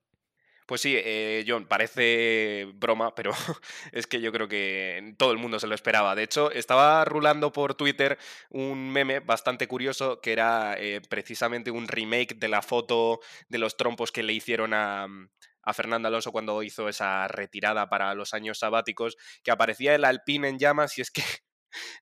Pues 0.70 0.82
sí, 0.82 0.94
eh, 0.96 1.44
John, 1.48 1.66
parece 1.66 2.68
broma, 2.74 3.12
pero 3.12 3.32
es 3.92 4.06
que 4.06 4.20
yo 4.20 4.30
creo 4.30 4.46
que 4.46 5.14
todo 5.18 5.32
el 5.32 5.38
mundo 5.38 5.58
se 5.58 5.66
lo 5.66 5.74
esperaba. 5.74 6.14
De 6.14 6.22
hecho, 6.22 6.52
estaba 6.52 7.04
rulando 7.04 7.52
por 7.52 7.74
Twitter 7.74 8.16
un 8.50 8.88
meme 8.88 9.18
bastante 9.18 9.66
curioso 9.66 10.20
que 10.20 10.30
era 10.30 10.76
eh, 10.78 11.00
precisamente 11.08 11.72
un 11.72 11.88
remake 11.88 12.36
de 12.36 12.46
la 12.46 12.62
foto 12.62 13.18
de 13.48 13.58
los 13.58 13.76
trompos 13.76 14.12
que 14.12 14.22
le 14.22 14.32
hicieron 14.32 14.72
a, 14.72 15.08
a 15.62 15.74
Fernando 15.74 16.06
Alonso 16.06 16.30
cuando 16.30 16.62
hizo 16.62 16.88
esa 16.88 17.26
retirada 17.26 17.88
para 17.88 18.14
los 18.14 18.32
años 18.32 18.60
sabáticos, 18.60 19.16
que 19.42 19.50
aparecía 19.50 19.96
el 19.96 20.04
Alpine 20.04 20.50
en 20.50 20.60
llamas 20.60 20.96
y 20.98 21.00
es 21.00 21.10
que 21.10 21.24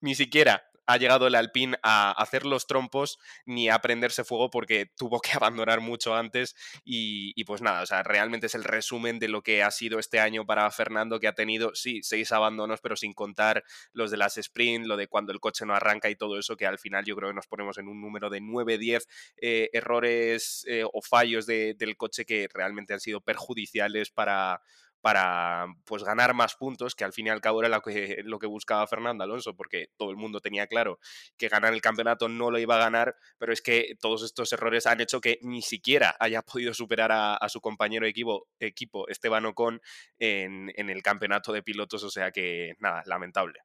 ni 0.01 0.15
siquiera 0.15 0.69
ha 0.89 0.97
llegado 0.97 1.27
el 1.27 1.35
Alpine 1.35 1.79
a 1.83 2.13
hacer 2.13 2.47
los 2.47 2.67
trompos 2.67 3.19
ni 3.45 3.69
a 3.69 3.79
prenderse 3.81 4.25
fuego 4.25 4.49
porque 4.49 4.87
tuvo 4.97 5.21
que 5.21 5.33
abandonar 5.37 5.81
mucho 5.81 6.17
antes. 6.17 6.57
Y, 6.83 7.45
pues 7.45 7.61
nada, 7.61 7.83
o 7.83 7.87
sea, 7.87 8.03
realmente 8.03 8.47
es 8.47 8.55
el 8.55 8.65
resumen 8.65 9.19
de 9.19 9.29
lo 9.29 9.43
que 9.43 9.63
ha 9.63 9.71
sido 9.71 9.99
este 9.99 10.19
año 10.19 10.47
para 10.47 10.71
Fernando 10.71 11.21
que 11.21 11.29
ha 11.29 11.35
tenido, 11.35 11.75
sí, 11.75 12.01
seis 12.03 12.33
abandonos, 12.33 12.81
pero 12.81 12.97
sin 12.97 13.13
contar 13.13 13.65
los 13.93 14.11
de 14.11 14.17
las 14.17 14.39
sprint, 14.39 14.87
lo 14.87 14.97
de 14.97 15.09
cuando 15.09 15.33
el 15.33 15.41
coche 15.41 15.67
no 15.67 15.75
arranca 15.75 16.09
y 16.09 16.17
todo 16.17 16.39
eso, 16.39 16.57
que 16.57 16.67
al 16.67 16.79
final 16.79 17.05
yo 17.05 17.15
creo 17.17 17.29
que 17.29 17.35
nos 17.35 17.47
ponemos 17.47 17.77
en 17.77 17.87
un 17.89 18.01
número 18.01 18.31
de 18.31 18.41
9, 18.41 18.79
10 18.79 19.09
eh, 19.43 19.71
errores 19.75 20.65
eh, 20.69 20.85
o 20.91 21.03
fallos 21.03 21.45
del 21.45 21.97
coche 21.99 22.25
que 22.25 22.49
realmente 22.53 22.95
han 22.95 23.01
sido 23.01 23.21
perjudiciales 23.21 24.11
para 24.11 24.63
para 25.09 25.65
pues 25.87 26.05
ganar 26.05 26.35
más 26.35 26.55
puntos, 26.55 26.95
que 26.95 27.03
al 27.03 27.15
fin 27.15 27.29
y 27.29 27.31
al 27.31 27.41
cabo 27.41 27.61
era 27.61 27.71
lo 27.71 27.81
que, 27.81 28.19
lo 28.27 28.39
que 28.39 28.47
buscaba 28.47 28.87
Fernando 28.87 29.25
Alonso, 29.25 29.57
porque 29.57 29.89
todo 29.97 30.11
el 30.11 30.19
mundo 30.19 30.43
tenía 30.43 30.67
claro 30.67 30.99
que 31.39 31.49
ganar 31.49 31.73
el 31.73 31.81
campeonato 31.81 32.29
no 32.29 32.51
lo 32.51 32.59
iba 32.59 32.75
a 32.75 32.79
ganar, 32.79 33.17
pero 33.39 33.55
es 33.55 33.63
que 33.63 33.97
todos 33.99 34.23
estos 34.23 34.53
errores 34.53 34.85
han 34.87 35.01
hecho 35.01 35.23
que 35.23 35.39
ni 35.41 35.63
siquiera 35.63 36.15
haya 36.21 36.43
podido 36.43 36.75
superar 36.75 37.11
a, 37.11 37.49
su 37.49 37.63
compañero 37.63 38.05
equipo, 38.05 38.49
equipo 38.61 39.09
Esteban 39.09 39.47
Ocon 39.47 39.81
en, 40.19 40.71
en 40.75 40.91
el 40.91 41.03
campeonato 41.03 41.55
de 41.55 41.63
pilotos, 41.63 42.03
o 42.03 42.11
sea 42.11 42.31
que 42.31 42.75
nada, 42.79 43.03
lamentable. 43.07 43.61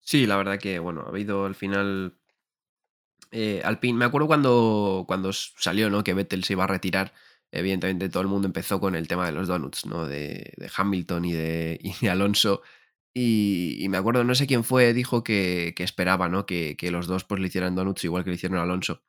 Sí, 0.00 0.26
la 0.26 0.36
verdad 0.36 0.58
que, 0.58 0.78
bueno, 0.78 1.04
ha 1.06 1.08
habido 1.08 1.46
al 1.46 1.54
final 1.54 2.18
eh, 3.30 3.62
Alpine. 3.64 3.98
Me 3.98 4.04
acuerdo 4.04 4.26
cuando, 4.26 5.04
cuando 5.06 5.32
salió, 5.32 5.88
¿no? 5.88 6.04
Que 6.04 6.12
Vettel 6.12 6.44
se 6.44 6.52
iba 6.52 6.64
a 6.64 6.66
retirar 6.66 7.14
evidentemente 7.54 8.08
todo 8.08 8.22
el 8.22 8.28
mundo 8.28 8.46
empezó 8.46 8.80
con 8.80 8.96
el 8.96 9.08
tema 9.08 9.26
de 9.26 9.32
los 9.32 9.48
donuts, 9.48 9.86
¿no? 9.86 10.06
De, 10.06 10.52
Hamilton 10.76 11.24
y 11.24 11.32
de, 11.32 11.80
Alonso. 12.10 12.62
Y, 13.14 13.86
me 13.88 13.96
acuerdo, 13.96 14.24
no 14.24 14.34
sé 14.34 14.46
quién 14.46 14.64
fue, 14.64 14.92
dijo 14.92 15.22
que, 15.22 15.72
esperaba, 15.78 16.28
¿no? 16.28 16.46
Que, 16.46 16.76
los 16.90 17.06
dos 17.06 17.24
pues 17.24 17.40
le 17.40 17.46
hicieran 17.46 17.76
donuts 17.76 18.04
igual 18.04 18.24
que 18.24 18.30
le 18.30 18.36
hicieron 18.36 18.58
a 18.58 18.62
Alonso. 18.62 19.02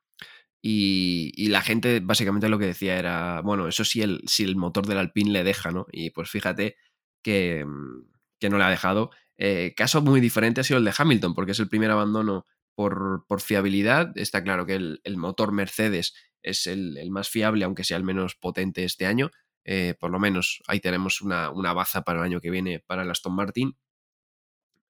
Y, 0.62 1.48
la 1.48 1.60
gente 1.62 2.00
básicamente 2.00 2.48
lo 2.48 2.58
que 2.58 2.66
decía 2.66 2.98
era, 2.98 3.40
bueno, 3.42 3.68
eso 3.68 3.84
sí 3.84 4.02
el, 4.02 4.22
si 4.26 4.44
el 4.44 4.56
motor 4.56 4.86
del 4.86 4.98
Alpine 4.98 5.30
le 5.32 5.44
deja, 5.44 5.70
¿no? 5.72 5.86
Y 5.92 6.10
pues 6.10 6.30
fíjate 6.30 6.76
que, 7.22 7.64
mm, 7.64 8.48
no 8.48 8.58
le 8.58 8.64
ha 8.64 8.70
dejado. 8.70 9.10
Eh, 9.38 9.74
caso 9.76 10.02
muy 10.02 10.20
diferente 10.20 10.60
ha 10.60 10.64
sido 10.64 10.78
el 10.78 10.84
de 10.84 10.94
Hamilton, 10.96 11.34
porque 11.34 11.52
es 11.52 11.58
el 11.58 11.68
primer 11.68 11.90
abandono 11.90 12.46
por, 12.76 13.24
fiabilidad. 13.40 14.16
Está 14.16 14.44
claro 14.44 14.66
que 14.66 14.74
el, 14.74 15.16
motor 15.16 15.52
Mercedes 15.52 16.14
es 16.46 16.66
el, 16.68 17.10
más 17.10 17.28
fiable, 17.28 17.64
aunque 17.64 17.84
sea 17.84 17.96
el 17.96 18.04
menos 18.04 18.36
potente 18.36 18.84
este 18.84 19.04
año. 19.04 19.30
Eh, 19.64 19.94
por 19.98 20.12
lo 20.12 20.20
menos 20.20 20.62
ahí 20.68 20.78
tenemos 20.78 21.20
una, 21.20 21.50
baza 21.50 22.02
para 22.02 22.20
el 22.20 22.24
año 22.24 22.40
que 22.40 22.50
viene 22.50 22.78
para 22.86 23.02
el 23.02 23.10
Aston 23.10 23.34
Martin. 23.34 23.76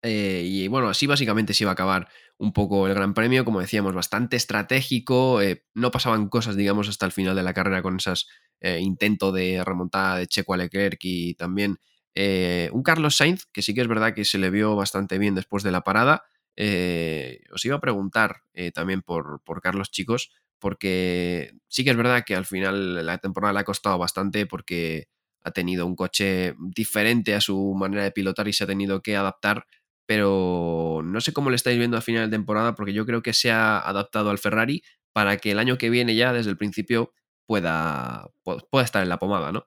Eh, 0.03 0.43
y 0.45 0.69
bueno, 0.69 0.89
así 0.89 1.07
básicamente 1.07 1.55
se 1.55 1.65
iba 1.65 1.71
a 1.71 1.73
acabar 1.73 2.09
un 2.37 2.53
poco 2.53 2.87
el 2.87 2.95
Gran 2.95 3.15
Premio, 3.15 3.45
como 3.45 3.61
decíamos, 3.61 3.95
bastante 3.95 4.37
estratégico. 4.37 5.41
Eh, 5.41 5.65
no 5.73 5.91
pasaban 5.91 6.29
cosas, 6.29 6.57
digamos, 6.57 6.89
hasta 6.89 7.07
el 7.07 7.13
final 7.13 7.35
de 7.35 7.43
la 7.43 7.55
carrera 7.55 7.83
con 7.83 7.97
esas 7.97 8.29
intento 8.61 9.33
de 9.33 9.63
remontada 9.65 10.17
de 10.17 10.27
Checo 10.27 10.55
a 10.55 10.57
Leclerc 10.57 10.99
y 11.03 11.35
también 11.35 11.79
un 12.17 12.83
Carlos 12.83 13.17
Sainz, 13.17 13.45
que 13.53 13.61
sí 13.61 13.75
que 13.75 13.83
es 13.83 13.87
verdad 13.87 14.15
que 14.15 14.25
se 14.25 14.39
le 14.39 14.51
vio 14.51 14.75
bastante 14.75 15.19
bien 15.19 15.35
después 15.35 15.63
de 15.63 15.71
la 15.71 15.83
parada. 15.83 16.25
Os 16.57 17.65
iba 17.65 17.77
a 17.77 17.81
preguntar 17.81 18.43
también 18.73 19.03
por, 19.03 19.43
por, 19.45 19.61
Carlos 19.61 19.91
Chicos, 19.91 20.33
porque 20.59 21.53
sí 21.69 21.85
que 21.85 21.91
es 21.91 21.97
verdad 21.97 22.25
que 22.27 22.35
al 22.35 22.47
final 22.47 23.05
la 23.05 23.19
temporada 23.19 23.53
le 23.53 23.61
ha 23.61 23.65
costado 23.65 23.99
bastante 23.99 24.47
porque 24.47 25.09
ha 25.43 25.53
tenido 25.53 25.87
un 25.87 25.95
coche 25.97 26.55
diferente 26.59 27.35
a 27.35 27.41
su 27.41 27.75
manera 27.77 28.03
de 28.05 28.11
pilotar 28.13 28.49
y 28.49 28.53
se 28.53 28.65
ha 28.65 28.67
tenido 28.67 29.03
que 29.03 29.17
adaptar, 29.17 29.67
pero 30.07 31.03
no 31.05 31.21
sé 31.21 31.33
cómo 31.33 31.51
le 31.51 31.57
estáis 31.57 31.79
viendo 31.79 31.97
a 31.97 32.01
final 32.01 32.31
de 32.31 32.37
temporada 32.37 32.75
porque 32.75 32.93
yo 32.93 33.07
creo 33.07 33.23
que 33.23 33.33
se 33.33 33.51
ha 33.51 33.79
adaptado 33.79 34.31
al 34.31 34.39
Ferrari 34.39 34.83
para 35.13 35.37
que 35.37 35.53
el 35.53 35.59
año 35.59 35.79
que 35.79 35.91
viene 35.91 36.15
ya 36.17 36.33
desde 36.33 36.51
el 36.51 36.57
principio 36.57 37.13
pueda, 37.47 38.29
pueda 38.45 38.85
estar 38.85 39.03
en 39.03 39.09
la 39.09 39.19
pomada, 39.19 39.53
¿no? 39.53 39.67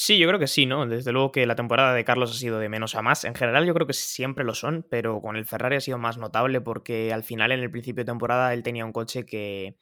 Sí, 0.00 0.16
yo 0.16 0.28
creo 0.28 0.38
que 0.38 0.46
sí, 0.46 0.64
¿no? 0.64 0.86
Desde 0.86 1.10
luego 1.10 1.32
que 1.32 1.44
la 1.44 1.56
temporada 1.56 1.92
de 1.92 2.04
Carlos 2.04 2.30
ha 2.30 2.38
sido 2.38 2.60
de 2.60 2.68
menos 2.68 2.94
a 2.94 3.02
más. 3.02 3.24
En 3.24 3.34
general 3.34 3.66
yo 3.66 3.74
creo 3.74 3.88
que 3.88 3.94
siempre 3.94 4.44
lo 4.44 4.54
son, 4.54 4.86
pero 4.88 5.20
con 5.20 5.34
el 5.34 5.44
Ferrari 5.44 5.74
ha 5.74 5.80
sido 5.80 5.98
más 5.98 6.18
notable 6.18 6.60
porque 6.60 7.12
al 7.12 7.24
final 7.24 7.50
en 7.50 7.58
el 7.58 7.68
principio 7.68 8.04
de 8.04 8.12
temporada 8.12 8.54
él 8.54 8.62
tenía 8.62 8.84
un 8.84 8.92
coche 8.92 9.26
que 9.26 9.74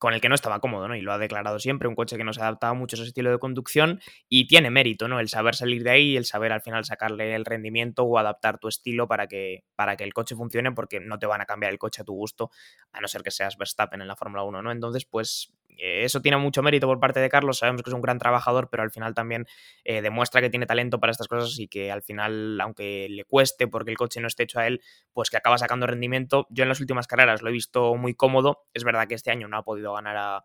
con 0.00 0.14
el 0.14 0.20
que 0.20 0.28
no 0.28 0.34
estaba 0.34 0.58
cómodo, 0.58 0.88
¿no? 0.88 0.96
Y 0.96 1.00
lo 1.00 1.12
ha 1.12 1.18
declarado 1.18 1.60
siempre, 1.60 1.86
un 1.86 1.94
coche 1.94 2.16
que 2.16 2.24
no 2.24 2.32
se 2.32 2.40
adaptaba 2.40 2.74
mucho 2.74 2.96
a 2.96 2.98
ese 2.98 3.06
estilo 3.06 3.30
de 3.30 3.38
conducción 3.38 4.00
y 4.28 4.48
tiene 4.48 4.68
mérito, 4.68 5.06
¿no? 5.06 5.20
El 5.20 5.28
saber 5.28 5.54
salir 5.54 5.84
de 5.84 5.90
ahí, 5.90 6.16
el 6.16 6.24
saber 6.24 6.50
al 6.50 6.60
final 6.60 6.84
sacarle 6.84 7.36
el 7.36 7.44
rendimiento 7.44 8.02
o 8.02 8.18
adaptar 8.18 8.58
tu 8.58 8.66
estilo 8.66 9.06
para 9.06 9.28
que, 9.28 9.62
para 9.76 9.96
que 9.96 10.02
el 10.02 10.12
coche 10.12 10.34
funcione, 10.34 10.72
porque 10.72 10.98
no 10.98 11.20
te 11.20 11.26
van 11.26 11.40
a 11.40 11.46
cambiar 11.46 11.70
el 11.70 11.78
coche 11.78 12.02
a 12.02 12.04
tu 12.04 12.14
gusto, 12.14 12.50
a 12.90 13.00
no 13.00 13.06
ser 13.06 13.22
que 13.22 13.30
seas 13.30 13.56
Verstappen 13.56 14.00
en 14.00 14.08
la 14.08 14.16
Fórmula 14.16 14.42
1, 14.42 14.60
¿no? 14.60 14.72
Entonces, 14.72 15.04
pues 15.04 15.52
eso 15.78 16.20
tiene 16.20 16.36
mucho 16.36 16.62
mérito 16.62 16.86
por 16.86 17.00
parte 17.00 17.20
de 17.20 17.28
Carlos, 17.28 17.58
sabemos 17.58 17.82
que 17.82 17.90
es 17.90 17.94
un 17.94 18.00
gran 18.02 18.18
trabajador, 18.18 18.68
pero 18.70 18.82
al 18.82 18.90
final 18.90 19.14
también 19.14 19.46
eh, 19.84 20.02
demuestra 20.02 20.40
que 20.40 20.50
tiene 20.50 20.66
talento 20.66 21.00
para 21.00 21.10
estas 21.10 21.28
cosas 21.28 21.58
y 21.58 21.68
que 21.68 21.90
al 21.90 22.02
final, 22.02 22.60
aunque 22.60 23.08
le 23.10 23.24
cueste 23.24 23.68
porque 23.68 23.90
el 23.90 23.96
coche 23.96 24.20
no 24.20 24.26
esté 24.26 24.44
hecho 24.44 24.60
a 24.60 24.66
él, 24.66 24.80
pues 25.12 25.30
que 25.30 25.36
acaba 25.36 25.58
sacando 25.58 25.86
rendimiento. 25.86 26.46
Yo 26.50 26.62
en 26.62 26.68
las 26.68 26.80
últimas 26.80 27.06
carreras 27.06 27.42
lo 27.42 27.48
he 27.48 27.52
visto 27.52 27.94
muy 27.96 28.14
cómodo, 28.14 28.64
es 28.74 28.84
verdad 28.84 29.06
que 29.08 29.14
este 29.14 29.30
año 29.30 29.48
no 29.48 29.56
ha 29.56 29.64
podido 29.64 29.94
ganar 29.94 30.16
a, 30.16 30.44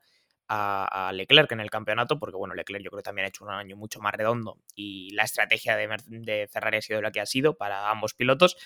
Leclerc 1.14 1.52
en 1.52 1.60
el 1.60 1.70
campeonato, 1.70 2.20
porque 2.20 2.38
bueno, 2.38 2.54
Leclerc 2.54 2.84
yo 2.84 2.90
creo 2.90 3.00
que 3.00 3.06
también 3.06 3.26
ha 3.26 3.30
hecho 3.30 3.46
un 3.46 3.52
año 3.52 3.76
mucho 3.76 4.00
más 4.00 4.14
redondo 4.14 4.58
y 4.76 5.12
la 5.14 5.24
estrategia 5.24 5.76
de, 5.76 5.90
de 6.08 6.48
Ferrari 6.48 6.78
ha 6.78 6.82
sido 6.82 7.02
la 7.02 7.12
que 7.12 7.22
ha 7.22 7.26
sido 7.26 7.58
para 7.58 7.90
ambos 7.90 8.14
pilotos. 8.14 8.58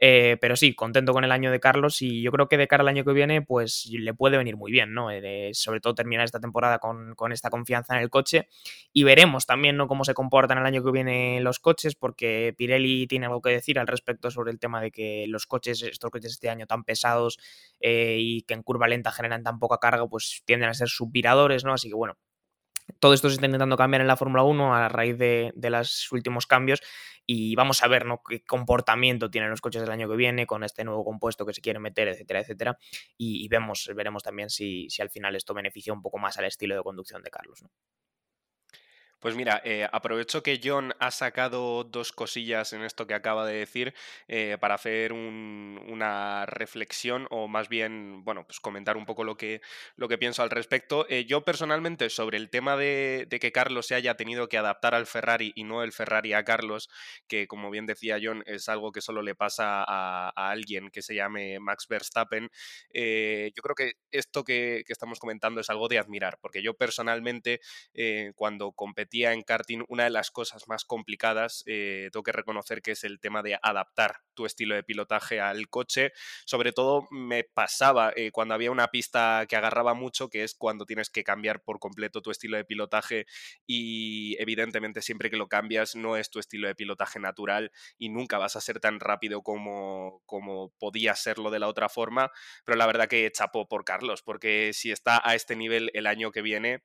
Eh, 0.00 0.36
pero 0.40 0.54
sí, 0.54 0.74
contento 0.74 1.12
con 1.12 1.24
el 1.24 1.32
año 1.32 1.50
de 1.50 1.58
Carlos 1.58 2.02
y 2.02 2.22
yo 2.22 2.30
creo 2.30 2.48
que 2.48 2.56
de 2.56 2.68
cara 2.68 2.82
al 2.82 2.88
año 2.88 3.04
que 3.04 3.12
viene, 3.12 3.42
pues 3.42 3.88
le 3.90 4.14
puede 4.14 4.38
venir 4.38 4.56
muy 4.56 4.70
bien, 4.70 4.94
¿no? 4.94 5.10
Eh, 5.10 5.50
sobre 5.54 5.80
todo 5.80 5.94
terminar 5.96 6.24
esta 6.24 6.38
temporada 6.38 6.78
con, 6.78 7.32
esta 7.32 7.50
confianza 7.50 7.96
en 7.96 8.02
el 8.02 8.10
coche 8.10 8.48
y 8.92 9.02
veremos 9.02 9.44
también, 9.44 9.76
¿no? 9.76 9.88
Cómo 9.88 10.04
se 10.04 10.14
comportan 10.14 10.58
el 10.58 10.66
año 10.66 10.84
que 10.84 10.92
viene 10.92 11.40
los 11.40 11.58
coches, 11.58 11.96
porque 11.96 12.54
Pirelli 12.56 13.08
tiene 13.08 13.26
algo 13.26 13.42
que 13.42 13.50
decir 13.50 13.78
al 13.80 13.88
respecto 13.88 14.30
sobre 14.30 14.52
el 14.52 14.60
tema 14.60 14.80
de 14.80 14.92
que 14.92 15.26
los 15.26 15.46
coches, 15.46 15.82
estos 15.82 16.10
coches 16.10 16.32
este 16.32 16.48
año 16.48 16.66
tan 16.66 16.84
pesados 16.84 17.38
eh, 17.80 18.18
y 18.20 18.42
que 18.42 18.54
en 18.54 18.62
curva 18.62 18.86
lenta 18.86 19.10
generan 19.10 19.42
tan 19.42 19.58
poca 19.58 19.78
carga, 19.78 20.06
pues 20.06 20.42
tienden 20.44 20.68
a 20.68 20.74
ser 20.74 20.88
¿no? 21.64 21.74
Así 21.74 21.88
que 21.88 21.94
bueno, 21.94 22.16
todo 23.00 23.14
esto 23.14 23.28
se 23.28 23.34
está 23.34 23.46
intentando 23.46 23.76
cambiar 23.76 24.00
en 24.00 24.06
la 24.06 24.16
Fórmula 24.16 24.42
1 24.42 24.74
a 24.74 24.88
raíz 24.88 25.18
de, 25.18 25.52
los 25.56 26.10
últimos 26.12 26.46
cambios 26.46 26.80
y 27.26 27.54
vamos 27.54 27.82
a 27.82 27.88
ver 27.88 28.06
¿no? 28.06 28.22
qué 28.26 28.42
comportamiento 28.42 29.30
tienen 29.30 29.50
los 29.50 29.60
coches 29.60 29.82
del 29.82 29.90
año 29.90 30.08
que 30.08 30.16
viene 30.16 30.46
con 30.46 30.64
este 30.64 30.84
nuevo 30.84 31.04
compuesto 31.04 31.44
que 31.44 31.52
se 31.52 31.60
quiere 31.60 31.78
meter, 31.78 32.08
etcétera, 32.08 32.40
etcétera. 32.40 32.78
Y, 33.18 33.46
veremos 33.48 34.22
también 34.22 34.48
si, 34.48 34.88
si, 34.88 35.02
al 35.02 35.10
final 35.10 35.36
esto 35.36 35.52
beneficia 35.52 35.92
un 35.92 36.00
poco 36.00 36.18
más 36.18 36.38
al 36.38 36.46
estilo 36.46 36.74
de 36.74 36.82
conducción 36.82 37.22
de 37.22 37.30
Carlos. 37.30 37.62
¿no? 37.62 37.70
Pues 39.20 39.34
mira, 39.34 39.60
eh, 39.64 39.88
aprovecho 39.90 40.44
que 40.44 40.60
John 40.62 40.94
ha 41.00 41.10
sacado 41.10 41.82
dos 41.82 42.12
cosillas 42.12 42.72
en 42.72 42.84
esto 42.84 43.08
que 43.08 43.14
acaba 43.14 43.44
de 43.44 43.54
decir 43.54 43.92
eh, 44.28 44.58
para 44.60 44.76
hacer 44.76 45.12
una 45.12 46.46
reflexión 46.46 47.26
o 47.30 47.48
más 47.48 47.68
bien, 47.68 48.22
bueno, 48.24 48.46
pues 48.46 48.60
comentar 48.60 48.96
un 48.96 49.06
poco 49.06 49.24
lo 49.24 49.36
que, 49.36 49.60
lo 49.96 50.06
que 50.06 50.18
pienso 50.18 50.44
al 50.44 50.50
respecto. 50.50 51.04
Eh, 51.08 51.24
yo 51.24 51.44
personalmente 51.44 52.10
sobre 52.10 52.36
el 52.36 52.48
tema 52.48 52.76
de, 52.76 53.26
que 53.28 53.50
Carlos 53.50 53.86
se 53.86 53.96
haya 53.96 54.16
tenido 54.16 54.48
que 54.48 54.56
adaptar 54.56 54.94
al 54.94 55.06
Ferrari 55.06 55.52
y 55.56 55.64
no 55.64 55.82
el 55.82 55.90
Ferrari 55.90 56.32
a 56.32 56.44
Carlos, 56.44 56.88
que 57.26 57.48
como 57.48 57.70
bien 57.70 57.86
decía 57.86 58.18
John 58.22 58.44
es 58.46 58.68
algo 58.68 58.92
que 58.92 59.00
solo 59.00 59.22
le 59.22 59.34
pasa 59.34 59.82
a, 59.84 60.30
alguien 60.50 60.90
que 60.90 61.02
se 61.02 61.16
llame 61.16 61.58
Max 61.58 61.88
Verstappen, 61.88 62.50
yo 62.94 63.62
creo 63.62 63.74
que 63.76 63.94
esto 64.12 64.44
que, 64.44 64.84
que, 64.86 64.92
estamos 64.92 65.18
comentando 65.18 65.60
es 65.60 65.70
algo 65.70 65.88
de 65.88 65.98
admirar, 65.98 66.38
porque 66.40 66.62
yo 66.62 66.74
personalmente 66.74 67.60
cuando 68.36 68.72
competí 68.72 69.07
en 69.12 69.42
karting, 69.42 69.84
una 69.88 70.04
de 70.04 70.10
las 70.10 70.30
cosas 70.30 70.68
más 70.68 70.84
complicadas, 70.84 71.62
eh, 71.66 72.08
tengo 72.12 72.22
que 72.22 72.32
reconocer 72.32 72.82
que 72.82 72.92
es 72.92 73.04
el 73.04 73.20
tema 73.20 73.42
de 73.42 73.58
adaptar 73.62 74.22
tu 74.34 74.46
estilo 74.46 74.74
de 74.74 74.82
pilotaje 74.82 75.40
al 75.40 75.68
coche. 75.68 76.12
Sobre 76.44 76.72
todo 76.72 77.08
me 77.10 77.44
pasaba 77.44 78.12
eh, 78.14 78.30
cuando 78.30 78.54
había 78.54 78.70
una 78.70 78.88
pista 78.88 79.46
que 79.48 79.56
agarraba 79.56 79.94
mucho, 79.94 80.28
que 80.28 80.44
es 80.44 80.54
cuando 80.54 80.86
tienes 80.86 81.10
que 81.10 81.24
cambiar 81.24 81.62
por 81.62 81.78
completo 81.80 82.22
tu 82.22 82.30
estilo 82.30 82.56
de 82.56 82.64
pilotaje 82.64 83.26
y 83.66 84.36
evidentemente 84.40 85.02
siempre 85.02 85.30
que 85.30 85.36
lo 85.36 85.48
cambias 85.48 85.96
no 85.96 86.16
es 86.16 86.30
tu 86.30 86.38
estilo 86.38 86.68
de 86.68 86.74
pilotaje 86.74 87.18
natural 87.18 87.72
y 87.98 88.08
nunca 88.10 88.38
vas 88.38 88.56
a 88.56 88.60
ser 88.60 88.80
tan 88.80 89.00
rápido 89.00 89.42
como, 89.42 90.22
como 90.26 90.72
podía 90.78 91.14
serlo 91.14 91.50
de 91.50 91.58
la 91.58 91.68
otra 91.68 91.88
forma. 91.88 92.30
Pero 92.64 92.78
la 92.78 92.86
verdad 92.86 93.08
que 93.08 93.30
chapó 93.32 93.68
por 93.68 93.84
Carlos, 93.84 94.22
porque 94.22 94.72
si 94.72 94.90
está 94.92 95.20
a 95.24 95.34
este 95.34 95.56
nivel 95.56 95.90
el 95.94 96.06
año 96.06 96.30
que 96.30 96.42
viene, 96.42 96.82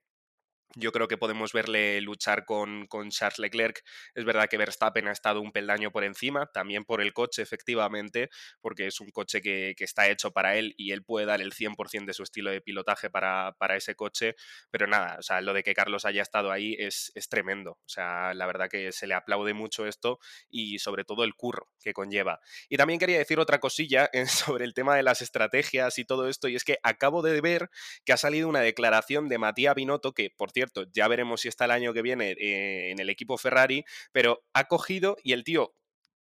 yo 0.76 0.92
creo 0.92 1.08
que 1.08 1.18
podemos 1.18 1.54
verle 1.54 2.02
luchar 2.02 2.46
con, 2.46 2.88
con, 2.88 3.10
Charles 3.10 3.40
Leclerc. 3.40 3.84
Es 4.16 4.26
verdad 4.26 4.48
que 4.50 4.58
Verstappen 4.58 5.08
ha 5.08 5.12
estado 5.12 5.42
un 5.42 5.52
peldaño 5.52 5.92
por 5.92 6.04
encima, 6.04 6.50
también 6.52 6.84
por 6.84 7.02
el 7.02 7.14
coche, 7.14 7.42
efectivamente, 7.42 8.30
porque 8.62 8.88
es 8.88 9.00
un 9.00 9.10
coche 9.12 9.42
que, 9.42 9.76
está 9.84 10.08
hecho 10.08 10.32
para 10.32 10.56
él 10.56 10.74
y 10.78 10.92
él 10.92 11.04
puede 11.04 11.26
dar 11.26 11.42
el 11.42 11.52
100% 11.52 12.06
de 12.06 12.14
su 12.14 12.24
estilo 12.24 12.52
de 12.52 12.62
pilotaje 12.62 13.10
para, 13.10 13.54
ese 13.76 13.96
coche. 13.96 14.36
Pero 14.72 14.88
nada, 14.88 15.18
o 15.20 15.22
sea, 15.22 15.42
lo 15.42 15.54
de 15.54 15.64
que 15.64 15.74
Carlos 15.74 16.06
haya 16.06 16.22
estado 16.22 16.52
ahí 16.52 16.76
es, 16.80 17.12
es 17.16 17.28
tremendo. 17.28 17.72
O 17.72 17.90
sea, 17.90 18.34
la 18.34 18.46
verdad 18.46 18.70
que 18.70 18.92
se 18.92 19.08
le 19.08 19.14
aplaude 19.14 19.54
mucho 19.54 19.86
esto 19.86 20.20
y 20.50 20.80
sobre 20.80 21.04
todo 21.04 21.24
el 21.24 21.36
curro 21.36 21.70
que 21.82 21.94
conlleva. 21.94 22.40
Y 22.70 22.78
también 22.78 23.00
quería 23.00 23.18
decir 23.18 23.40
otra 23.40 23.60
cosilla 23.60 24.10
sobre 24.28 24.66
el 24.66 24.74
tema 24.74 24.96
de 24.96 25.04
las 25.04 25.22
estrategias 25.22 26.00
y 26.00 26.06
todo 26.06 26.28
esto, 26.30 26.48
y 26.48 26.56
es 26.56 26.64
que 26.64 26.78
acabo 26.84 27.22
de 27.22 27.42
ver 27.42 27.70
que 28.06 28.14
ha 28.14 28.18
salido 28.18 28.48
una 28.48 28.62
declaración 28.62 29.30
de 29.30 29.38
Matías 29.38 29.76
Binotto, 29.76 30.14
que 30.14 30.30
por 30.30 30.52
cierto, 30.52 30.63
ya 30.94 31.08
veremos 31.08 31.42
si 31.42 31.48
está 31.48 31.66
el 31.66 31.72
año 31.72 31.94
que 31.94 32.02
viene 32.02 32.32
eh, 32.32 32.92
en 32.92 33.00
el 33.00 33.10
equipo 33.10 33.38
Ferrari, 33.38 33.86
pero 34.12 34.44
ha 34.54 34.68
cogido 34.68 35.18
y 35.24 35.34
el 35.34 35.44
tío 35.44 35.76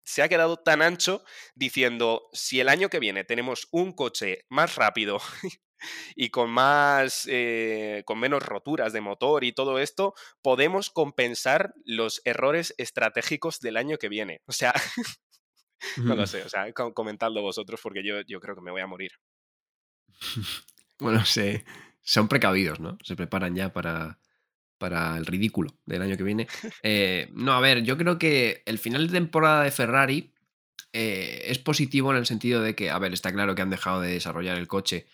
se 0.09 0.23
ha 0.23 0.29
quedado 0.29 0.57
tan 0.57 0.81
ancho 0.81 1.23
diciendo, 1.55 2.31
si 2.33 2.61
el 2.61 2.71
año 2.71 2.89
que 2.89 2.99
viene 2.99 3.25
tenemos 3.25 3.69
un 3.73 3.93
coche 3.93 4.47
más 4.49 4.77
rápido 4.77 5.21
y 6.17 6.31
con 6.31 6.49
más 6.49 7.29
eh, 7.31 8.03
con 8.07 8.19
menos 8.19 8.43
roturas 8.43 8.95
de 8.95 9.03
motor 9.03 9.45
y 9.45 9.53
todo 9.53 9.79
esto, 9.79 10.15
podemos 10.41 10.89
compensar 10.89 11.75
los 11.85 12.23
errores 12.25 12.75
estratégicos 12.79 13.61
del 13.61 13.77
año 13.77 13.99
que 13.99 14.09
viene. 14.09 14.41
O 14.47 14.53
sea, 14.53 14.73
no 15.99 16.17
lo 16.17 16.27
sé, 16.27 16.43
o 16.43 16.49
sea, 16.49 16.73
comentadlo 16.73 17.43
vosotros 17.43 17.79
porque 17.83 18.03
yo, 18.03 18.23
yo 18.23 18.41
creo 18.41 18.55
que 18.55 18.63
me 18.63 18.71
voy 18.71 18.81
a 18.81 18.87
morir. 18.87 19.13
Bueno, 21.01 21.23
son 22.03 22.27
precavidos, 22.27 22.81
¿no? 22.81 22.99
Se 23.05 23.15
preparan 23.15 23.55
ya 23.55 23.73
para, 23.73 24.19
para 24.79 25.17
el 25.17 25.27
ridículo 25.27 25.77
del 25.85 26.03
año 26.03 26.17
que 26.17 26.25
viene. 26.25 26.47
Eh, 26.83 27.29
no, 27.35 27.53
a 27.53 27.61
ver, 27.61 27.83
yo 27.83 27.99
creo 27.99 28.19
que 28.19 28.63
el 28.65 28.79
final 28.79 29.07
de 29.07 29.13
temporada 29.13 29.65
de 29.65 29.71
Ferrari 29.71 30.33
eh, 30.93 31.43
es 31.47 31.59
positivo 31.59 32.11
en 32.11 32.19
el 32.19 32.27
sentido 32.27 32.63
de 32.63 32.75
que, 32.75 32.91
a 32.91 32.99
ver, 32.99 33.13
está 33.13 33.33
claro 33.33 33.55
que 33.55 33.63
han 33.63 33.71
dejado 33.71 34.01
de 34.01 34.13
desarrollar 34.13 34.57
el 34.57 34.69
coche 34.69 35.07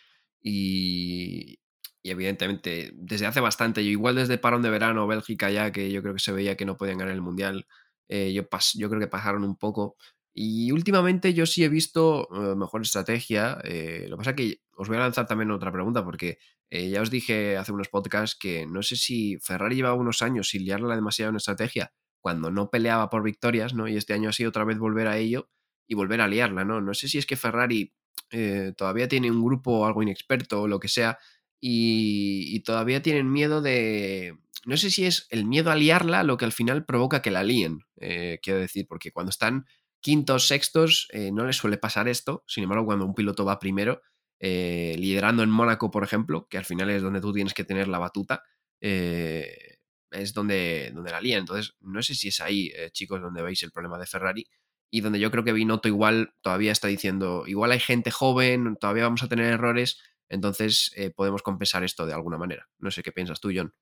y, 0.43 1.59
evidentemente 2.03 2.93
desde 2.95 3.27
hace 3.27 3.41
bastante, 3.41 3.85
yo 3.85 3.91
igual 3.91 4.17
desde 4.17 4.39
parón 4.39 4.63
de 4.63 4.71
verano, 4.71 5.07
Bélgica 5.07 5.51
ya, 5.51 5.73
que 5.73 5.91
yo 5.91 6.03
creo 6.03 6.15
que 6.15 6.21
se 6.21 6.33
veía 6.33 6.57
que 6.57 6.67
no 6.67 6.77
podían 6.77 6.99
ganar 6.99 7.15
el 7.15 7.23
Mundial, 7.23 7.67
eh, 8.09 8.33
yo, 8.33 8.45
yo 8.75 8.89
creo 8.89 9.01
que 9.01 9.09
pasaron 9.09 9.45
un 9.45 9.57
poco. 9.57 9.97
Y 10.35 10.73
últimamente 10.73 11.33
yo 11.35 11.47
sí 11.47 11.65
he 11.65 11.69
visto 11.69 12.29
mejor 12.57 12.83
estrategia. 12.83 13.57
lo 13.57 13.63
que 13.63 14.17
pasa 14.17 14.31
es 14.31 14.37
que 14.37 14.64
os 14.77 14.89
voy 14.89 14.97
a 14.97 15.01
lanzar 15.01 15.27
también 15.27 15.51
otra 15.51 15.73
pregunta 15.73 16.05
porque 16.05 16.39
eh, 16.71 16.89
ya 16.91 17.03
os 17.03 17.11
dije 17.11 17.57
hace 17.57 17.73
unos 17.73 17.89
podcasts 17.89 18.37
que 18.39 18.67
no 18.67 18.83
sé 18.83 18.97
si 18.97 19.39
Ferrari 19.39 19.77
llevaba 19.77 19.95
unos 19.95 20.23
años 20.23 20.49
sin 20.49 20.65
liarla 20.65 20.95
demasiado 20.95 21.31
en 21.31 21.37
estrategia 21.37 21.93
cuando 22.21 22.51
no 22.51 22.71
peleaba 22.71 23.11
por 23.11 23.23
victorias, 23.23 23.75
¿no? 23.75 23.87
Y 23.87 23.97
este 23.97 24.15
año 24.15 24.31
ha 24.31 24.33
sido 24.33 24.49
otra 24.49 24.65
vez 24.65 24.79
volver 24.79 25.09
a 25.09 25.19
ello 25.19 25.51
y 25.87 25.95
volver 25.95 26.21
a 26.21 26.29
liarla, 26.29 26.65
¿no? 26.65 26.81
No 26.81 26.95
sé 26.95 27.09
si 27.09 27.19
es 27.19 27.27
que 27.27 27.37
Ferrari 27.37 27.93
eh, 28.31 28.73
todavía 28.77 29.09
tiene 29.09 29.31
un 29.31 29.45
grupo 29.45 29.87
algo 29.87 30.03
inexperto 30.03 30.63
o 30.63 30.69
lo 30.69 30.81
que 30.81 30.89
sea 30.89 31.19
y, 31.61 32.61
todavía 32.61 33.03
tienen 33.03 33.31
miedo 33.31 33.61
de... 33.61 34.39
No 34.65 34.77
sé 34.79 34.91
si 34.91 35.05
es 35.05 35.27
el 35.31 35.45
miedo 35.45 35.71
a 35.71 35.77
liarla 35.77 36.23
lo 36.23 36.39
que 36.39 36.47
al 36.47 36.53
final 36.53 36.87
provoca 36.87 37.21
que 37.21 37.31
la 37.31 37.45
líen, 37.45 37.81
eh, 38.01 38.39
quiero 38.43 38.59
decir, 38.59 38.87
porque 38.89 39.13
cuando 39.13 39.31
están 39.31 39.67
quintos, 40.01 40.47
sextos, 40.47 41.09
no 41.33 41.47
les 41.47 41.57
suele 41.57 41.79
pasar 41.79 42.09
esto, 42.09 42.45
sin 42.47 42.65
embargo, 42.65 42.85
cuando 42.85 43.07
un 43.07 43.15
piloto 43.15 43.45
va 43.47 43.59
primero, 43.59 44.03
eh, 44.47 44.95
liderando 44.99 45.43
en 45.43 45.49
Mónaco, 45.49 45.91
por 45.91 46.05
ejemplo, 46.05 46.47
que 46.51 46.59
al 46.59 46.67
final 46.67 46.91
es 46.91 47.01
donde 47.01 47.23
tú 47.23 47.33
tienes 47.33 47.55
que 47.55 47.65
tener 47.65 47.89
la 47.89 47.99
batuta, 47.99 48.43
eh, 48.79 49.79
es 50.11 50.35
donde, 50.35 50.91
donde 50.95 51.11
la 51.13 51.23
lía. 51.23 51.39
Entonces, 51.39 51.75
no 51.81 52.03
sé 52.03 52.15
si 52.15 52.29
es 52.29 52.41
ahí, 52.41 52.71
eh, 52.77 52.91
chicos, 52.93 53.23
donde 53.23 53.41
veis 53.41 53.63
el 53.63 53.73
problema 53.73 53.99
de 53.99 54.05
Ferrari 54.05 54.47
y 54.91 55.01
donde 55.01 55.19
yo 55.19 55.31
creo 55.31 55.45
que 55.45 55.55
Binotto 55.55 55.89
igual 55.89 56.35
todavía 56.43 56.73
está 56.73 56.89
diciendo, 56.89 57.45
igual 57.47 57.73
hay 57.73 57.81
gente 57.81 58.11
joven, 58.11 58.77
todavía 58.79 59.05
vamos 59.05 59.23
a 59.23 59.29
tener 59.29 59.47
errores, 59.51 59.99
entonces 60.29 60.93
podemos 61.17 61.43
compensar 61.43 61.83
esto 61.83 62.05
de 62.05 62.13
alguna 62.13 62.37
manera. 62.37 62.69
No 62.79 62.91
sé 62.91 63.03
qué 63.03 63.13
piensas 63.13 63.41
tú, 63.41 63.51
John. 63.55 63.73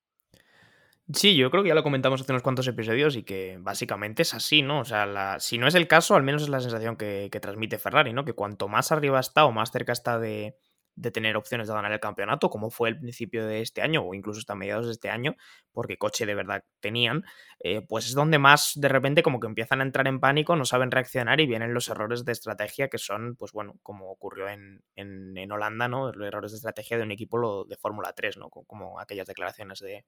Sí, 1.11 1.35
yo 1.35 1.51
creo 1.51 1.63
que 1.63 1.69
ya 1.69 1.75
lo 1.75 1.83
comentamos 1.83 2.21
hace 2.21 2.31
unos 2.31 2.43
cuantos 2.43 2.65
episodios 2.65 3.17
y 3.17 3.23
que 3.23 3.57
básicamente 3.59 4.21
es 4.21 4.33
así, 4.33 4.61
¿no? 4.61 4.79
O 4.79 4.85
sea, 4.85 5.37
si 5.39 5.57
no 5.57 5.67
es 5.67 5.75
el 5.75 5.85
caso, 5.85 6.15
al 6.15 6.23
menos 6.23 6.43
es 6.43 6.49
la 6.49 6.61
sensación 6.61 6.95
que, 6.95 7.29
transmite 7.41 7.77
Ferrari, 7.77 8.13
¿no? 8.13 8.23
Que 8.23 8.31
cuanto 8.31 8.69
más 8.69 8.93
arriba 8.93 9.19
está 9.19 9.43
o 9.43 9.51
más 9.51 9.69
cerca 9.69 9.91
está 9.91 10.17
de, 10.17 10.55
tener 11.11 11.35
opciones 11.35 11.67
de 11.67 11.73
ganar 11.73 11.91
el 11.91 11.99
campeonato, 11.99 12.49
como 12.49 12.69
fue 12.69 12.87
el 12.87 12.99
principio 12.99 13.45
de 13.45 13.61
este 13.61 13.81
año 13.81 14.01
o 14.01 14.13
incluso 14.13 14.39
hasta 14.39 14.55
mediados 14.55 14.85
de 14.85 14.93
este 14.93 15.09
año, 15.09 15.35
porque 15.73 15.97
coche 15.97 16.25
de 16.25 16.35
verdad 16.35 16.63
tenían, 16.79 17.23
eh, 17.59 17.81
pues 17.81 18.05
es 18.05 18.13
donde 18.13 18.39
más 18.39 18.71
de 18.75 18.87
repente 18.87 19.23
como 19.23 19.41
que 19.41 19.47
empiezan 19.47 19.81
a 19.81 19.83
entrar 19.83 20.07
en 20.07 20.21
pánico, 20.21 20.55
no 20.55 20.63
saben 20.63 20.91
reaccionar 20.91 21.41
y 21.41 21.47
vienen 21.47 21.73
los 21.73 21.89
errores 21.89 22.23
de 22.23 22.31
estrategia 22.31 22.87
que 22.87 22.97
son, 22.97 23.35
pues 23.35 23.51
bueno, 23.51 23.75
como 23.83 24.09
ocurrió 24.09 24.47
en, 24.47 24.83
en, 24.95 25.51
Holanda, 25.51 25.89
¿no? 25.89 26.13
Los 26.13 26.27
errores 26.27 26.51
de 26.51 26.57
estrategia 26.57 26.97
de 26.97 27.03
un 27.03 27.11
equipo 27.11 27.65
de 27.65 27.75
Fórmula 27.75 28.13
3, 28.13 28.37
¿no? 28.37 28.49
Como 28.49 28.99
aquellas 29.01 29.27
declaraciones 29.27 29.79
de 29.79 30.05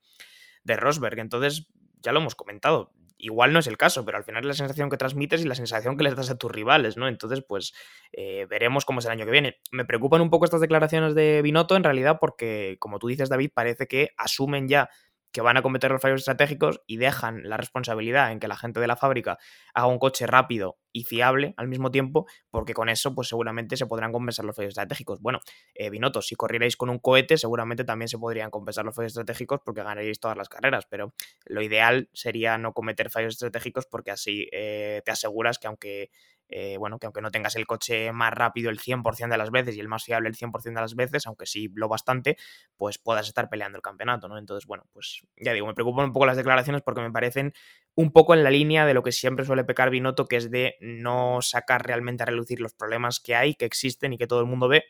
de 0.66 0.76
Rosberg. 0.76 1.20
Entonces, 1.20 1.68
ya 2.02 2.12
lo 2.12 2.20
hemos 2.20 2.36
comentado. 2.36 2.92
igual 3.18 3.54
no 3.54 3.60
es 3.60 3.68
el 3.68 3.78
caso, 3.78 4.04
pero 4.06 4.18
al 4.18 4.26
final 4.26 4.44
es 4.44 4.48
la 4.48 4.54
sensación 4.54 4.90
que 4.90 4.98
transmites 4.98 5.42
y 5.42 5.48
la 5.48 5.56
sensación 5.56 5.98
que 5.98 6.04
les 6.04 6.16
das 6.16 6.30
a 6.30 6.38
tus 6.38 6.52
rivales, 6.52 6.98
¿no? 6.98 7.08
Entonces, 7.08 7.44
pues 7.48 7.74
eh, 8.12 8.46
veremos 8.50 8.84
cómo 8.84 9.00
es 9.00 9.06
el 9.06 9.12
año 9.14 9.26
que 9.26 9.32
viene. 9.32 9.58
Me 9.72 9.86
preocupan 9.86 10.22
un 10.22 10.30
poco 10.30 10.46
estas 10.46 10.62
declaraciones 10.62 11.16
de 11.16 11.42
Binotto 11.42 11.78
en 11.78 11.84
realidad 11.84 12.18
porque, 12.20 12.76
como 12.80 13.00
tú 13.00 13.08
dices, 13.08 13.30
David, 13.30 13.52
parece 13.54 13.88
que 13.88 14.10
asumen 14.18 14.68
ya 14.68 14.90
que 15.36 15.42
van 15.42 15.58
a 15.58 15.62
cometer 15.62 15.92
los 15.92 16.02
fallos 16.02 16.22
estratégicos 16.22 16.80
y 16.88 16.96
dejan 16.96 17.42
la 17.44 17.58
responsabilidad 17.58 18.32
en 18.32 18.40
que 18.40 18.48
la 18.48 18.56
gente 18.56 18.80
de 18.80 18.88
la 18.88 18.96
fábrica 18.96 19.38
haga 19.74 19.88
un 19.88 20.00
coche 20.00 20.26
rápido 20.26 20.78
y 20.94 21.04
fiable 21.04 21.54
al 21.58 21.68
mismo 21.68 21.92
tiempo, 21.92 22.26
porque 22.50 22.74
con 22.74 22.88
eso 22.88 23.14
pues 23.14 23.28
seguramente 23.28 23.76
se 23.76 23.86
podrán 23.86 24.14
compensar 24.14 24.46
los 24.46 24.56
fallos 24.56 24.70
estratégicos. 24.70 25.20
Bueno, 25.20 25.42
eh, 25.74 25.90
Binotto, 25.90 26.22
si 26.22 26.36
corrierais 26.36 26.78
con 26.78 26.90
un 26.90 27.00
cohete 27.00 27.38
seguramente 27.38 27.84
también 27.84 28.08
se 28.08 28.18
podrían 28.18 28.50
compensar 28.50 28.86
los 28.86 28.96
fallos 28.96 29.12
estratégicos 29.12 29.60
porque 29.66 29.84
ganaríais 29.84 30.22
todas 30.22 30.38
las 30.38 30.48
carreras, 30.48 30.86
pero 30.90 31.14
lo 31.44 31.62
ideal 31.62 32.10
sería 32.14 32.58
no 32.58 32.72
cometer 32.72 33.10
fallos 33.10 33.34
estratégicos 33.34 33.88
porque 33.88 34.12
así 34.12 34.48
eh, 34.54 35.02
te 35.04 35.12
aseguras 35.12 35.60
que 35.60 35.68
aunque 35.68 36.12
eh, 36.50 36.78
bueno, 36.78 37.00
que 37.00 37.08
aunque 37.08 37.22
no 37.22 37.32
tengas 37.32 37.56
el 37.56 37.66
coche 37.66 38.12
más 38.12 38.34
rápido 38.34 38.70
el 38.70 38.80
100% 38.80 39.30
de 39.30 39.38
las 39.38 39.52
veces 39.52 39.76
y 39.76 39.80
el 39.80 39.88
más 39.88 40.04
fiable 40.04 40.30
el 40.30 40.36
100% 40.36 40.80
de 40.80 40.82
las 40.82 40.96
veces, 40.96 41.26
aunque 41.28 41.46
sí 41.46 41.70
lo 41.74 41.88
bastante, 41.88 42.38
pues 42.78 42.98
puedas 42.98 43.28
estar 43.28 43.50
peleando 43.50 43.78
el 43.78 43.82
campeonato, 43.82 44.28
¿no? 44.28 44.38
Entonces, 44.38 44.68
bueno, 44.68 44.86
pues 44.94 45.26
ya 45.38 45.54
digo, 45.54 45.68
me 45.68 45.74
preocupan 45.74 46.06
un 46.06 46.14
poco 46.14 46.26
las 46.26 46.38
declaraciones 46.38 46.82
porque 46.82 47.02
me 47.02 47.12
parecen 47.12 47.54
un 47.96 48.12
poco 48.12 48.34
en 48.34 48.44
la 48.44 48.52
línea 48.52 48.86
de 48.86 48.94
lo 48.94 49.04
que 49.04 49.12
siempre 49.12 49.46
suele 49.46 49.64
pecar 49.64 49.90
Binotto, 49.90 50.28
que 50.28 50.36
es 50.36 50.52
de 50.52 50.76
no 50.82 51.40
sacar 51.42 51.86
realmente 51.86 52.24
a 52.24 52.26
relucir 52.26 52.60
los 52.60 52.74
problemas 52.74 53.20
que 53.20 53.36
hay, 53.36 53.56
que 53.56 53.66
existen 53.66 54.14
y 54.14 54.18
que 54.18 54.28
todo 54.28 54.42
el 54.42 54.46
mundo 54.46 54.68
ve, 54.68 54.84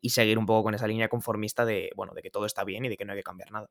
y 0.00 0.10
seguir 0.10 0.38
un 0.38 0.46
poco 0.46 0.64
con 0.64 0.74
esa 0.74 0.86
línea 0.86 1.08
conformista 1.08 1.64
de, 1.64 1.90
bueno, 1.96 2.12
de 2.14 2.22
que 2.22 2.30
todo 2.30 2.46
está 2.46 2.64
bien 2.64 2.84
y 2.84 2.88
de 2.88 2.96
que 2.96 3.04
no 3.04 3.12
hay 3.12 3.18
que 3.18 3.24
cambiar 3.24 3.50
nada. 3.50 3.70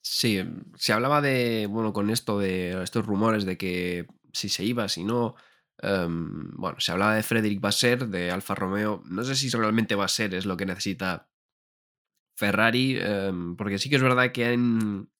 Sí, 0.00 0.42
se 0.76 0.92
hablaba 0.92 1.20
de, 1.20 1.66
bueno, 1.70 1.92
con 1.92 2.10
esto 2.10 2.38
de 2.38 2.82
estos 2.82 3.06
rumores 3.06 3.44
de 3.44 3.56
que 3.56 4.06
si 4.32 4.48
se 4.48 4.64
iba, 4.64 4.88
si 4.88 5.04
no, 5.04 5.36
Em, 5.82 6.50
bueno, 6.52 6.78
se 6.78 6.92
hablaba 6.92 7.16
de 7.16 7.24
Frederick 7.24 7.60
Basser, 7.60 8.06
de 8.08 8.30
Alfa 8.30 8.54
Romeo. 8.54 9.02
No 9.06 9.24
sé 9.24 9.34
si 9.34 9.50
realmente 9.50 9.96
Basser 9.96 10.34
es 10.34 10.46
lo 10.46 10.56
que 10.56 10.64
necesita 10.64 11.28
Ferrari, 12.36 12.98
em, 13.00 13.56
porque 13.56 13.78
sí 13.78 13.90
que 13.90 13.96
es 13.96 14.02
verdad 14.02 14.32
que 14.32 14.46
han, 14.46 15.10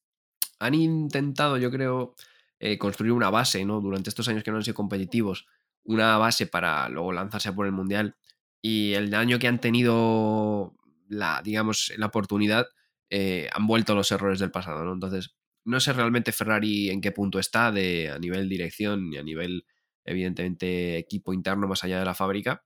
han 0.59 0.73
intentado, 0.73 1.57
yo 1.57 1.69
creo, 1.69 2.15
eh, 2.59 2.77
construir 2.77 3.11
una 3.11 3.29
base, 3.29 3.65
¿no? 3.65 3.81
Durante 3.81 4.09
estos 4.09 4.27
años 4.29 4.43
que 4.43 4.51
no 4.51 4.57
han 4.57 4.63
sido 4.63 4.75
competitivos, 4.75 5.47
una 5.83 6.17
base 6.17 6.47
para 6.47 6.87
luego 6.89 7.11
lanzarse 7.13 7.51
por 7.53 7.65
el 7.65 7.73
Mundial. 7.73 8.15
Y 8.61 8.93
el 8.93 9.13
año 9.15 9.39
que 9.39 9.47
han 9.49 9.59
tenido 9.59 10.75
la, 11.09 11.41
digamos, 11.43 11.93
la 11.97 12.07
oportunidad, 12.07 12.67
eh, 13.09 13.49
han 13.53 13.67
vuelto 13.67 13.95
los 13.95 14.11
errores 14.11 14.39
del 14.39 14.51
pasado, 14.51 14.83
¿no? 14.85 14.93
Entonces, 14.93 15.35
no 15.65 15.79
sé 15.79 15.93
realmente 15.93 16.31
Ferrari 16.31 16.89
en 16.89 17.01
qué 17.01 17.11
punto 17.11 17.39
está 17.39 17.71
de, 17.71 18.09
a 18.09 18.19
nivel 18.19 18.49
dirección 18.49 19.09
ni 19.09 19.17
a 19.17 19.23
nivel 19.23 19.65
evidentemente 20.05 20.97
equipo 20.97 21.33
interno 21.33 21.67
más 21.67 21.83
allá 21.83 21.99
de 21.99 22.05
la 22.05 22.15
fábrica. 22.15 22.63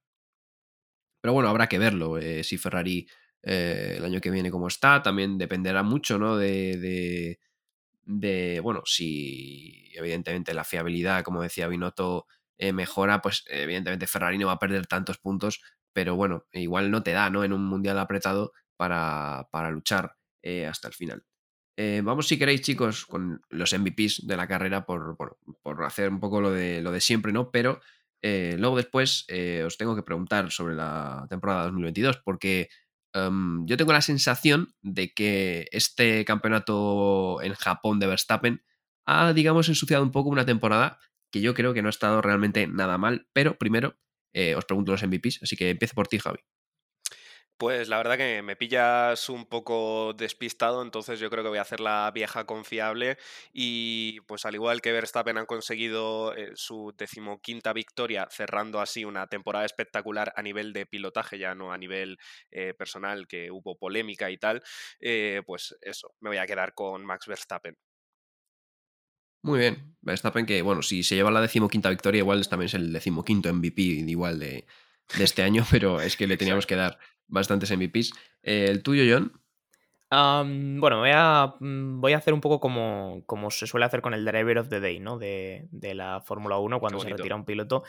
Pero 1.21 1.33
bueno, 1.33 1.49
habrá 1.49 1.67
que 1.67 1.79
verlo. 1.79 2.17
Eh, 2.17 2.43
si 2.43 2.57
Ferrari 2.57 3.07
eh, 3.43 3.95
el 3.97 4.05
año 4.05 4.21
que 4.21 4.31
viene 4.31 4.51
como 4.51 4.67
está, 4.67 5.01
también 5.01 5.37
dependerá 5.37 5.83
mucho, 5.83 6.17
¿no? 6.17 6.37
De, 6.37 7.37
de, 8.05 8.59
bueno, 8.61 8.81
si 8.85 9.91
evidentemente 9.95 10.53
la 10.53 10.63
fiabilidad, 10.63 11.23
como 11.23 11.41
decía 11.43 11.67
Binotto, 11.67 12.27
eh, 12.57 12.73
mejora, 12.73 13.21
pues 13.21 13.43
evidentemente 13.47 14.07
Ferrari 14.07 14.37
no 14.37 14.47
va 14.47 14.53
a 14.53 14.59
perder 14.59 14.87
tantos 14.87 15.17
puntos, 15.17 15.61
pero 15.93 16.15
bueno, 16.15 16.45
igual 16.53 16.91
no 16.91 17.03
te 17.03 17.11
da, 17.11 17.29
¿no? 17.29 17.43
En 17.43 17.53
un 17.53 17.65
mundial 17.65 17.99
apretado 17.99 18.53
para, 18.77 19.47
para 19.51 19.71
luchar 19.71 20.15
hasta 20.67 20.87
el 20.87 20.93
final. 20.93 21.25
Eh, 21.79 22.01
vamos, 22.03 22.27
si 22.27 22.39
queréis, 22.39 22.61
chicos, 22.61 23.05
con 23.05 23.39
los 23.49 23.71
MVPs 23.71 24.25
de 24.25 24.35
la 24.35 24.47
carrera 24.47 24.85
por, 24.85 25.15
por 25.15 25.83
hacer 25.83 26.09
un 26.09 26.19
poco 26.19 26.41
lo 26.41 26.49
de, 26.51 26.81
lo 26.81 26.91
de 26.91 26.99
siempre, 27.01 27.31
¿no? 27.31 27.51
Pero 27.51 27.79
eh, 28.23 28.55
luego 28.57 28.77
después 28.77 29.25
eh, 29.27 29.63
os 29.63 29.77
tengo 29.77 29.95
que 29.95 30.01
preguntar 30.01 30.51
sobre 30.51 30.73
la 30.73 31.27
temporada 31.29 31.65
2022, 31.65 32.17
porque 32.25 32.69
em, 33.13 33.63
yo 33.67 33.77
tengo 33.77 33.93
la 33.93 34.01
sensación 34.01 34.73
de 34.81 35.13
que 35.13 35.67
este 35.71 36.25
campeonato 36.25 37.43
en 37.43 37.53
Japón 37.53 37.99
de 37.99 38.07
Verstappen 38.07 38.63
ha, 39.05 39.31
digamos, 39.33 39.69
ensuciado 39.69 40.03
un 40.03 40.11
poco 40.11 40.29
una 40.29 40.45
temporada 40.45 40.99
que 41.31 41.41
yo 41.41 41.53
creo 41.53 41.75
que 41.75 41.83
no 41.83 41.89
ha 41.89 41.91
estado 41.91 42.21
realmente 42.23 42.65
nada 42.67 42.97
mal, 42.97 43.27
pero 43.33 43.57
primero 43.57 43.95
os 44.55 44.65
pregunto 44.65 44.91
los 44.91 45.03
MVPs, 45.03 45.41
así 45.43 45.55
que 45.55 45.71
empiezo 45.71 45.95
por 45.95 46.07
ti, 46.07 46.19
Javi. 46.19 46.39
Pues 47.57 47.89
la 47.89 47.97
verdad 47.97 48.17
que 48.17 48.43
me 48.43 48.55
pillas 48.55 49.29
un 49.29 49.47
poco 49.47 50.13
despistado, 50.13 50.83
entonces 50.83 51.19
yo 51.19 51.31
creo 51.31 51.43
que 51.43 51.49
voy 51.49 51.57
a 51.57 51.63
hacer 51.63 51.79
la 51.79 52.11
vieja 52.13 52.45
confiable 52.45 53.17
y 53.51 54.19
pues 54.27 54.45
al 54.45 54.53
igual 54.53 54.79
que 54.79 54.91
Verstappen 54.91 55.39
han 55.39 55.47
conseguido 55.47 56.35
eh, 56.35 56.51
su 56.53 56.93
decimoquinta 56.95 57.73
victoria 57.73 58.27
cerrando 58.29 58.79
así 58.79 59.05
una 59.05 59.25
temporada 59.25 59.65
espectacular 59.65 60.33
a 60.35 60.43
nivel 60.43 60.71
de 60.71 60.85
pilotaje, 60.85 61.39
ya 61.39 61.55
no 61.55 61.73
a 61.73 61.79
nivel 61.79 62.19
eh, 62.51 62.75
personal 62.75 63.27
que 63.27 63.49
hubo 63.49 63.75
polémica 63.75 64.29
y 64.29 64.37
tal, 64.37 64.61
eh, 64.99 65.41
pues 65.43 65.75
eso, 65.81 66.13
me 66.19 66.29
voy 66.29 66.37
a 66.37 66.45
quedar 66.45 66.75
con 66.75 67.03
Max 67.07 67.25
Verstappen. 67.25 67.75
Muy 69.41 69.59
bien, 69.59 69.95
Verstappen 70.01 70.45
que 70.45 70.61
bueno, 70.61 70.83
si 70.83 71.01
se 71.01 71.15
lleva 71.15 71.31
la 71.31 71.41
decimoquinta 71.41 71.89
victoria 71.89 72.19
igual 72.19 72.47
también 72.47 72.67
es 72.67 72.75
el 72.75 72.93
decimoquinto 72.93 73.51
MVP 73.51 73.81
igual 73.81 74.37
de, 74.37 74.65
de 75.15 75.23
este 75.23 75.43
año, 75.43 75.65
pero 75.71 76.01
es 76.01 76.17
que 76.17 76.27
le 76.27 76.37
teníamos 76.37 76.65
que 76.65 76.75
dar 76.75 76.97
bastantes 77.27 77.71
MVPs. 77.71 78.13
Eh, 78.43 78.67
¿El 78.69 78.83
tuyo, 78.83 79.03
John? 79.11 79.31
bueno, 80.09 80.99
voy 80.99 81.09
a, 81.13 81.55
mm, 81.59 81.99
voy 81.99 82.13
a 82.13 82.17
hacer 82.17 82.33
un 82.33 82.39
poco 82.39 82.61
como, 82.61 83.23
como 83.25 83.51
se 83.51 83.67
suele 83.67 83.85
hacer 83.85 84.01
con 84.01 84.13
el 84.13 84.23
Driver 84.23 84.59
of 84.59 84.69
the 84.69 84.79
Day, 84.79 84.99
¿no? 84.99 85.17
De, 85.17 85.67
de 85.71 85.95
la 85.95 86.21
Fórmula 86.21 86.57
1 86.57 86.79
cuando 86.79 86.99
se 86.99 87.09
retira 87.09 87.35
un 87.35 87.43
piloto. 87.43 87.83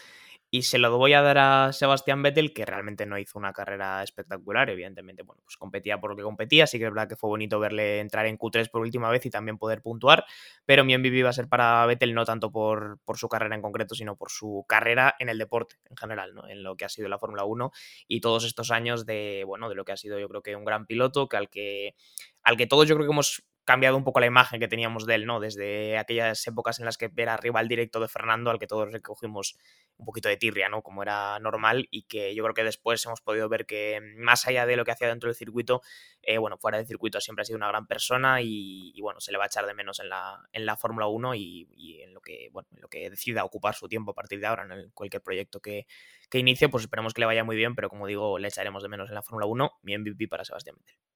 Y 0.50 0.62
se 0.62 0.78
lo 0.78 0.96
voy 0.96 1.12
a 1.12 1.20
dar 1.20 1.36
a 1.38 1.72
Sebastián 1.74 2.22
Vettel, 2.22 2.54
que 2.54 2.64
realmente 2.64 3.04
no 3.04 3.18
hizo 3.18 3.38
una 3.38 3.52
carrera 3.52 4.02
espectacular. 4.02 4.70
Evidentemente, 4.70 5.22
bueno, 5.22 5.42
pues 5.44 5.58
competía 5.58 6.00
por 6.00 6.10
lo 6.10 6.16
que 6.16 6.22
competía. 6.22 6.64
Así 6.64 6.78
que 6.78 6.86
es 6.86 6.90
verdad 6.90 7.06
que 7.06 7.16
fue 7.16 7.28
bonito 7.28 7.60
verle 7.60 8.00
entrar 8.00 8.24
en 8.24 8.38
Q3 8.38 8.70
por 8.70 8.80
última 8.80 9.10
vez 9.10 9.26
y 9.26 9.30
también 9.30 9.58
poder 9.58 9.82
puntuar. 9.82 10.24
Pero 10.64 10.84
mi 10.84 10.96
MVP 10.96 11.22
va 11.22 11.30
a 11.30 11.34
ser 11.34 11.48
para 11.48 11.84
Vettel, 11.84 12.14
no 12.14 12.24
tanto 12.24 12.50
por, 12.50 12.98
por 13.04 13.18
su 13.18 13.28
carrera 13.28 13.54
en 13.54 13.62
concreto, 13.62 13.94
sino 13.94 14.16
por 14.16 14.30
su 14.30 14.64
carrera 14.66 15.14
en 15.18 15.28
el 15.28 15.36
deporte 15.36 15.76
en 15.90 15.96
general, 15.96 16.34
¿no? 16.34 16.48
En 16.48 16.62
lo 16.62 16.76
que 16.76 16.86
ha 16.86 16.88
sido 16.88 17.08
la 17.08 17.18
Fórmula 17.18 17.44
1 17.44 17.70
y 18.06 18.20
todos 18.20 18.44
estos 18.44 18.70
años 18.70 19.04
de, 19.04 19.44
bueno, 19.46 19.68
de 19.68 19.74
lo 19.74 19.84
que 19.84 19.92
ha 19.92 19.96
sido, 19.98 20.18
yo 20.18 20.28
creo 20.28 20.42
que 20.42 20.56
un 20.56 20.64
gran 20.64 20.86
piloto, 20.86 21.28
que 21.28 21.36
al 21.36 21.50
que, 21.50 21.94
al 22.42 22.56
que 22.56 22.66
todos 22.66 22.88
yo 22.88 22.94
creo 22.94 23.06
que 23.06 23.12
hemos 23.12 23.44
cambiado 23.68 23.98
un 23.98 24.02
poco 24.02 24.18
la 24.18 24.24
imagen 24.24 24.60
que 24.60 24.66
teníamos 24.66 25.04
de 25.04 25.14
él, 25.14 25.26
¿no? 25.26 25.40
Desde 25.40 25.98
aquellas 25.98 26.46
épocas 26.46 26.78
en 26.78 26.86
las 26.86 26.96
que 26.96 27.12
era 27.14 27.36
rival 27.36 27.68
directo 27.68 28.00
de 28.00 28.08
Fernando, 28.08 28.50
al 28.50 28.58
que 28.58 28.66
todos 28.66 28.90
recogimos 28.90 29.58
un 29.98 30.06
poquito 30.06 30.30
de 30.30 30.38
tirria, 30.38 30.70
¿no? 30.70 30.80
Como 30.80 31.02
era 31.02 31.38
normal, 31.38 31.86
y 31.90 32.04
que 32.04 32.34
yo 32.34 32.42
creo 32.44 32.54
que 32.54 32.64
después 32.64 33.04
hemos 33.04 33.20
podido 33.20 33.46
ver 33.50 33.66
que 33.66 34.00
más 34.16 34.46
allá 34.46 34.64
de 34.64 34.74
lo 34.76 34.86
que 34.86 34.92
hacía 34.92 35.08
dentro 35.08 35.28
del 35.28 35.36
circuito, 35.36 35.82
eh, 36.22 36.38
bueno, 36.38 36.56
fuera 36.56 36.78
del 36.78 36.86
circuito 36.86 37.20
siempre 37.20 37.42
ha 37.42 37.44
sido 37.44 37.58
una 37.58 37.68
gran 37.68 37.86
persona 37.86 38.40
y, 38.40 38.98
bueno, 39.02 39.20
se 39.20 39.32
le 39.32 39.38
va 39.38 39.44
a 39.44 39.48
echar 39.48 39.66
de 39.66 39.74
menos 39.74 40.00
en 40.00 40.08
la, 40.08 40.40
en 40.52 40.64
la 40.64 40.78
Fórmula 40.78 41.06
1 41.06 41.34
y, 41.34 42.00
en 42.02 42.14
lo 42.14 42.22
que, 42.22 42.48
bueno, 42.50 42.70
en 42.74 42.80
lo 42.80 42.88
que 42.88 43.10
decida 43.10 43.44
ocupar 43.44 43.74
su 43.74 43.86
tiempo 43.86 44.12
a 44.12 44.14
partir 44.14 44.40
de 44.40 44.46
ahora 44.46 44.64
en 44.64 44.90
cualquier 44.92 45.22
proyecto 45.22 45.60
que, 45.60 45.86
que 46.30 46.38
inicie, 46.38 46.70
pues 46.70 46.84
esperemos 46.84 47.12
que 47.12 47.20
le 47.20 47.26
vaya 47.26 47.44
muy 47.44 47.56
bien, 47.56 47.74
pero 47.74 47.90
como 47.90 48.06
digo, 48.06 48.38
le 48.38 48.48
echaremos 48.48 48.82
de 48.82 48.88
menos 48.88 49.10
en 49.10 49.14
la 49.14 49.22
Fórmula 49.22 49.44
1, 49.44 49.72
mi 49.82 49.98
MVP 49.98 50.26
para 50.26 50.46
Sebastián 50.46 50.76
Vettel. 50.78 51.07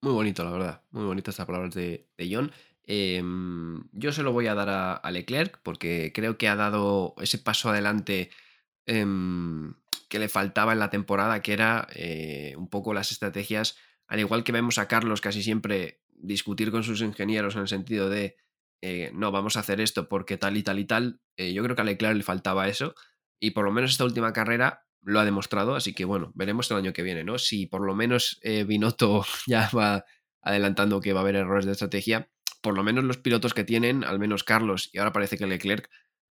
Muy 0.00 0.12
bonito, 0.12 0.44
la 0.44 0.50
verdad. 0.50 0.82
Muy 0.90 1.04
bonitas 1.04 1.34
estas 1.34 1.46
palabras 1.46 1.74
de, 1.74 2.08
de 2.16 2.34
John. 2.34 2.52
Em, 2.84 3.82
yo 3.92 4.12
se 4.12 4.22
lo 4.22 4.32
voy 4.32 4.46
a 4.46 4.54
dar 4.54 5.00
a, 5.02 5.10
Leclerc 5.10 5.60
porque 5.62 6.12
creo 6.14 6.38
que 6.38 6.48
ha 6.48 6.56
dado 6.56 7.14
ese 7.20 7.38
paso 7.38 7.68
adelante 7.68 8.30
em, 8.86 9.74
que 10.08 10.18
le 10.18 10.28
faltaba 10.28 10.72
en 10.72 10.78
la 10.78 10.90
temporada, 10.90 11.42
que 11.42 11.52
era 11.52 11.86
eh, 11.94 12.54
un 12.56 12.68
poco 12.68 12.94
las 12.94 13.12
estrategias, 13.12 13.76
al 14.06 14.20
igual 14.20 14.44
que 14.44 14.52
vemos 14.52 14.78
a 14.78 14.88
Carlos 14.88 15.20
casi 15.20 15.42
siempre 15.42 16.00
discutir 16.14 16.70
con 16.70 16.82
sus 16.82 17.02
ingenieros 17.02 17.56
en 17.56 17.62
el 17.62 17.68
sentido 17.68 18.08
de, 18.08 18.36
eh, 18.80 19.10
no, 19.12 19.32
vamos 19.32 19.56
a 19.56 19.60
hacer 19.60 19.80
esto 19.80 20.08
porque 20.08 20.38
tal 20.38 20.56
y 20.56 20.62
tal 20.62 20.78
y 20.78 20.86
tal, 20.86 21.20
eh, 21.36 21.52
yo 21.52 21.62
creo 21.62 21.76
que 21.76 21.82
a 21.82 21.84
Leclerc 21.84 22.16
le 22.16 22.22
faltaba 22.22 22.68
eso 22.68 22.94
y 23.38 23.50
por 23.50 23.64
lo 23.64 23.72
menos 23.72 23.90
esta 23.90 24.04
última 24.04 24.32
carrera 24.32 24.87
lo 25.08 25.20
ha 25.20 25.24
demostrado, 25.24 25.74
así 25.74 25.94
que 25.94 26.04
bueno, 26.04 26.32
veremos 26.34 26.70
el 26.70 26.76
año 26.76 26.92
que 26.92 27.02
viene, 27.02 27.24
¿no? 27.24 27.38
Si 27.38 27.66
por 27.66 27.80
lo 27.80 27.94
menos 27.94 28.38
eh, 28.42 28.64
Binotto 28.64 29.24
ya 29.46 29.70
va 29.74 30.04
adelantando 30.42 31.00
que 31.00 31.14
va 31.14 31.20
a 31.20 31.22
haber 31.22 31.36
errores 31.36 31.64
de 31.64 31.72
estrategia, 31.72 32.28
por 32.60 32.74
lo 32.74 32.84
menos 32.84 33.04
los 33.04 33.16
pilotos 33.16 33.54
que 33.54 33.64
tienen, 33.64 34.04
al 34.04 34.18
menos 34.18 34.44
Carlos 34.44 34.90
y 34.92 34.98
ahora 34.98 35.12
parece 35.12 35.38
que 35.38 35.46
Leclerc, 35.46 35.88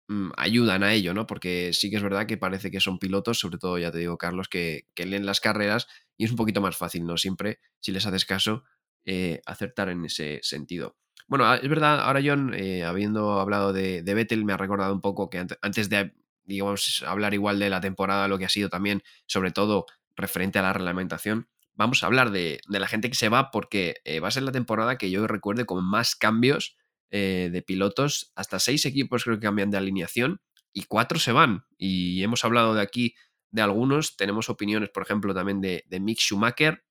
mm, 0.08 0.30
ayudan 0.36 0.82
a 0.82 0.92
ello, 0.92 1.14
¿no? 1.14 1.26
Porque 1.26 1.72
sí 1.72 1.88
que 1.88 1.96
es 1.96 2.02
verdad 2.02 2.26
que 2.26 2.36
parece 2.36 2.72
que 2.72 2.80
son 2.80 2.98
pilotos, 2.98 3.38
sobre 3.38 3.58
todo 3.58 3.78
ya 3.78 3.92
te 3.92 3.98
digo 3.98 4.18
Carlos, 4.18 4.48
que, 4.48 4.86
leen 4.96 5.24
las 5.24 5.40
carreras 5.40 5.86
y 6.16 6.24
es 6.24 6.32
un 6.32 6.36
poquito 6.36 6.60
más 6.60 6.76
fácil, 6.76 7.06
¿no? 7.06 7.16
Siempre, 7.16 7.60
si 7.78 7.92
les 7.92 8.04
haces 8.06 8.24
caso, 8.24 8.64
eh, 9.04 9.40
acertar 9.46 9.88
en 9.88 10.04
ese 10.04 10.40
sentido. 10.42 10.96
Bueno, 11.28 11.52
es 11.54 11.68
verdad, 11.68 12.00
ahora 12.00 12.20
John, 12.24 12.52
eh, 12.54 12.82
habiendo 12.82 13.38
hablado 13.38 13.72
de, 13.72 14.02
de, 14.02 14.14
Vettel, 14.14 14.44
me 14.44 14.52
ha 14.52 14.56
recordado 14.56 14.92
un 14.92 15.00
poco 15.00 15.30
que 15.30 15.38
antes 15.38 15.88
de 15.88 16.12
digamos, 16.44 17.04
hablar 17.06 17.34
igual 17.34 17.58
de 17.58 17.70
la 17.70 17.80
temporada, 17.80 18.28
lo 18.28 18.38
que 18.38 18.44
ha 18.44 18.48
sido 18.48 18.68
también, 18.68 19.02
sobre 19.26 19.50
todo 19.50 19.86
referente 20.16 20.58
a 20.58 20.62
la 20.62 20.72
reglamentación. 20.72 21.48
Vamos 21.74 22.02
a 22.02 22.06
hablar 22.06 22.30
de, 22.30 22.60
la 22.68 22.86
gente 22.86 23.08
que 23.08 23.16
se 23.16 23.28
va 23.28 23.50
porque 23.50 23.96
eh, 24.04 24.20
va 24.20 24.28
a 24.28 24.30
ser 24.30 24.44
la 24.44 24.52
temporada 24.52 24.96
que 24.96 25.10
yo 25.10 25.26
recuerde 25.26 25.64
con 25.66 25.84
más 25.84 26.14
cambios 26.14 26.76
eh, 27.10 27.50
de 27.52 27.62
pilotos, 27.62 28.32
hasta 28.36 28.58
seis 28.58 28.86
equipos 28.86 29.24
creo 29.24 29.36
que 29.36 29.46
cambian 29.46 29.70
de 29.70 29.78
alineación 29.78 30.40
y 30.72 30.84
cuatro 30.84 31.18
se 31.18 31.32
van. 31.32 31.64
Y 31.78 32.22
hemos 32.22 32.44
hablado 32.44 32.74
de 32.74 32.82
aquí 32.82 33.14
de 33.50 33.62
algunos, 33.62 34.16
tenemos 34.16 34.48
opiniones, 34.48 34.90
por 34.90 35.04
ejemplo, 35.04 35.34
también 35.34 35.60
de, 35.60 35.84
de 35.86 36.00
Mick 36.00 36.18
Schumacher. 36.18 36.84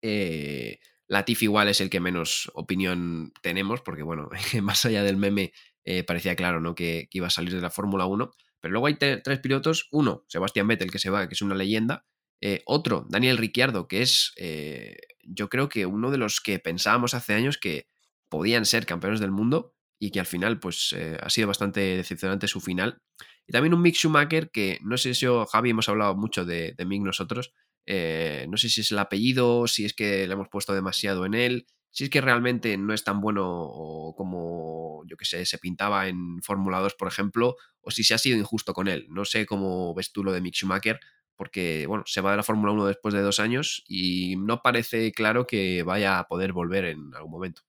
Eh, 0.00 0.78
Latif 1.08 1.42
igual 1.42 1.68
es 1.68 1.80
el 1.80 1.90
que 1.90 2.00
menos 2.00 2.50
opinión 2.54 3.32
tenemos, 3.42 3.82
porque 3.82 4.02
bueno, 4.02 4.30
más 4.62 4.84
allá 4.84 5.02
del 5.02 5.16
meme 5.16 5.52
eh, 5.84 6.04
parecía 6.04 6.36
claro 6.36 6.60
¿no? 6.60 6.74
Que, 6.74 7.08
iba 7.10 7.26
a 7.26 7.30
salir 7.30 7.54
de 7.54 7.60
la 7.60 7.70
Fórmula 7.70 8.06
1. 8.06 8.30
Pero 8.62 8.72
luego 8.72 8.86
hay 8.86 8.94
tres 8.94 9.40
pilotos. 9.40 9.88
Uno, 9.90 10.24
Sebastián 10.28 10.68
Vettel, 10.68 10.90
que 10.90 11.00
se 11.00 11.10
va, 11.10 11.28
que 11.28 11.34
es 11.34 11.42
una 11.42 11.56
leyenda. 11.56 12.06
Eh, 12.40 12.62
otro, 12.64 13.04
Daniel 13.08 13.36
Ricciardo, 13.36 13.88
que 13.88 14.02
es 14.02 14.32
eh, 14.36 14.96
yo 15.24 15.48
creo 15.48 15.68
que 15.68 15.84
uno 15.84 16.10
de 16.10 16.18
los 16.18 16.40
que 16.40 16.60
pensábamos 16.60 17.12
hace 17.14 17.34
años 17.34 17.58
que 17.58 17.88
podían 18.28 18.64
ser 18.64 18.86
campeones 18.86 19.20
del 19.20 19.32
mundo 19.32 19.74
y 19.98 20.10
que 20.10 20.20
al 20.20 20.26
final 20.26 20.58
pues 20.58 20.96
ha 21.20 21.30
sido 21.30 21.48
bastante 21.48 21.80
decepcionante 21.80 22.48
su 22.48 22.60
final. 22.60 23.02
Y 23.46 23.52
también 23.52 23.74
un 23.74 23.82
Mick 23.82 23.96
Schumacher 23.96 24.50
que 24.50 24.78
no 24.82 24.96
sé 24.96 25.14
si 25.14 25.22
yo, 25.22 25.44
Javi, 25.46 25.70
hemos 25.70 25.88
hablado 25.88 26.16
mucho 26.16 26.44
de, 26.44 26.74
de 26.76 26.84
Mick 26.84 27.02
nosotros. 27.02 27.52
no 27.86 28.56
sé 28.56 28.68
si 28.68 28.80
es 28.80 28.90
el 28.90 28.98
apellido, 28.98 29.66
si 29.68 29.84
es 29.84 29.94
que 29.94 30.26
le 30.26 30.32
hemos 30.32 30.48
puesto 30.48 30.72
demasiado 30.72 31.24
en 31.26 31.34
él, 31.34 31.66
si 31.92 32.04
es 32.04 32.10
que 32.10 32.20
realmente 32.20 32.76
no 32.78 32.92
es 32.94 33.04
tan 33.04 33.20
bueno 33.20 34.14
como, 34.16 35.04
yo 35.06 35.16
que 35.16 35.24
sé, 35.24 35.46
se 35.46 35.58
pintaba 35.58 36.08
en 36.08 36.42
Fórmula 36.42 36.80
2, 36.80 36.94
por 36.94 37.08
ejemplo, 37.08 37.56
o 37.80 37.90
si 37.90 38.02
se 38.04 38.14
ha 38.14 38.18
sido 38.18 38.38
injusto 38.38 38.72
con 38.74 38.88
él. 38.88 39.06
No 39.10 39.24
sé 39.24 39.46
cómo 39.46 39.94
ves 39.94 40.12
tú 40.12 40.24
lo 40.24 40.32
de 40.32 40.40
Mick 40.40 40.54
Schumacher, 40.54 40.98
porque, 41.36 41.86
bueno, 41.86 42.04
se 42.06 42.20
va 42.20 42.32
de 42.32 42.38
la 42.38 42.42
Fórmula 42.42 42.72
1 42.72 42.86
después 42.86 43.14
de 43.14 43.20
dos 43.22 43.40
años 43.40 43.84
y 43.86 44.36
no 44.36 44.62
parece 44.62 45.12
claro 45.12 45.46
que 45.46 45.82
vaya 45.82 46.18
a 46.18 46.24
poder 46.28 46.52
volver 46.52 46.86
en 46.86 47.14
algún 47.14 47.30
momento. 47.32 47.62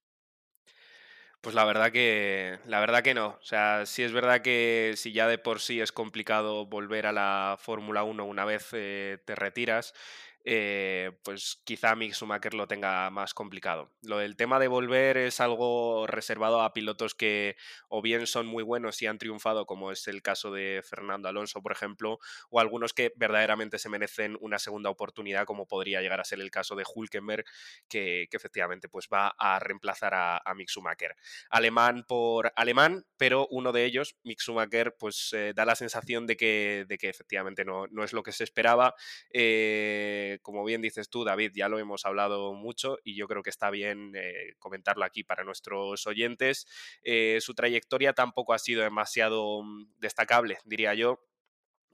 Pues 1.42 1.56
la 1.56 1.66
verdad 1.66 1.92
que 1.92 2.60
la 2.66 2.80
verdad 2.80 3.04
que 3.04 3.14
no. 3.14 3.38
O 3.42 3.44
sea, 3.44 3.86
sí 3.86 4.02
es 4.04 4.14
verdad 4.14 4.42
que 4.42 4.94
si 4.96 5.12
ya 5.12 5.28
de 5.28 5.38
por 5.38 5.60
sí 5.60 5.82
es 5.82 5.92
complicado 5.92 6.66
volver 6.66 7.06
a 7.06 7.12
la 7.12 7.58
Fórmula 7.60 8.04
1 8.04 8.24
una 8.26 8.46
vez 8.46 8.70
eh, 8.72 9.18
te 9.26 9.36
retiras, 9.36 9.94
eh, 10.46 11.12
pues 11.24 11.62
quizá 11.64 11.96
Mick 11.96 12.14
Schumacher 12.14 12.54
lo 12.54 12.68
tenga 12.68 13.10
más 13.10 13.34
complicado. 13.34 13.92
Lo 14.02 14.18
del 14.18 14.36
tema 14.36 14.60
de 14.60 14.68
volver 14.68 15.18
es 15.18 15.40
algo 15.40 16.06
reservado 16.06 16.62
a 16.62 16.74
pilotos 16.74 17.16
que 17.16 17.56
o 17.88 18.02
bien 18.02 18.28
son 18.28 18.46
muy 18.48 18.64
buenos 18.64 19.02
y 19.02 19.08
han 19.08 19.18
triunfado, 19.18 19.66
como 19.66 19.92
es 19.92 20.08
el 20.08 20.22
caso 20.22 20.52
de 20.52 20.82
Fernando 20.84 21.30
Alonso, 21.30 21.62
por 21.62 21.72
ejemplo, 21.72 22.20
o 22.50 22.60
algunos 22.60 22.94
que 22.94 23.14
verdaderamente 23.16 23.80
se 23.80 23.90
merecen 23.90 24.38
una 24.42 24.60
segunda 24.60 24.90
oportunidad, 24.90 25.46
como 25.46 25.66
podría 25.66 26.02
llegar 26.02 26.20
a 26.20 26.26
ser 26.26 26.42
el 26.42 26.52
caso 26.52 26.76
de 26.76 26.84
Hulkenberg, 26.94 27.46
que, 27.88 28.28
efectivamente 28.34 28.90
pues 28.90 29.08
va 29.14 29.34
a 29.38 29.60
reemplazar 29.60 30.14
a, 30.14 30.42
Mick 30.56 30.70
Schumacher. 30.70 31.16
Alemán 31.50 32.04
por 32.08 32.52
alemán, 32.56 33.06
pero 33.18 33.48
uno 33.50 33.72
de 33.72 33.86
ellos, 33.86 34.18
Mick 34.24 34.40
Schumacher, 34.40 34.96
pues 35.00 35.32
eh, 35.34 35.54
da 35.56 35.66
la 35.66 35.76
sensación 35.76 36.28
de 36.28 36.36
que, 36.36 36.86
de 36.88 36.98
que 36.98 37.10
efectivamente 37.10 37.64
no, 37.64 37.88
no, 37.88 38.04
es 38.04 38.14
lo 38.14 38.22
que 38.22 38.32
se 38.32 38.44
esperaba. 38.44 38.94
Eh, 39.32 40.33
como 40.42 40.64
bien 40.64 40.82
dices 40.82 41.10
tú, 41.10 41.24
David, 41.24 41.52
ya 41.56 41.70
lo 41.70 41.80
hemos 41.80 42.06
hablado 42.06 42.54
mucho 42.54 42.98
y 43.04 43.16
yo 43.16 43.28
creo 43.28 43.44
que 43.44 43.50
está 43.50 43.70
bien 43.70 44.14
eh, 44.16 44.54
comentarlo 44.60 45.06
aquí 45.06 45.24
para 45.24 45.44
nuestros 45.44 46.08
oyentes. 46.08 46.68
Eh, 47.04 47.40
su 47.42 47.54
trayectoria 47.54 48.14
tampoco 48.14 48.54
ha 48.54 48.60
sido 48.60 48.84
demasiado 48.84 49.64
mm, 49.64 50.00
destacable, 50.00 50.58
diría 50.66 50.94
yo 50.94 51.20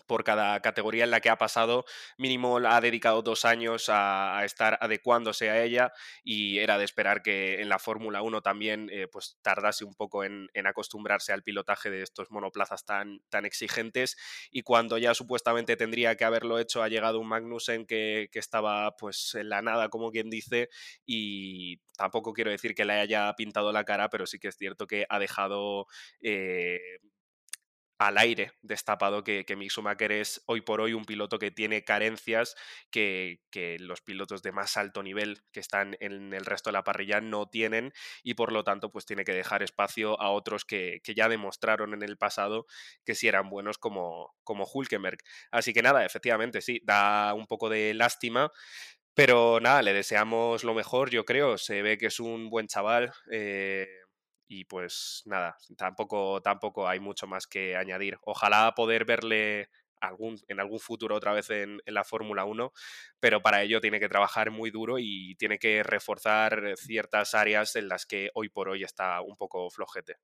por 0.10 0.24
cada 0.24 0.60
categoría 0.60 1.04
en 1.04 1.12
la 1.12 1.22
que 1.22 1.30
ha 1.30 1.38
pasado, 1.38 1.86
mínimo 2.18 2.58
ha 2.58 2.82
dedicado 2.82 3.22
dos 3.22 3.46
años 3.46 3.90
a, 3.90 4.42
estar 4.44 4.80
adecuándose 4.82 5.52
a 5.52 5.64
ella 5.64 5.94
y 6.24 6.58
era 6.58 6.80
de 6.80 6.86
esperar 6.86 7.22
que 7.22 7.62
en 7.62 7.70
la 7.70 7.78
Fórmula 7.78 8.24
1 8.24 8.42
también 8.42 8.90
eh, 8.92 9.08
pues 9.08 9.38
tardase 9.44 9.86
un 9.86 9.94
poco 9.94 10.24
en, 10.24 10.50
acostumbrarse 10.66 11.32
al 11.32 11.44
pilotaje 11.44 11.92
de 11.92 12.02
estos 12.02 12.32
monoplazas 12.32 12.86
tan, 12.86 13.22
tan 13.30 13.46
exigentes 13.46 14.18
y 14.50 14.64
cuando 14.64 14.98
ya 14.98 15.14
supuestamente 15.14 15.78
tendría 15.78 16.16
que 16.16 16.26
haberlo 16.26 16.58
hecho 16.58 16.82
ha 16.82 16.90
llegado 16.90 17.20
un 17.20 17.28
Magnussen 17.28 17.86
que, 17.86 18.30
estaba 18.34 18.96
pues 18.96 19.36
en 19.36 19.50
la 19.50 19.62
nada 19.62 19.90
como 19.90 20.12
quien 20.12 20.30
dice 20.30 20.70
y 21.06 21.78
tampoco 21.98 22.32
quiero 22.34 22.52
decir 22.52 22.74
que 22.74 22.86
le 22.86 22.94
haya 22.94 23.32
pintado 23.36 23.72
la 23.74 23.84
cara 23.84 24.10
pero 24.10 24.26
sí 24.26 24.40
que 24.40 24.48
es 24.48 24.56
cierto 24.56 24.88
que 24.88 25.06
ha 25.10 25.20
dejado 25.20 25.86
eh, 26.22 26.80
al 28.00 28.18
aire 28.18 28.54
destapado 28.62 29.26
que, 29.26 29.46
que 29.46 29.58
Mick 29.58 29.72
Schumacher 29.72 30.14
es 30.14 30.42
hoy 30.46 30.62
por 30.62 30.80
hoy 30.80 30.94
un 30.94 31.04
piloto 31.04 31.38
que 31.38 31.52
tiene 31.52 31.84
carencias 31.84 32.56
que, 32.90 33.42
los 33.80 34.02
pilotos 34.02 34.42
de 34.42 34.54
más 34.54 34.78
alto 34.78 35.04
nivel 35.04 35.42
que 35.52 35.60
están 35.60 35.98
en 36.00 36.34
el 36.34 36.46
resto 36.46 36.70
de 36.70 36.74
la 36.74 36.84
parrilla 36.86 37.20
no 37.20 37.50
tienen 37.50 37.92
y 38.24 38.36
por 38.36 38.54
lo 38.54 38.64
tanto 38.64 38.90
pues 38.90 39.06
tiene 39.06 39.26
que 39.26 39.34
dejar 39.34 39.64
espacio 39.64 40.20
a 40.22 40.32
otros 40.32 40.64
que, 40.64 41.02
ya 41.14 41.28
demostraron 41.28 41.94
en 41.94 42.02
el 42.02 42.18
pasado 42.18 42.66
que 43.04 43.16
sí 43.16 43.28
eran 43.28 43.50
buenos 43.50 43.78
como, 43.78 44.34
como 44.46 44.66
Hulkenberg. 44.66 45.18
Así 45.52 45.74
que 45.74 45.82
nada, 45.82 46.06
efectivamente 46.06 46.62
sí, 46.62 46.82
da 46.86 47.34
un 47.34 47.48
poco 47.48 47.68
de 47.68 47.94
lástima. 47.94 48.52
Pero 49.14 49.60
nada, 49.60 49.82
le 49.82 49.92
deseamos 49.92 50.64
lo 50.64 50.74
mejor, 50.74 51.10
yo 51.10 51.26
creo. 51.26 51.58
Se 51.58 51.82
ve 51.82 51.98
que 51.98 52.06
es 52.06 52.22
un 52.22 52.50
buen 52.50 52.68
chaval. 52.68 53.12
Eh, 53.32 53.88
y 54.50 54.66
pues 54.66 55.22
nada, 55.26 55.56
tampoco, 55.78 56.42
tampoco 56.42 56.88
hay 56.88 57.00
mucho 57.00 57.28
más 57.28 57.46
que 57.46 57.78
añadir. 57.78 58.18
Ojalá 58.24 58.74
poder 58.76 59.06
verle 59.06 59.70
algún, 60.02 60.40
en 60.48 60.60
algún 60.60 60.80
futuro 60.80 61.16
otra 61.16 61.34
vez 61.34 61.52
en, 61.52 61.80
la 61.86 62.04
Fórmula 62.04 62.46
1, 62.46 62.74
pero 63.20 63.44
para 63.44 63.62
ello 63.62 63.80
tiene 63.80 64.00
que 64.00 64.10
trabajar 64.10 64.50
muy 64.50 64.72
duro 64.72 64.98
y 64.98 65.36
tiene 65.36 65.60
que 65.60 65.84
reforzar 65.84 66.74
ciertas 66.78 67.36
áreas 67.36 67.76
en 67.76 67.88
las 67.90 68.08
que 68.08 68.32
hoy 68.34 68.50
por 68.50 68.70
hoy 68.70 68.84
está 68.84 69.22
un 69.22 69.38
poco 69.38 69.70
flojete. 69.70 70.16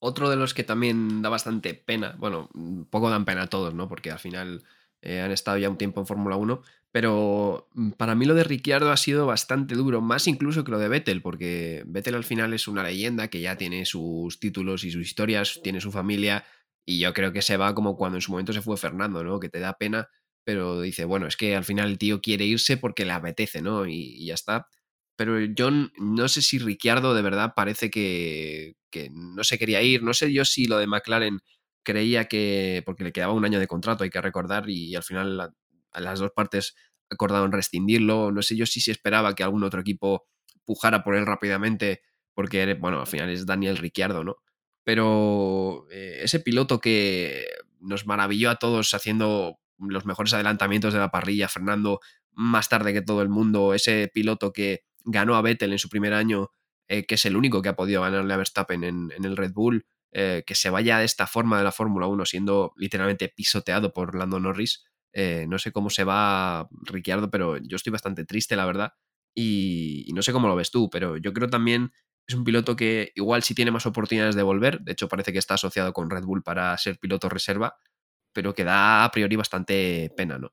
Otro 0.00 0.28
de 0.28 0.36
los 0.36 0.54
que 0.54 0.64
también 0.64 1.22
da 1.22 1.28
bastante 1.28 1.72
pena, 1.74 2.16
bueno, 2.18 2.50
un 2.54 2.84
poco 2.90 3.10
dan 3.10 3.24
pena 3.24 3.42
a 3.42 3.46
todos, 3.46 3.74
¿no? 3.74 3.88
Porque 3.88 4.10
al 4.10 4.18
final 4.18 4.64
eh, 5.04 5.20
han 5.20 5.30
estado 5.30 5.58
ya 5.58 5.68
un 5.68 5.76
tiempo 5.76 6.00
en 6.00 6.06
Fórmula 6.06 6.36
1, 6.36 6.62
pero 6.90 7.68
mm, 7.74 7.90
para 7.90 8.14
mí 8.14 8.24
lo 8.24 8.34
de 8.34 8.42
Ricciardo 8.42 8.90
ha 8.90 8.96
sido 8.96 9.26
bastante 9.26 9.74
duro, 9.74 10.00
más 10.00 10.26
incluso 10.26 10.64
que 10.64 10.70
lo 10.70 10.78
de 10.78 10.88
Vettel, 10.88 11.20
porque 11.20 11.84
Vettel 11.86 12.14
al 12.14 12.24
final 12.24 12.54
es 12.54 12.66
una 12.68 12.82
leyenda 12.82 13.28
que 13.28 13.42
ya 13.42 13.56
tiene 13.56 13.84
sus 13.84 14.40
títulos 14.40 14.82
y 14.84 14.90
sus 14.90 15.02
historias, 15.02 15.60
tiene 15.62 15.82
su 15.82 15.92
familia, 15.92 16.44
y 16.86 16.98
yo 17.00 17.12
creo 17.12 17.32
que 17.32 17.42
se 17.42 17.58
va 17.58 17.74
como 17.74 17.96
cuando 17.96 18.16
en 18.16 18.22
su 18.22 18.30
momento 18.30 18.54
se 18.54 18.62
fue 18.62 18.78
Fernando, 18.78 19.22
¿no? 19.22 19.40
Que 19.40 19.50
te 19.50 19.60
da 19.60 19.74
pena, 19.74 20.08
pero 20.44 20.80
dice, 20.80 21.04
bueno, 21.04 21.26
es 21.26 21.36
que 21.36 21.54
al 21.54 21.64
final 21.64 21.90
el 21.90 21.98
tío 21.98 22.20
quiere 22.22 22.46
irse 22.46 22.78
porque 22.78 23.04
le 23.04 23.12
apetece, 23.12 23.60
¿no? 23.60 23.86
Y, 23.86 24.24
ya 24.26 24.34
está. 24.34 24.68
Pero 25.16 25.40
yo 25.40 25.70
no 25.70 26.28
sé 26.28 26.42
si 26.42 26.58
Ricciardo 26.58 27.14
de 27.14 27.22
verdad 27.22 27.52
parece 27.54 27.90
que, 27.90 28.76
que 28.90 29.10
no 29.10 29.44
se 29.44 29.58
quería 29.58 29.82
ir, 29.82 30.02
no 30.02 30.14
sé 30.14 30.32
yo 30.32 30.44
si 30.44 30.66
lo 30.66 30.78
de 30.78 30.86
McLaren 30.86 31.40
creía 31.84 32.24
que, 32.26 32.82
porque 32.84 33.04
le 33.04 33.12
quedaba 33.12 33.32
un 33.32 33.44
año 33.44 33.60
de 33.60 33.66
contrato, 33.66 34.04
hay 34.04 34.10
que 34.10 34.20
recordar, 34.20 34.68
y 34.68 34.94
al 34.94 35.02
final 35.02 35.52
las 35.92 36.18
dos 36.18 36.32
partes 36.34 36.74
acordaron 37.10 37.52
rescindirlo. 37.52 38.32
No 38.32 38.42
sé 38.42 38.56
yo 38.56 38.66
si 38.66 38.80
se 38.80 38.90
esperaba 38.90 39.34
que 39.34 39.44
algún 39.44 39.62
otro 39.64 39.80
equipo 39.80 40.26
pujara 40.64 41.04
por 41.04 41.14
él 41.14 41.26
rápidamente, 41.26 42.02
porque, 42.34 42.74
bueno, 42.74 43.00
al 43.00 43.06
final 43.06 43.30
es 43.30 43.46
Daniel 43.46 43.76
Ricciardo, 43.76 44.24
¿no? 44.24 44.36
Pero 44.82 45.86
eh, 45.90 46.20
ese 46.22 46.40
piloto 46.40 46.80
que 46.80 47.46
nos 47.80 48.06
maravilló 48.06 48.50
a 48.50 48.56
todos 48.56 48.92
haciendo 48.94 49.58
los 49.78 50.06
mejores 50.06 50.34
adelantamientos 50.34 50.92
de 50.92 51.00
la 51.00 51.10
parrilla, 51.10 51.48
Fernando 51.48 52.00
más 52.32 52.68
tarde 52.68 52.92
que 52.92 53.02
todo 53.02 53.22
el 53.22 53.28
mundo, 53.28 53.74
ese 53.74 54.10
piloto 54.12 54.52
que 54.52 54.84
ganó 55.04 55.36
a 55.36 55.42
Vettel 55.42 55.72
en 55.72 55.78
su 55.78 55.88
primer 55.88 56.14
año, 56.14 56.50
eh, 56.88 57.06
que 57.06 57.14
es 57.14 57.24
el 57.24 57.36
único 57.36 57.62
que 57.62 57.68
ha 57.68 57.76
podido 57.76 58.02
ganarle 58.02 58.34
a 58.34 58.38
Verstappen 58.38 58.84
en, 58.84 59.12
el 59.12 59.36
Red 59.36 59.52
Bull, 59.52 59.86
eh, 60.16 60.44
que 60.46 60.54
se 60.54 60.70
vaya 60.70 60.98
de 60.98 61.04
esta 61.04 61.26
forma 61.26 61.58
de 61.58 61.64
la 61.64 61.72
Fórmula 61.72 62.06
1 62.06 62.24
siendo 62.24 62.72
literalmente 62.76 63.28
pisoteado 63.28 63.92
por 63.92 64.14
Lando 64.14 64.38
Norris, 64.38 64.84
eh, 65.12 65.46
no 65.48 65.58
sé 65.58 65.72
cómo 65.72 65.90
se 65.90 66.04
va 66.04 66.68
Ricciardo, 66.82 67.30
pero 67.30 67.58
yo 67.58 67.74
estoy 67.76 67.90
bastante 67.90 68.24
triste, 68.24 68.54
la 68.54 68.64
verdad. 68.64 68.92
Y, 69.34 70.06
no 70.14 70.22
sé 70.22 70.32
cómo 70.32 70.46
lo 70.46 70.54
ves 70.54 70.70
tú, 70.70 70.88
pero 70.88 71.16
yo 71.16 71.32
creo 71.32 71.48
también 71.48 71.92
es 72.28 72.34
un 72.36 72.44
piloto 72.44 72.76
que 72.76 73.10
igual 73.16 73.42
sí 73.42 73.54
tiene 73.56 73.72
más 73.72 73.86
oportunidades 73.86 74.36
de 74.36 74.44
volver. 74.44 74.80
De 74.80 74.92
hecho, 74.92 75.08
parece 75.08 75.32
que 75.32 75.38
está 75.40 75.54
asociado 75.54 75.92
con 75.92 76.10
Red 76.10 76.24
Bull 76.24 76.44
para 76.44 76.78
ser 76.78 76.98
piloto 76.98 77.28
reserva, 77.28 77.76
pero 78.32 78.54
que 78.54 78.64
da 78.64 79.04
a 79.04 79.10
priori 79.10 79.36
bastante 79.36 80.12
pena, 80.16 80.38
¿no? 80.38 80.52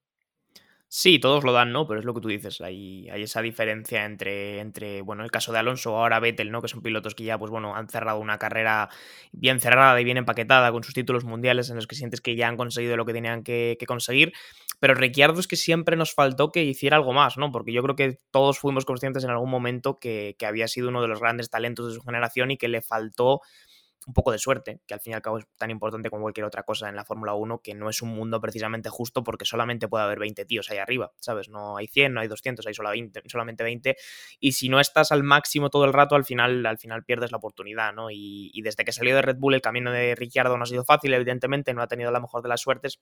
Sí, 0.93 1.19
todos 1.19 1.45
lo 1.45 1.53
dan, 1.53 1.71
¿no? 1.71 1.87
Pero 1.87 2.01
es 2.01 2.05
lo 2.05 2.13
que 2.13 2.19
tú 2.19 2.27
dices, 2.27 2.59
hay, 2.59 3.07
hay 3.09 3.23
esa 3.23 3.41
diferencia 3.41 4.03
entre, 4.03 4.59
entre, 4.59 5.01
bueno, 5.01 5.23
el 5.23 5.31
caso 5.31 5.53
de 5.53 5.59
Alonso, 5.59 5.95
ahora 5.97 6.19
Vettel, 6.19 6.51
¿no? 6.51 6.61
Que 6.61 6.67
son 6.67 6.81
pilotos 6.81 7.15
que 7.15 7.23
ya, 7.23 7.37
pues 7.39 7.49
bueno, 7.49 7.73
han 7.77 7.87
cerrado 7.87 8.19
una 8.19 8.37
carrera 8.37 8.89
bien 9.31 9.61
cerrada 9.61 10.01
y 10.01 10.03
bien 10.03 10.17
empaquetada 10.17 10.69
con 10.73 10.83
sus 10.83 10.93
títulos 10.93 11.23
mundiales 11.23 11.69
en 11.69 11.77
los 11.77 11.87
que 11.87 11.95
sientes 11.95 12.19
que 12.19 12.35
ya 12.35 12.49
han 12.49 12.57
conseguido 12.57 12.97
lo 12.97 13.05
que 13.05 13.13
tenían 13.13 13.41
que, 13.41 13.77
conseguir. 13.87 14.33
Pero 14.81 14.93
Ricciardo 14.93 15.39
es 15.39 15.47
que 15.47 15.55
siempre 15.55 15.95
nos 15.95 16.13
faltó 16.13 16.51
que 16.51 16.65
hiciera 16.65 16.97
algo 16.97 17.13
más, 17.13 17.37
¿no? 17.37 17.53
Porque 17.53 17.71
yo 17.71 17.81
creo 17.83 17.95
que 17.95 18.19
todos 18.29 18.59
fuimos 18.59 18.83
conscientes 18.83 19.23
en 19.23 19.29
algún 19.29 19.49
momento 19.49 19.97
que 19.97 20.35
había 20.45 20.67
sido 20.67 20.89
uno 20.89 21.01
de 21.01 21.07
los 21.07 21.21
grandes 21.21 21.49
talentos 21.49 21.87
de 21.87 21.93
su 21.93 22.01
generación 22.01 22.51
y 22.51 22.57
que 22.57 22.67
le 22.67 22.81
faltó 22.81 23.39
un 24.07 24.13
poco 24.13 24.31
de 24.31 24.39
suerte, 24.39 24.81
que 24.87 24.93
al 24.93 24.99
fin 24.99 25.11
y 25.11 25.13
al 25.15 25.21
cabo 25.21 25.37
es 25.37 25.45
tan 25.57 25.69
importante 25.69 26.09
como 26.09 26.23
cualquier 26.23 26.45
otra 26.45 26.63
cosa 26.63 26.89
en 26.89 26.95
la 26.95 27.05
Fórmula 27.05 27.33
1, 27.33 27.59
que 27.61 27.73
no 27.73 27.89
es 27.89 28.01
un 28.01 28.09
mundo 28.09 28.39
precisamente 28.41 28.89
justo 28.89 29.23
porque 29.23 29.45
solamente 29.45 29.87
puede 29.87 30.03
haber 30.03 30.19
20 30.19 30.45
tíos 30.45 30.69
ahí 30.71 30.77
arriba, 30.77 31.11
¿sabes? 31.19 31.49
No 31.49 31.77
hay 31.77 31.87
100, 31.87 32.13
no 32.13 32.21
hay 32.21 32.27
200, 32.27 32.65
hay 32.65 32.73
solamente 32.73 33.63
20, 33.63 33.95
y 34.39 34.51
si 34.53 34.69
no 34.69 34.79
estás 34.79 35.11
al 35.11 35.23
máximo 35.23 35.69
todo 35.69 35.85
el 35.85 35.93
rato, 35.93 36.15
al 36.15 36.25
final, 36.25 36.65
al 36.65 36.77
final 36.77 37.03
pierdes 37.03 37.31
la 37.31 37.37
oportunidad, 37.37 37.93
¿no? 37.93 38.09
Y, 38.09 38.49
y 38.53 38.61
desde 38.61 38.85
que 38.85 38.91
salió 38.91 39.15
de 39.15 39.21
Red 39.21 39.37
Bull 39.37 39.53
el 39.53 39.61
camino 39.61 39.91
de 39.91 40.15
Ricciardo 40.15 40.57
no 40.57 40.63
ha 40.63 40.67
sido 40.67 40.83
fácil, 40.83 41.13
evidentemente, 41.13 41.73
no 41.73 41.81
ha 41.81 41.87
tenido 41.87 42.11
la 42.11 42.19
mejor 42.19 42.41
de 42.41 42.49
las 42.49 42.61
suertes, 42.61 42.99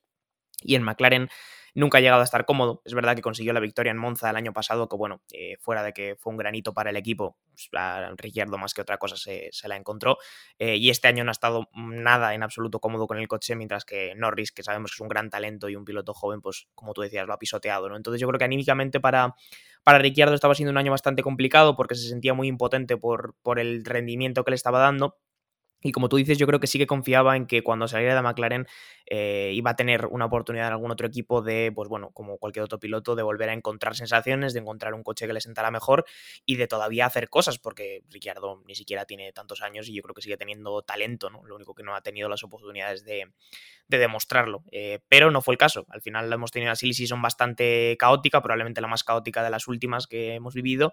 y 0.62 0.74
en 0.74 0.82
McLaren 0.82 1.28
nunca 1.74 1.98
ha 1.98 2.00
llegado 2.00 2.20
a 2.20 2.24
estar 2.24 2.44
cómodo. 2.44 2.82
Es 2.84 2.94
verdad 2.94 3.14
que 3.16 3.22
consiguió 3.22 3.52
la 3.52 3.60
victoria 3.60 3.90
en 3.90 3.98
Monza 3.98 4.30
el 4.30 4.36
año 4.36 4.52
pasado, 4.52 4.88
que 4.88 4.96
bueno, 4.96 5.22
eh, 5.32 5.56
fuera 5.60 5.82
de 5.82 5.92
que 5.92 6.16
fue 6.18 6.32
un 6.32 6.36
granito 6.36 6.72
para 6.72 6.90
el 6.90 6.96
equipo, 6.96 7.36
pues, 7.50 7.68
Ricciardo 8.16 8.58
más 8.58 8.74
que 8.74 8.82
otra 8.82 8.98
cosa 8.98 9.16
se, 9.16 9.50
la 9.68 9.76
encontró. 9.76 10.18
Eh, 10.58 10.76
y 10.76 10.90
este 10.90 11.08
año 11.08 11.24
no 11.24 11.30
ha 11.30 11.32
estado 11.32 11.68
nada 11.74 12.34
en 12.34 12.42
absoluto 12.42 12.80
cómodo 12.80 13.06
con 13.06 13.18
el 13.18 13.28
coche, 13.28 13.56
mientras 13.56 13.84
que 13.84 14.14
Norris, 14.16 14.52
que 14.52 14.62
sabemos 14.62 14.90
que 14.90 14.96
es 14.96 15.00
un 15.00 15.08
gran 15.08 15.30
talento 15.30 15.68
y 15.68 15.76
un 15.76 15.84
piloto 15.84 16.14
joven, 16.14 16.40
pues 16.40 16.68
como 16.74 16.92
tú 16.92 17.02
decías, 17.02 17.26
lo 17.26 17.32
ha 17.32 17.38
pisoteado. 17.38 17.88
¿no? 17.88 17.96
Entonces 17.96 18.20
yo 18.20 18.28
creo 18.28 18.38
que 18.38 18.44
anímicamente 18.44 19.00
para, 19.00 19.34
para 19.82 19.98
Ricciardo 19.98 20.34
estaba 20.34 20.54
siendo 20.54 20.70
un 20.70 20.78
año 20.78 20.90
bastante 20.90 21.22
complicado 21.22 21.76
porque 21.76 21.94
se 21.94 22.08
sentía 22.08 22.34
muy 22.34 22.48
impotente 22.48 22.96
por, 22.96 23.34
por 23.42 23.58
el 23.58 23.84
rendimiento 23.84 24.44
que 24.44 24.50
le 24.50 24.56
estaba 24.56 24.78
dando. 24.80 25.18
Y 25.82 25.92
como 25.92 26.08
tú 26.08 26.16
dices, 26.16 26.36
yo 26.36 26.46
creo 26.46 26.60
que 26.60 26.66
sí 26.66 26.78
que 26.78 26.86
confiaba 26.86 27.36
en 27.36 27.46
que 27.46 27.62
cuando 27.62 27.88
saliera 27.88 28.14
de 28.14 28.22
McLaren 28.22 28.66
eh, 29.12 29.50
iba 29.54 29.72
a 29.72 29.76
tener 29.76 30.06
una 30.06 30.26
oportunidad 30.26 30.68
en 30.68 30.72
algún 30.72 30.92
otro 30.92 31.06
equipo 31.06 31.42
de, 31.42 31.72
pues 31.74 31.88
bueno, 31.88 32.10
como 32.12 32.38
cualquier 32.38 32.64
otro 32.64 32.78
piloto, 32.78 33.16
de 33.16 33.24
volver 33.24 33.50
a 33.50 33.52
encontrar 33.52 33.96
sensaciones, 33.96 34.52
de 34.54 34.60
encontrar 34.60 34.94
un 34.94 35.02
coche 35.02 35.26
que 35.26 35.32
le 35.32 35.40
sentara 35.40 35.72
mejor 35.72 36.04
y 36.46 36.56
de 36.56 36.68
todavía 36.68 37.06
hacer 37.06 37.28
cosas, 37.28 37.58
porque 37.58 38.04
Ricciardo 38.08 38.62
ni 38.66 38.76
siquiera 38.76 39.04
tiene 39.04 39.32
tantos 39.32 39.62
años 39.62 39.88
y 39.88 39.94
yo 39.94 40.02
creo 40.02 40.14
que 40.14 40.22
sigue 40.22 40.36
teniendo 40.36 40.82
talento, 40.82 41.28
¿no? 41.28 41.44
Lo 41.44 41.56
único 41.56 41.74
que 41.74 41.82
no 41.82 41.96
ha 41.96 42.02
tenido 42.02 42.28
las 42.28 42.44
oportunidades 42.44 43.04
de, 43.04 43.32
de 43.88 43.98
demostrarlo. 43.98 44.62
Eh, 44.70 45.00
pero 45.08 45.30
no 45.32 45.42
fue 45.42 45.54
el 45.54 45.58
caso. 45.58 45.84
Al 45.90 46.00
final 46.00 46.32
hemos 46.32 46.52
tenido 46.52 46.68
una 46.68 46.76
silly 46.76 46.94
bastante 47.20 47.96
caótica, 47.98 48.40
probablemente 48.40 48.80
la 48.80 48.86
más 48.86 49.02
caótica 49.02 49.42
de 49.42 49.50
las 49.50 49.66
últimas 49.66 50.06
que 50.06 50.34
hemos 50.34 50.54
vivido. 50.54 50.92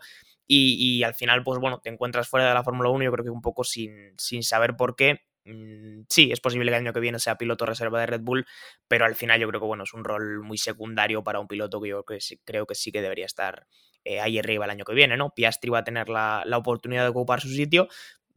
Y, 0.49 1.03
al 1.03 1.13
final, 1.13 1.43
pues 1.43 1.59
bueno, 1.59 1.81
te 1.83 1.89
encuentras 1.89 2.29
fuera 2.29 2.47
de 2.47 2.53
la 2.53 2.63
Fórmula 2.63 2.89
1, 2.89 3.03
yo 3.03 3.11
creo 3.11 3.25
que 3.25 3.29
un 3.29 3.41
poco 3.41 3.63
sin, 3.63 4.13
sin 4.17 4.43
saber 4.43 4.75
por 4.75 4.95
qué. 4.95 5.21
Mm, 5.47 6.03
sí, 6.09 6.29
es 6.31 6.41
posible 6.41 6.65
que 6.65 6.75
el 6.75 6.83
año 6.83 6.93
que 6.93 6.99
viene 6.99 7.19
sea 7.19 7.37
piloto 7.37 7.65
reserva 7.65 8.01
de 8.01 8.05
Red 8.07 8.21
Bull, 8.21 8.45
pero 8.87 9.05
al 9.05 9.15
final 9.15 9.39
yo 9.39 9.47
creo 9.47 9.61
que 9.61 9.67
bueno, 9.67 9.83
es 9.83 9.93
un 9.93 10.03
rol 10.03 10.41
muy 10.43 10.57
secundario 10.57 11.23
para 11.23 11.39
un 11.39 11.47
piloto 11.47 11.79
que 11.81 11.89
yo 11.89 12.03
creo 12.43 12.65
que 12.65 12.75
sí 12.75 12.91
que 12.91 13.01
debería 13.01 13.25
estar 13.25 13.65
eh, 14.03 14.19
ahí 14.19 14.37
arriba 14.39 14.65
el 14.65 14.71
año 14.71 14.83
que 14.85 14.93
viene, 14.93 15.15
¿no? 15.15 15.29
Piastri 15.33 15.69
va 15.69 15.79
a 15.79 15.83
tener 15.85 16.09
la, 16.09 16.43
oportunidad 16.57 17.03
de 17.03 17.09
ocupar 17.09 17.41
su 17.41 17.49
sitio, 17.49 17.87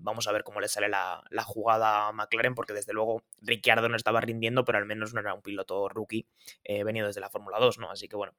Vamos 0.02 0.26
a 0.26 0.32
ver 0.32 0.44
cómo 0.44 0.60
le 0.62 0.68
sale 0.68 0.88
la, 0.88 1.22
jugada 1.44 2.08
a 2.08 2.12
McLaren, 2.12 2.54
porque 2.54 2.72
desde 2.72 2.94
luego 2.94 3.22
Ricciardo 3.42 3.86
no 3.90 3.96
estaba 3.96 4.22
rindiendo, 4.22 4.64
pero 4.64 4.78
al 4.78 4.86
menos 4.86 5.12
no 5.12 5.20
era 5.20 5.34
un 5.34 5.42
piloto 5.42 5.90
rookie 5.90 6.26
eh, 6.64 6.84
venido 6.84 7.06
desde 7.06 7.20
la 7.20 7.28
Fórmula 7.28 7.58
2, 7.58 7.78
¿no? 7.78 7.90
Así 7.90 8.08
que 8.08 8.16
bueno, 8.16 8.32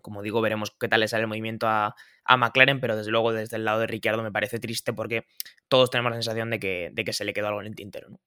como 0.00 0.22
digo, 0.22 0.40
veremos 0.40 0.70
qué 0.78 0.88
tal 0.88 1.00
le 1.00 1.08
sale 1.08 1.22
el 1.22 1.28
movimiento 1.28 1.68
a, 1.68 1.94
McLaren, 2.28 2.80
pero 2.80 2.96
desde 2.96 3.10
luego 3.10 3.32
desde 3.32 3.56
el 3.56 3.64
lado 3.64 3.80
de 3.80 3.88
Ricciardo 3.88 4.22
me 4.22 4.30
parece 4.30 4.60
triste 4.60 4.92
porque 4.92 5.26
todos 5.68 5.90
tenemos 5.90 6.10
la 6.10 6.16
sensación 6.16 6.50
de 6.50 6.60
que, 6.60 6.90
de 6.92 7.04
que 7.04 7.12
se 7.12 7.24
le 7.24 7.32
quedó 7.32 7.48
algo 7.48 7.60
en 7.60 7.66
el 7.66 7.74
tintero, 7.74 8.08
¿no? 8.08 8.20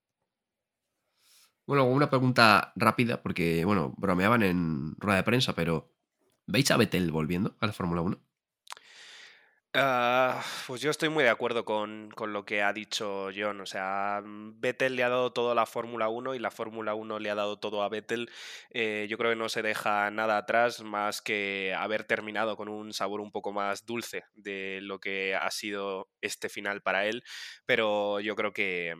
Bueno, 1.66 1.86
una 1.86 2.10
pregunta 2.10 2.72
rápida, 2.76 3.22
porque, 3.22 3.64
bueno, 3.64 3.94
bromeaban 3.96 4.42
en 4.42 4.94
rueda 4.98 5.16
de 5.16 5.22
prensa, 5.22 5.54
pero 5.54 5.94
¿veis 6.46 6.70
a 6.70 6.76
Vettel 6.76 7.10
volviendo 7.10 7.56
a 7.60 7.66
la 7.66 7.72
Fórmula 7.72 8.02
1? 8.02 8.18
Ah, 9.76 10.40
pues 10.68 10.80
yo 10.82 10.90
estoy 10.90 11.08
muy 11.08 11.24
de 11.24 11.30
acuerdo 11.30 11.64
con, 11.64 12.10
lo 12.16 12.44
que 12.44 12.62
ha 12.62 12.72
dicho 12.72 13.30
John. 13.36 13.60
O 13.60 13.66
sea, 13.66 14.22
Vettel 14.24 14.94
le 14.94 15.02
ha 15.02 15.08
dado 15.08 15.32
todo 15.32 15.50
a 15.50 15.54
la 15.56 15.66
Fórmula 15.66 16.08
1 16.08 16.36
y 16.36 16.38
la 16.38 16.52
Fórmula 16.52 16.94
1 16.94 17.18
le 17.18 17.28
ha 17.28 17.34
dado 17.34 17.58
todo 17.58 17.82
a 17.82 17.88
Vettel. 17.88 18.30
Eh, 18.70 19.08
yo 19.10 19.18
creo 19.18 19.32
que 19.32 19.36
no 19.36 19.48
se 19.48 19.62
deja 19.62 20.12
nada 20.12 20.36
atrás 20.36 20.82
más 20.82 21.20
que 21.20 21.74
haber 21.76 22.04
terminado 22.04 22.56
con 22.56 22.68
un 22.68 22.92
sabor 22.92 23.20
un 23.20 23.32
poco 23.32 23.52
más 23.52 23.84
dulce 23.84 24.22
de 24.34 24.78
lo 24.80 25.00
que 25.00 25.34
ha 25.34 25.50
sido 25.50 26.08
este 26.20 26.48
final 26.48 26.80
para 26.80 27.06
él. 27.06 27.24
Pero 27.66 28.20
yo 28.20 28.36
creo 28.36 28.52
que, 28.52 28.94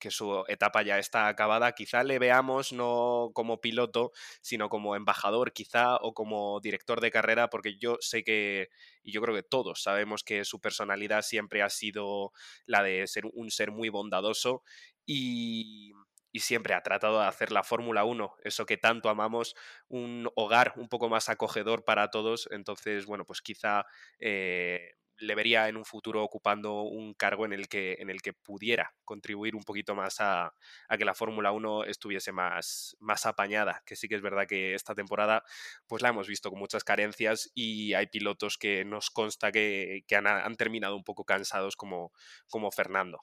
que 0.00 0.10
su 0.10 0.44
etapa 0.48 0.82
ya 0.82 0.98
está 0.98 1.28
acabada, 1.28 1.72
quizá 1.72 2.02
le 2.02 2.18
veamos 2.18 2.72
no 2.72 3.30
como 3.34 3.60
piloto, 3.60 4.12
sino 4.40 4.68
como 4.68 4.96
embajador 4.96 5.52
quizá 5.52 5.96
o 5.96 6.14
como 6.14 6.60
director 6.60 7.00
de 7.00 7.10
carrera, 7.12 7.50
porque 7.50 7.76
yo 7.78 7.96
sé 8.00 8.24
que, 8.24 8.68
y 9.02 9.12
yo 9.12 9.20
creo 9.22 9.34
que 9.34 9.42
todos 9.44 9.82
sabemos 9.82 10.24
que 10.24 10.44
su 10.44 10.60
personalidad 10.60 11.22
siempre 11.22 11.62
ha 11.62 11.70
sido 11.70 12.32
la 12.66 12.82
de 12.82 13.06
ser 13.06 13.24
un 13.32 13.50
ser 13.50 13.70
muy 13.70 13.88
bondadoso 13.88 14.62
y, 15.06 15.92
siempre 16.34 16.74
ha 16.74 16.82
tratado 16.82 17.20
de 17.20 17.26
hacer 17.26 17.50
la 17.52 17.64
Fórmula 17.64 18.04
1, 18.04 18.32
eso 18.44 18.64
que 18.64 18.76
tanto 18.76 19.08
amamos, 19.08 19.56
un 19.88 20.30
hogar 20.36 20.74
un 20.76 20.88
poco 20.88 21.08
más 21.08 21.28
acogedor 21.28 21.84
para 21.84 22.10
todos. 22.10 22.48
Entonces, 22.52 23.04
bueno, 23.06 23.24
pues 23.24 23.42
quizá 23.42 23.84
eh, 24.20 24.92
le 25.20 25.34
vería 25.34 25.68
en 25.68 25.76
un 25.76 25.84
futuro 25.84 26.22
ocupando 26.22 26.82
un 26.82 27.14
cargo 27.14 27.44
en 27.44 27.52
el 27.52 27.68
que, 27.68 27.96
en 27.98 28.10
el 28.10 28.22
que 28.22 28.32
pudiera 28.32 28.94
contribuir 29.04 29.54
un 29.54 29.62
poquito 29.62 29.94
más 29.94 30.16
a, 30.20 30.52
que 30.98 31.04
la 31.04 31.14
Fórmula 31.14 31.52
1 31.52 31.84
estuviese 31.84 32.32
más, 32.32 32.96
más 33.00 33.26
apañada, 33.26 33.82
que 33.86 33.96
sí 33.96 34.08
que 34.08 34.16
es 34.16 34.22
verdad 34.22 34.46
que 34.46 34.74
esta 34.74 34.94
temporada 34.94 35.44
pues 35.86 36.02
la 36.02 36.08
hemos 36.08 36.26
visto 36.26 36.50
con 36.50 36.58
muchas 36.58 36.84
carencias 36.84 37.50
y 37.54 37.94
hay 37.94 38.06
pilotos 38.06 38.56
que 38.58 38.84
nos 38.84 39.10
consta 39.10 39.52
que, 39.52 40.04
han, 40.12 40.56
terminado 40.56 40.96
un 40.96 41.04
poco 41.04 41.24
cansados 41.24 41.76
como, 41.76 42.12
como 42.48 42.70
Fernando. 42.70 43.20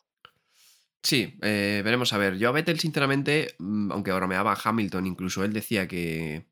Sí, 1.04 1.38
eh, 1.42 1.82
veremos 1.84 2.14
a 2.14 2.18
ver. 2.18 2.38
Yo 2.38 2.50
a 2.50 2.52
Vettel, 2.52 2.80
sinceramente, 2.80 3.56
mm, 3.60 3.92
aunque 3.92 4.12
me 4.12 4.36
daba 4.36 4.58
Hamilton, 4.62 5.06
incluso 5.06 5.44
él 5.44 5.54
decía 5.54 5.88
que, 5.88 6.48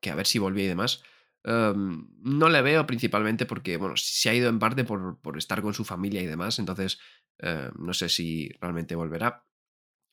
que 0.00 0.10
a 0.10 0.14
ver 0.14 0.26
si 0.26 0.38
volvía 0.38 0.64
y 0.64 0.68
demás. 0.68 1.02
Em, 1.44 2.08
no 2.22 2.48
le 2.48 2.62
veo 2.62 2.86
principalmente 2.86 3.44
porque, 3.44 3.76
bueno, 3.76 3.96
se 3.96 4.30
ha 4.30 4.34
ido 4.34 4.48
en 4.48 4.58
parte 4.58 4.84
por, 4.84 5.18
estar 5.36 5.60
con 5.60 5.74
su 5.74 5.84
familia 5.84 6.22
y 6.22 6.26
demás, 6.26 6.58
entonces 6.58 6.98
eh, 7.38 7.70
no 7.78 7.92
sé 7.92 8.08
si 8.08 8.48
realmente 8.60 8.94
volverá. 8.94 9.44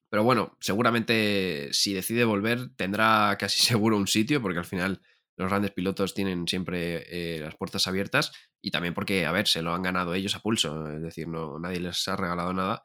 Pero 0.09 0.23
bueno, 0.25 0.57
seguramente 0.59 1.69
si 1.73 1.93
decide 1.93 2.25
volver 2.25 2.75
tendrá 2.75 3.37
casi 3.39 3.61
seguro 3.65 3.97
un 3.97 4.07
sitio, 4.07 4.41
porque 4.41 4.59
al 4.59 4.65
final 4.65 5.01
los 5.37 5.49
grandes 5.49 5.71
pilotos 5.71 6.13
tienen 6.13 6.47
siempre 6.47 7.37
eh, 7.37 7.39
las 7.39 7.55
puertas 7.55 7.87
abiertas 7.87 8.31
y 8.61 8.71
también 8.71 8.93
porque, 8.93 9.25
a 9.25 9.31
ver, 9.31 9.47
se 9.47 9.61
lo 9.61 9.73
han 9.73 9.83
ganado 9.83 10.13
ellos 10.13 10.35
a 10.35 10.41
pulso, 10.41 10.89
es 10.91 11.01
decir, 11.01 11.27
no, 11.27 11.59
nadie 11.59 11.79
les 11.79 12.07
ha 12.09 12.17
regalado 12.17 12.53
nada 12.53 12.83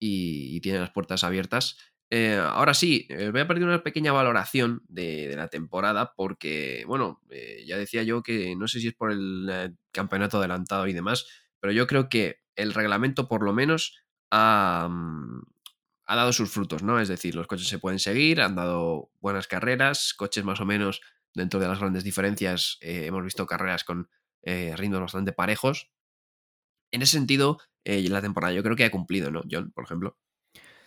y, 0.00 0.56
y 0.56 0.60
tienen 0.62 0.80
las 0.80 0.90
puertas 0.92 1.24
abiertas. 1.24 1.76
Eh, 2.14 2.36
ahora 2.36 2.74
sí, 2.74 3.06
eh, 3.08 3.30
voy 3.30 3.40
a 3.40 3.48
pedir 3.48 3.64
una 3.64 3.82
pequeña 3.82 4.12
valoración 4.12 4.82
de, 4.86 5.32
la 5.34 5.48
temporada 5.48 6.12
porque, 6.14 6.84
bueno, 6.86 7.22
eh, 7.30 7.64
ya 7.66 7.78
decía 7.78 8.02
yo 8.02 8.22
que 8.22 8.54
no 8.54 8.68
sé 8.68 8.80
si 8.80 8.88
es 8.88 8.94
por 8.94 9.12
el 9.12 9.74
campeonato 9.92 10.36
adelantado 10.36 10.86
y 10.86 10.92
demás, 10.92 11.26
pero 11.58 11.72
yo 11.72 11.86
creo 11.86 12.10
que 12.10 12.40
el 12.54 12.74
reglamento 12.74 13.28
por 13.28 13.42
lo 13.42 13.54
menos 13.54 14.04
ha, 14.30 14.88
mm, 14.90 15.40
ha, 16.04 16.16
dado 16.16 16.34
sus 16.34 16.50
frutos, 16.50 16.82
¿no? 16.82 17.00
Es 17.00 17.08
decir, 17.08 17.34
los 17.34 17.46
coches 17.46 17.68
se 17.68 17.78
pueden 17.78 17.98
seguir, 17.98 18.42
han 18.42 18.56
dado 18.56 19.10
buenas 19.20 19.46
carreras, 19.46 20.12
coches 20.12 20.44
más 20.44 20.60
o 20.60 20.66
menos 20.66 21.00
dentro 21.32 21.60
de 21.60 21.68
las 21.68 21.78
grandes 21.80 22.04
diferencias, 22.04 22.76
hemos 22.82 23.24
visto 23.24 23.46
carreras 23.46 23.84
con 23.84 24.10
ritmos 24.42 25.00
bastante 25.00 25.32
parejos. 25.32 25.90
En 26.92 27.02
ese 27.02 27.12
sentido, 27.12 27.58
la 27.84 28.20
temporada 28.20 28.52
yo 28.52 28.62
creo 28.62 28.76
que 28.76 28.84
ha 28.84 28.90
cumplido, 28.90 29.30
¿no? 29.30 29.42
John, 29.50 29.72
por 29.72 29.84
ejemplo. 29.84 30.18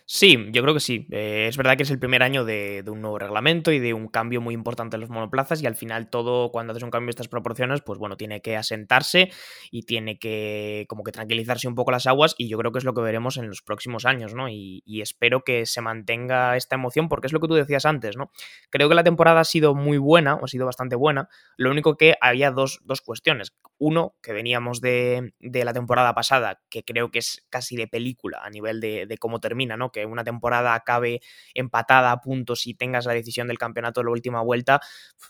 Sí, 0.08 0.38
yo 0.52 0.62
creo 0.62 0.72
que 0.72 0.78
sí. 0.78 1.08
Eh, 1.10 1.46
es 1.48 1.56
verdad 1.56 1.76
que 1.76 1.82
es 1.82 1.90
el 1.90 1.98
primer 1.98 2.22
año 2.22 2.44
de, 2.44 2.84
un 2.86 3.00
nuevo 3.00 3.18
reglamento 3.18 3.72
y 3.72 3.80
de 3.80 3.92
un 3.92 4.06
cambio 4.06 4.40
muy 4.40 4.54
importante 4.54 4.94
en 4.94 5.00
los 5.00 5.10
monoplazas 5.10 5.60
y 5.60 5.66
al 5.66 5.74
final 5.74 6.10
todo, 6.10 6.52
cuando 6.52 6.70
haces 6.70 6.84
un 6.84 6.92
cambio 6.92 7.08
de 7.08 7.10
estas 7.10 7.26
proporciones, 7.26 7.80
pues 7.82 7.98
bueno, 7.98 8.16
tiene 8.16 8.40
que 8.40 8.56
asentarse 8.56 9.32
y 9.72 9.82
tiene 9.82 10.16
que 10.20 10.86
como 10.88 11.02
que 11.02 11.10
tranquilizarse 11.10 11.66
un 11.66 11.74
poco 11.74 11.90
las 11.90 12.06
aguas 12.06 12.36
y 12.38 12.48
yo 12.48 12.56
creo 12.56 12.70
que 12.70 12.78
es 12.78 12.84
lo 12.84 12.94
que 12.94 13.00
veremos 13.00 13.36
en 13.36 13.48
los 13.48 13.62
próximos 13.62 14.04
años, 14.06 14.32
¿no? 14.32 14.48
Y, 14.48 14.82
espero 15.02 15.42
que 15.42 15.66
se 15.66 15.80
mantenga 15.80 16.56
esta 16.56 16.76
emoción 16.76 17.08
porque 17.08 17.26
es 17.26 17.32
lo 17.32 17.40
que 17.40 17.48
tú 17.48 17.54
decías 17.54 17.84
antes, 17.84 18.16
¿no? 18.16 18.30
Creo 18.70 18.88
que 18.88 18.94
la 18.94 19.04
temporada 19.04 19.40
ha 19.40 19.44
sido 19.44 19.74
muy 19.74 19.98
buena, 19.98 20.36
o 20.36 20.44
ha 20.44 20.48
sido 20.48 20.66
bastante 20.66 20.94
buena, 20.94 21.28
lo 21.56 21.70
único 21.70 21.96
que 21.96 22.14
había 22.20 22.52
dos, 22.52 22.80
dos 22.84 23.00
cuestiones. 23.00 23.52
Uno, 23.78 24.14
que 24.22 24.32
veníamos 24.32 24.80
de, 24.80 25.34
la 25.40 25.72
temporada 25.74 26.14
pasada, 26.14 26.62
que 26.70 26.82
creo 26.82 27.10
que 27.10 27.18
es 27.18 27.44
casi 27.50 27.76
de 27.76 27.86
película 27.88 28.40
a 28.42 28.48
nivel 28.48 28.80
de, 28.80 29.16
cómo 29.20 29.38
termina, 29.38 29.76
¿no? 29.76 29.90
Que 29.96 30.04
una 30.04 30.24
temporada 30.24 30.74
acabe 30.74 31.20
empatada 31.54 32.12
a 32.12 32.20
puntos 32.20 32.66
y 32.66 32.74
tengas 32.74 33.06
la 33.06 33.14
decisión 33.14 33.48
del 33.48 33.56
campeonato 33.56 34.00
en 34.00 34.06
la 34.06 34.12
última 34.12 34.42
vuelta, 34.42 34.80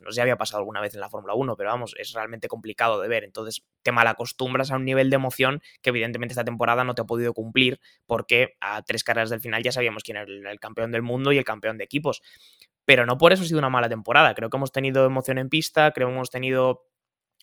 no 0.05 0.11
sé 0.11 0.21
había 0.21 0.37
pasado 0.37 0.59
alguna 0.59 0.81
vez 0.81 0.95
en 0.95 1.01
la 1.01 1.09
Fórmula 1.09 1.35
1, 1.35 1.57
pero 1.57 1.71
vamos, 1.71 1.95
es 1.99 2.13
realmente 2.13 2.49
complicado 2.49 3.01
de 3.01 3.07
ver. 3.07 3.23
Entonces 3.23 3.65
te 3.83 3.93
malacostumbras 3.93 4.73
a 4.73 4.77
un 4.77 4.85
nivel 4.85 5.09
de 5.11 5.17
emoción 5.17 5.63
que 5.83 5.91
evidentemente 5.91 6.33
esta 6.33 6.45
temporada 6.45 6.83
no 6.83 6.95
te 6.97 7.03
ha 7.03 7.05
podido 7.05 7.33
cumplir 7.33 7.79
porque 8.07 8.57
a 8.61 8.83
tres 8.83 9.05
carreras 9.05 9.31
del 9.31 9.41
final 9.41 9.63
ya 9.63 9.71
sabíamos 9.71 10.03
quién 10.03 10.17
era 10.17 10.51
el 10.51 10.61
campeón 10.61 10.91
del 10.91 11.03
mundo 11.03 11.31
y 11.31 11.39
el 11.39 11.45
campeón 11.45 11.79
de 11.79 11.85
equipos. 11.85 12.23
Pero 12.85 13.07
no 13.07 13.19
por 13.19 13.33
eso 13.33 13.45
ha 13.45 13.47
sido 13.47 13.59
una 13.59 13.71
mala 13.71 13.89
temporada. 13.89 14.35
Creo 14.35 14.51
que 14.51 14.57
hemos 14.57 14.73
tenido 14.73 15.07
emoción 15.07 15.39
en 15.39 15.49
pista, 15.49 15.93
creo 15.93 16.09
que 16.09 16.15
hemos 16.15 16.31
tenido 16.31 16.83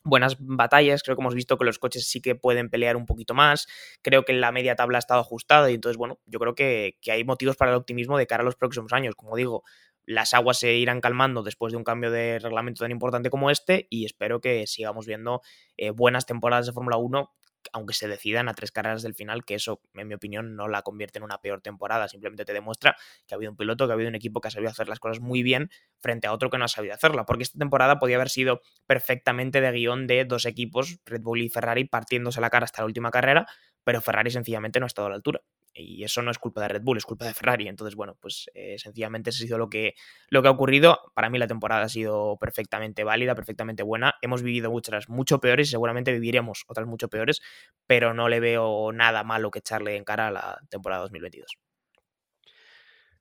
buenas 0.04 0.36
batallas, 0.40 1.04
creo 1.04 1.16
que 1.16 1.22
hemos 1.22 1.36
visto 1.36 1.58
que 1.58 1.66
los 1.66 1.80
coches 1.80 2.08
sí 2.08 2.22
que 2.22 2.36
pueden 2.36 2.70
pelear 2.70 2.98
un 2.98 3.06
poquito 3.06 3.34
más, 3.34 3.68
creo 4.02 4.26
que 4.26 4.34
la 4.34 4.52
media 4.52 4.76
tabla 4.76 4.98
ha 4.98 5.00
estado 5.00 5.22
ajustada 5.22 5.72
y 5.72 5.76
entonces, 5.76 5.98
bueno, 5.98 6.20
yo 6.26 6.40
creo 6.40 6.56
que, 6.56 6.98
hay 7.10 7.24
motivos 7.24 7.56
para 7.56 7.72
el 7.72 7.78
optimismo 7.78 8.18
de 8.18 8.28
cara 8.28 8.42
a 8.42 8.46
los 8.46 8.56
próximos 8.56 8.92
años, 8.94 9.16
como 9.16 9.36
digo, 9.36 9.64
las 10.06 10.34
aguas 10.34 10.60
se 10.60 10.74
irán 10.74 11.00
calmando 11.00 11.44
después 11.44 11.72
de 11.72 11.78
un 11.78 11.86
cambio 11.86 12.12
de 12.12 12.40
reglamento 12.40 12.84
tan 12.84 12.92
importante 12.92 13.30
como 13.30 13.50
este 13.50 13.88
y 13.90 14.06
espero 14.06 14.42
que 14.42 14.68
sigamos 14.68 15.06
viendo 15.06 15.42
eh, 15.78 15.92
buenas 15.92 16.26
temporadas 16.26 16.66
de 16.66 16.74
Fórmula 16.74 16.98
1 16.98 17.32
aunque 17.72 17.94
se 17.94 18.08
decidan 18.08 18.50
a 18.50 18.54
tres 18.54 18.72
carreras 18.72 19.04
del 19.04 19.14
final, 19.16 19.46
que 19.46 19.56
eso, 19.56 19.82
en 19.94 20.08
mi 20.08 20.14
opinión, 20.14 20.56
no 20.56 20.68
la 20.68 20.82
convierte 20.82 21.20
en 21.20 21.24
una 21.24 21.40
peor 21.40 21.62
temporada, 21.62 22.08
simplemente 22.08 22.46
te 22.46 22.54
demuestra 22.54 22.96
que 23.28 23.34
ha 23.34 23.38
habido 23.38 23.52
un 23.52 23.58
piloto, 23.58 23.86
que 23.86 23.92
ha 23.92 23.96
habido 23.96 24.10
un 24.10 24.16
equipo 24.16 24.42
que 24.42 24.50
ha 24.50 24.52
sabido 24.52 24.72
hacer 24.72 24.88
las 24.90 25.00
cosas 25.00 25.20
muy 25.20 25.44
bien 25.44 25.70
frente 26.00 26.28
a 26.28 26.34
otro 26.34 26.50
que 26.50 26.58
no 26.58 26.66
ha 26.66 26.70
sabido 26.70 26.94
hacerla, 26.94 27.26
porque 27.26 27.44
esta 27.44 27.58
temporada 27.60 28.00
podía 28.00 28.18
haber 28.18 28.30
sido 28.30 28.62
perfectamente 28.88 29.62
de 29.62 29.72
guion 29.72 30.08
de 30.08 30.26
dos 30.26 30.46
equipos, 30.46 31.00
Red 31.06 31.22
Bull 31.22 31.42
y 31.42 31.50
Ferrari, 31.50 31.86
partiéndose 31.86 32.42
la 32.42 32.50
cara 32.50 32.66
hasta 32.66 32.82
la 32.82 32.88
última 32.88 33.12
carrera, 33.12 33.48
pero 33.84 34.02
Ferrari 34.02 34.32
sencillamente 34.32 34.80
no 34.80 34.86
ha 34.86 34.88
estado 34.88 35.08
a 35.08 35.10
la 35.10 35.16
altura. 35.16 35.42
Y 35.74 36.04
eso 36.04 36.22
no 36.22 36.32
es 36.32 36.38
culpa 36.38 36.62
de 36.62 36.68
Red 36.68 36.82
Bull, 36.84 36.98
es 36.98 37.06
culpa 37.06 37.26
de 37.26 37.34
Ferrari. 37.34 37.68
Entonces, 37.68 37.96
bueno, 37.96 38.16
pues 38.20 38.50
eh, 38.54 38.78
sencillamente 38.78 39.30
eso 39.32 39.44
ha 39.44 39.48
sido 39.48 39.58
lo 39.58 39.70
que, 39.70 39.96
lo 40.30 40.42
que 40.42 40.48
ha 40.48 40.52
ocurrido. 40.52 41.00
Para 41.14 41.30
mí 41.30 41.40
la 41.40 41.48
temporada 41.48 41.84
ha 41.84 41.90
sido 41.90 42.38
perfectamente 42.40 43.04
válida, 43.04 43.36
perfectamente 43.36 43.84
buena. 43.84 44.16
Hemos 44.22 44.44
vivido 44.44 44.72
muchas 44.72 45.10
mucho 45.10 45.40
peores 45.40 45.68
y 45.70 45.72
seguramente 45.72 46.12
viviremos 46.12 46.64
otras 46.68 46.88
mucho 46.88 47.08
peores, 47.10 47.42
pero 47.88 48.14
no 48.14 48.30
le 48.30 48.40
veo 48.40 48.92
nada 48.92 49.24
malo 49.24 49.52
que 49.52 49.60
echarle 49.60 49.96
en 49.96 50.04
cara 50.04 50.28
a 50.28 50.32
la 50.32 50.60
temporada 50.70 51.02
2022. 51.04 51.58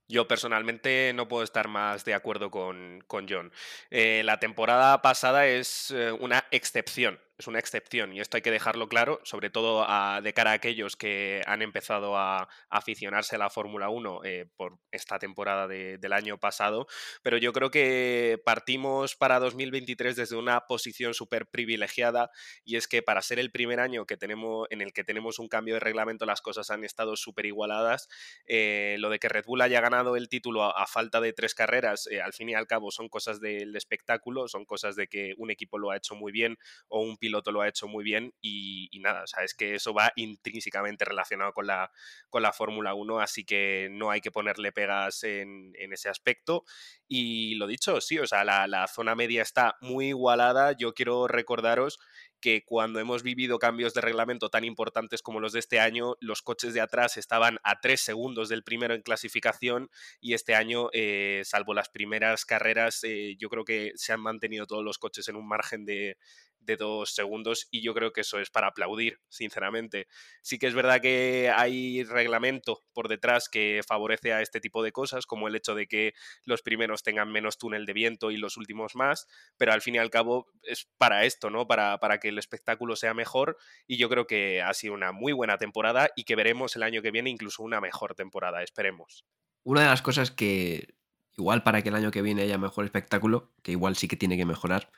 Yo 0.09 0.28
personalmente 0.28 1.12
no 1.14 1.26
puedo 1.26 1.42
estar 1.42 1.68
más 1.68 2.05
de 2.05 2.12
acuerdo 2.12 2.50
con, 2.50 3.03
con 3.07 3.26
John. 3.26 3.50
Eh, 3.90 4.22
la 4.24 4.38
temporada 4.38 5.00
pasada 5.00 5.46
es 5.46 5.90
eh, 5.90 6.12
una 6.12 6.44
excepción 6.50 7.18
es 7.43 7.49
una 7.49 7.59
excepción 7.59 8.12
y 8.12 8.20
esto 8.20 8.36
hay 8.36 8.43
que 8.43 8.53
dejarlo 8.53 8.88
claro, 8.88 9.20
sobre 9.24 9.51
todo 9.51 9.84
de 10.22 10.32
cara 10.32 10.53
a 10.53 10.55
aquellos 10.55 10.97
que 10.97 11.43
han 11.47 11.61
empezado 11.61 12.16
a, 12.16 12.49
aficionarse 12.70 13.36
a 13.36 13.38
la 13.38 13.51
Fórmula 13.51 13.88
1 13.88 14.20
eh, 14.24 14.47
por 14.57 14.78
esta 14.90 15.18
temporada 15.18 15.66
del 15.66 16.12
año 16.12 16.38
pasado, 16.38 16.86
pero 17.22 17.36
yo 17.38 17.53
creo 17.53 17.70
que 17.70 18.40
partimos 18.45 19.16
para 19.16 19.40
2023 19.40 20.14
desde 20.14 20.36
una 20.36 20.66
posición 20.66 21.14
súper 21.14 21.47
privilegiada 21.47 22.30
y 22.64 22.76
es 22.76 22.86
que 22.86 23.03
para 23.03 23.22
ser 23.22 23.38
el 23.38 23.51
primer 23.51 23.80
año 23.80 24.07
que 24.07 24.16
tenemos, 24.16 24.68
en 24.70 24.80
el 24.80 24.93
que 24.93 25.03
tenemos 25.03 25.38
un 25.38 25.49
cambio 25.49 25.74
de 25.74 25.80
reglamento 25.80 26.24
las 26.26 26.40
cosas 26.40 26.70
han 26.70 26.84
estado 26.84 27.16
súper 27.16 27.47
igualadas. 27.47 28.09
Eh, 28.47 28.97
lo 29.01 29.11
de 29.11 29.18
que 29.18 29.28
Red 29.28 29.45
Bull 29.47 29.62
haya 29.62 29.80
ganado 29.80 30.16
el 30.16 30.28
título 30.28 30.62
a, 30.62 30.86
falta 30.86 31.20
de 31.20 31.32
tres 31.32 31.55
carreras, 31.55 32.07
eh, 32.07 32.20
al 32.20 32.32
fin 32.32 32.51
y 32.51 32.55
al 32.55 32.66
cabo 32.66 32.90
son 32.90 33.09
cosas 33.09 33.40
del 33.40 33.74
espectáculo, 33.74 34.47
son 34.47 34.64
cosas 34.64 34.95
de 34.95 35.09
que 35.09 35.34
un 35.38 35.51
equipo 35.51 35.78
lo 35.78 35.90
ha 35.90 35.97
hecho 35.97 36.14
muy 36.14 36.30
bien 36.30 36.57
o 36.88 37.01
un 37.01 37.16
piloto 37.16 37.32
lo 37.33 37.61
ha 37.62 37.68
hecho 37.68 37.89
muy 37.89 38.05
bien 38.05 38.35
y, 38.41 38.91
nada, 39.01 39.22
o 39.22 39.26
sea, 39.26 39.45
es 39.45 39.55
que 39.55 39.74
eso 39.74 39.95
va 39.95 40.12
intrínsecamente 40.16 41.05
relacionado 41.05 41.53
con 41.53 41.66
la, 41.66 41.91
con 42.28 42.43
la 42.43 42.53
Fórmula 42.53 42.95
1, 42.95 43.20
así 43.20 43.45
que 43.45 43.89
no 43.91 44.11
hay 44.11 44.20
que 44.20 44.30
ponerle 44.30 44.72
pegas 44.72 45.24
en, 45.24 45.72
ese 45.76 46.09
aspecto. 46.09 46.64
Y 47.09 47.55
lo 47.57 47.66
dicho, 47.66 48.01
sí, 48.01 48.18
o 48.18 48.26
sea, 48.26 48.45
la, 48.45 48.66
la 48.66 48.87
zona 48.87 49.14
media 49.14 49.43
está 49.43 49.76
muy 49.80 50.09
igualada. 50.09 50.72
Yo 50.72 50.95
quiero 50.95 51.28
recordaros 51.28 51.99
que 52.43 52.64
cuando 52.66 53.01
hemos 53.01 53.22
vivido 53.22 53.59
cambios 53.59 53.95
de 53.95 54.03
reglamento 54.03 54.51
tan 54.51 54.64
importantes 54.64 55.22
como 55.22 55.40
los 55.40 55.55
de 55.55 55.61
este 55.61 55.80
año, 55.80 56.16
los 56.20 56.43
coches 56.43 56.74
de 56.74 56.82
atrás 56.82 57.16
estaban 57.16 57.59
a 57.62 57.80
tres 57.80 58.03
segundos 58.03 58.51
del 58.51 58.64
primero 58.64 58.95
en 58.95 59.01
clasificación 59.01 59.88
y 60.20 60.34
este 60.34 60.55
año, 60.55 60.90
eh, 60.93 61.40
salvo 61.47 61.72
las 61.72 61.88
primeras 61.88 62.45
carreras, 62.45 63.03
eh, 63.05 63.36
yo 63.38 63.49
creo 63.49 63.64
que 63.64 63.93
se 63.95 64.12
han 64.12 64.20
mantenido 64.20 64.66
todos 64.66 64.84
los 64.84 64.99
coches 64.99 65.28
en 65.28 65.36
un 65.36 65.49
margen 65.49 65.86
de, 65.86 66.18
de 66.64 66.76
dos 66.76 67.14
segundos 67.14 67.68
y 67.70 67.82
yo 67.82 67.95
creo 67.95 68.12
que 68.12 68.22
eso 68.22 68.38
es 68.38 68.51
para 68.51 68.68
aplaudir, 68.68 69.18
sinceramente. 69.28 70.07
Sí 70.43 70.59
que 70.59 70.66
es 70.66 70.74
verdad 70.74 71.01
que 71.01 71.53
hay 71.55 72.05
reglamento 72.05 72.82
por 72.93 73.09
detrás 73.09 73.49
que 73.49 73.80
favorece 73.86 74.32
a 74.32 74.43
este 74.43 74.61
tipo 74.61 74.82
de 74.82 74.93
cosas, 74.93 75.26
como 75.26 75.49
el 75.49 75.57
hecho 75.57 75.74
de 75.74 75.86
que 75.86 76.14
los 76.45 76.62
primeros 76.62 77.03
tengan 77.03 77.30
menos 77.30 77.59
túnel 77.59 77.86
de 77.86 77.93
viento 77.93 78.30
y 78.30 78.36
los 78.36 78.57
últimos 78.57 78.95
más, 78.95 79.26
pero 79.57 79.72
al 79.72 79.82
fin 79.82 79.97
y 79.97 79.99
al 79.99 80.11
cabo 80.11 80.47
es 80.62 80.88
para 80.99 81.24
esto, 81.24 81.51
¿no? 81.51 81.66
Para, 81.66 81.99
para 81.99 82.18
que 82.18 82.32
el 82.33 82.39
espectáculo 82.39 82.97
sea 82.97 83.14
mejor 83.14 83.57
y 83.87 83.97
yo 83.97 84.09
creo 84.09 84.26
que 84.26 84.62
ha 84.62 84.74
sido 84.74 84.95
una 84.95 85.12
muy 85.12 85.33
buena 85.33 85.59
temporada 85.59 86.11
y 86.16 86.24
que 86.24 86.37
veremos 86.37 86.76
el 86.76 86.83
año 86.83 87.03
que 87.03 87.11
viene 87.11 87.30
incluso 87.30 87.62
una 87.62 87.80
mejor 87.80 88.14
temporada, 88.14 88.62
esperemos. 88.62 89.24
Una 89.64 89.83
de 89.83 89.87
las 89.89 90.03
cosas 90.03 90.30
que 90.30 90.95
igual 91.37 91.62
para 91.62 91.83
que 91.83 91.89
el 91.89 91.95
año 91.95 92.11
que 92.11 92.22
viene 92.22 92.43
haya 92.43 92.59
mejor 92.59 92.85
espectáculo, 92.85 93.53
que 93.62 93.72
igual 93.72 93.97
sí 93.97 94.09
que 94.09 94.16
tiene 94.16 94.37
que 94.37 94.45
mejorar, 94.45 94.91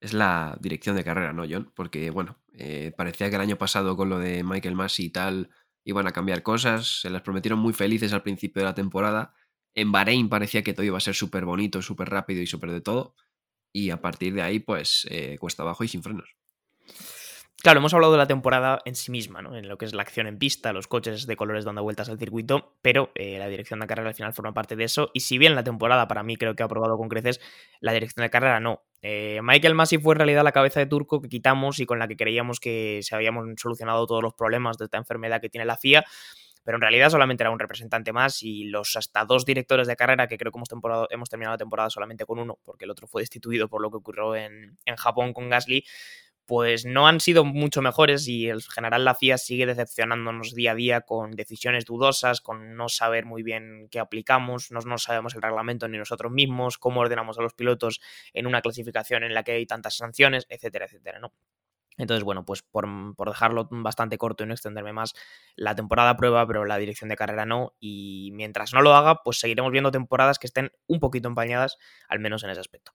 es 0.00 0.12
la 0.12 0.56
dirección 0.60 0.96
de 0.96 1.04
carrera, 1.04 1.32
¿no, 1.32 1.44
John? 1.48 1.72
Porque, 1.74 2.10
bueno, 2.10 2.38
eh, 2.54 2.92
parecía 2.96 3.30
que 3.30 3.36
el 3.36 3.42
año 3.42 3.56
pasado 3.56 3.96
con 3.96 4.08
lo 4.08 4.18
de 4.18 4.42
Michael 4.42 4.74
Massey 4.74 5.06
y 5.06 5.10
tal 5.10 5.50
iban 5.84 6.06
a 6.06 6.12
cambiar 6.12 6.42
cosas, 6.42 7.00
se 7.00 7.10
las 7.10 7.22
prometieron 7.22 7.58
muy 7.58 7.72
felices 7.72 8.12
al 8.12 8.22
principio 8.22 8.60
de 8.60 8.66
la 8.66 8.74
temporada. 8.74 9.34
En 9.74 9.92
Bahrein 9.92 10.28
parecía 10.28 10.62
que 10.62 10.72
todo 10.72 10.84
iba 10.84 10.98
a 10.98 11.00
ser 11.00 11.14
súper 11.14 11.44
bonito, 11.44 11.82
súper 11.82 12.10
rápido 12.10 12.42
y 12.42 12.46
súper 12.46 12.70
de 12.72 12.80
todo. 12.80 13.14
Y 13.72 13.90
a 13.90 14.00
partir 14.00 14.34
de 14.34 14.42
ahí, 14.42 14.58
pues, 14.58 15.06
eh, 15.10 15.38
cuesta 15.38 15.62
abajo 15.62 15.84
y 15.84 15.88
sin 15.88 16.02
frenos. 16.02 16.36
Claro, 17.62 17.78
hemos 17.78 17.94
hablado 17.94 18.12
de 18.12 18.18
la 18.18 18.26
temporada 18.26 18.80
en 18.84 18.96
sí 18.96 19.12
misma, 19.12 19.40
¿no? 19.40 19.56
En 19.56 19.68
lo 19.68 19.78
que 19.78 19.84
es 19.84 19.94
la 19.94 20.02
acción 20.02 20.26
en 20.26 20.36
pista, 20.36 20.72
los 20.72 20.88
coches 20.88 21.28
de 21.28 21.36
colores 21.36 21.64
dando 21.64 21.84
vueltas 21.84 22.08
al 22.08 22.18
circuito, 22.18 22.74
pero 22.82 23.12
eh, 23.14 23.38
la 23.38 23.46
dirección 23.46 23.78
de 23.78 23.86
carrera 23.86 24.08
al 24.08 24.16
final 24.16 24.32
forma 24.32 24.52
parte 24.52 24.74
de 24.74 24.82
eso. 24.82 25.10
Y 25.14 25.20
si 25.20 25.38
bien 25.38 25.54
la 25.54 25.62
temporada 25.62 26.08
para 26.08 26.24
mí 26.24 26.36
creo 26.36 26.56
que 26.56 26.64
ha 26.64 26.68
probado 26.68 26.96
con 26.96 27.08
creces, 27.08 27.40
la 27.80 27.92
dirección 27.92 28.24
de 28.24 28.30
carrera 28.30 28.58
no. 28.58 28.82
Eh, 29.00 29.38
Michael 29.44 29.76
Massey 29.76 29.98
fue 29.98 30.14
en 30.14 30.18
realidad 30.18 30.42
la 30.42 30.50
cabeza 30.50 30.80
de 30.80 30.86
turco 30.86 31.20
que 31.22 31.28
quitamos 31.28 31.78
y 31.78 31.86
con 31.86 32.00
la 32.00 32.08
que 32.08 32.16
creíamos 32.16 32.58
que 32.58 32.98
se 33.02 33.14
habían 33.14 33.34
solucionado 33.56 34.06
todos 34.06 34.24
los 34.24 34.34
problemas 34.34 34.76
de 34.76 34.86
esta 34.86 34.98
enfermedad 34.98 35.40
que 35.40 35.48
tiene 35.48 35.64
la 35.64 35.76
FIA 35.76 36.04
pero 36.64 36.76
en 36.76 36.82
realidad 36.82 37.10
solamente 37.10 37.42
era 37.42 37.50
un 37.50 37.58
representante 37.58 38.12
más 38.12 38.42
y 38.42 38.64
los 38.64 38.96
hasta 38.96 39.24
dos 39.24 39.44
directores 39.44 39.88
de 39.88 39.96
carrera, 39.96 40.28
que 40.28 40.38
creo 40.38 40.52
que 40.52 40.58
hemos, 40.58 40.68
hemos 41.10 41.28
terminado 41.28 41.54
la 41.54 41.58
temporada 41.58 41.90
solamente 41.90 42.24
con 42.24 42.38
uno, 42.38 42.58
porque 42.64 42.84
el 42.84 42.90
otro 42.90 43.06
fue 43.08 43.22
destituido 43.22 43.68
por 43.68 43.82
lo 43.82 43.90
que 43.90 43.96
ocurrió 43.96 44.36
en, 44.36 44.78
en 44.84 44.96
Japón 44.96 45.32
con 45.32 45.48
Gasly, 45.48 45.84
pues 46.46 46.84
no 46.84 47.06
han 47.06 47.20
sido 47.20 47.44
mucho 47.44 47.82
mejores 47.82 48.28
y 48.28 48.48
el 48.48 48.62
general 48.62 49.04
La 49.04 49.14
FIA 49.14 49.38
sigue 49.38 49.66
decepcionándonos 49.66 50.54
día 50.54 50.72
a 50.72 50.74
día 50.74 51.00
con 51.02 51.32
decisiones 51.32 51.84
dudosas, 51.84 52.40
con 52.40 52.76
no 52.76 52.88
saber 52.88 53.24
muy 53.24 53.42
bien 53.42 53.88
qué 53.90 54.00
aplicamos, 54.00 54.70
no, 54.70 54.80
no 54.80 54.98
sabemos 54.98 55.34
el 55.34 55.42
reglamento 55.42 55.88
ni 55.88 55.98
nosotros 55.98 56.32
mismos, 56.32 56.78
cómo 56.78 57.00
ordenamos 57.00 57.38
a 57.38 57.42
los 57.42 57.54
pilotos 57.54 58.00
en 58.32 58.46
una 58.46 58.62
clasificación 58.62 59.24
en 59.24 59.34
la 59.34 59.42
que 59.44 59.52
hay 59.52 59.66
tantas 59.66 59.96
sanciones, 59.96 60.46
etcétera, 60.48 60.86
etcétera, 60.86 61.18
¿no? 61.18 61.32
Entonces, 61.98 62.24
bueno, 62.24 62.44
pues 62.44 62.62
por, 62.62 62.86
por, 63.14 63.28
dejarlo 63.28 63.68
bastante 63.70 64.16
corto 64.18 64.44
y 64.44 64.46
no 64.46 64.54
extenderme 64.54 64.92
más, 64.92 65.14
la 65.56 65.74
temporada 65.74 66.16
prueba, 66.16 66.46
pero 66.46 66.64
la 66.64 66.78
dirección 66.78 67.10
de 67.10 67.16
carrera 67.16 67.44
no. 67.44 67.74
Y 67.80 68.30
mientras 68.32 68.72
no 68.72 68.80
lo 68.80 68.94
haga, 68.94 69.22
pues 69.22 69.38
seguiremos 69.38 69.70
viendo 69.72 69.90
temporadas 69.90 70.38
que 70.38 70.46
estén 70.46 70.72
un 70.86 71.00
poquito 71.00 71.28
empañadas, 71.28 71.76
al 72.08 72.18
menos 72.18 72.44
en 72.44 72.50
ese 72.50 72.60
aspecto. 72.60 72.92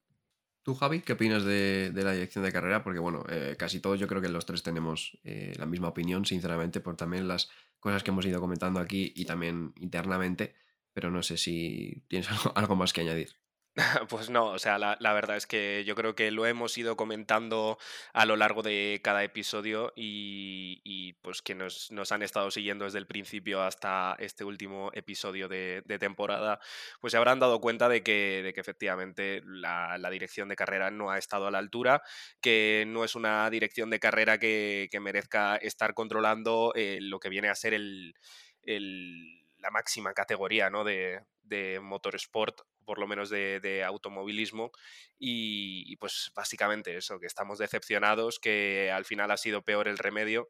¿Tú, 0.68 0.76
Javi, 0.76 0.99
qué 0.99 1.13
opinas 1.13 1.45
de, 1.45 1.93
la 1.95 2.11
dirección 2.11 2.43
de 2.43 2.51
carrera? 2.51 2.84
Porque, 2.84 2.99
bueno, 2.99 3.24
eh, 3.30 3.55
casi 3.57 3.80
todos 3.80 4.01
yo 4.01 4.05
creo 4.05 4.22
que 4.22 4.28
los 4.28 4.45
tres 4.45 4.63
tenemos 4.63 5.18
eh, 5.24 5.53
la 5.57 5.65
misma 5.65 5.88
opinión, 5.88 6.26
sinceramente, 6.26 6.82
por 6.82 6.97
también 6.97 7.26
las 7.26 7.49
cosas 7.80 8.03
que 8.03 8.11
hemos 8.11 8.26
ido 8.26 8.41
comentando 8.41 8.82
aquí 8.82 9.13
y 9.15 9.24
también 9.24 9.72
internamente, 9.78 10.55
pero 10.91 11.09
no 11.09 11.24
sé 11.24 11.38
si 11.38 12.03
tienes 12.09 12.28
algo 12.55 12.76
más 12.76 12.91
que 12.91 12.99
añadir. 12.99 13.30
Pues 14.10 14.30
no, 14.30 14.48
o 14.48 14.60
sea, 14.60 14.80
la, 14.80 15.14
verdad 15.14 15.38
es 15.38 15.46
que 15.46 15.84
yo 15.86 15.96
creo 15.96 16.16
que 16.16 16.32
lo 16.32 16.46
hemos 16.46 16.78
ido 16.78 16.98
comentando 16.98 17.78
a 18.14 18.26
lo 18.26 18.36
largo 18.36 18.64
de 18.64 19.00
cada 19.04 19.24
episodio 19.24 19.94
y, 19.96 21.14
pues 21.22 21.42
que 21.42 21.54
nos, 21.56 21.92
han 22.12 22.24
estado 22.24 22.50
siguiendo 22.50 22.86
desde 22.86 22.98
el 22.98 23.08
principio 23.08 23.62
hasta 23.62 24.16
este 24.20 24.44
último 24.44 24.90
episodio 24.94 25.48
de, 25.48 25.84
temporada, 26.00 26.60
pues 27.02 27.12
se 27.12 27.18
habrán 27.18 27.40
dado 27.40 27.62
cuenta 27.62 27.90
de 27.90 28.02
que, 28.04 28.42
de 28.44 28.54
que 28.54 28.62
efectivamente 28.62 29.42
la, 29.46 29.98
dirección 30.10 30.48
de 30.48 30.56
carrera 30.56 30.90
no 30.90 31.12
ha 31.12 31.18
estado 31.18 31.48
a 31.48 31.52
la 31.52 31.60
altura, 31.60 32.02
que 32.42 32.86
no 32.88 33.04
es 33.04 33.16
una 33.16 33.50
dirección 33.50 33.90
de 33.90 34.00
carrera 34.00 34.40
que, 34.40 34.90
merezca 34.98 35.56
estar 35.58 35.94
controlando 35.94 36.74
eh, 36.76 36.98
lo 37.02 37.20
que 37.20 37.30
viene 37.30 37.50
a 37.50 37.56
ser 37.56 37.76
el, 37.76 38.16
la 39.68 39.72
máxima 39.72 40.13
categoría 40.13 40.70
¿no? 40.70 40.86
de, 40.86 41.20
de 41.43 41.80
motorsport 41.82 42.61
por 42.86 42.99
lo 42.99 43.07
menos 43.07 43.30
de, 43.30 43.84
automovilismo. 43.86 44.72
Y, 45.20 45.97
pues 45.97 46.32
básicamente 46.34 46.95
eso, 46.95 47.20
que 47.20 47.28
estamos 47.28 47.59
decepcionados, 47.59 48.39
que 48.39 48.89
al 48.91 49.03
final 49.03 49.30
ha 49.30 49.38
sido 49.38 49.61
peor 49.61 49.89
el 49.89 49.97
remedio. 49.97 50.47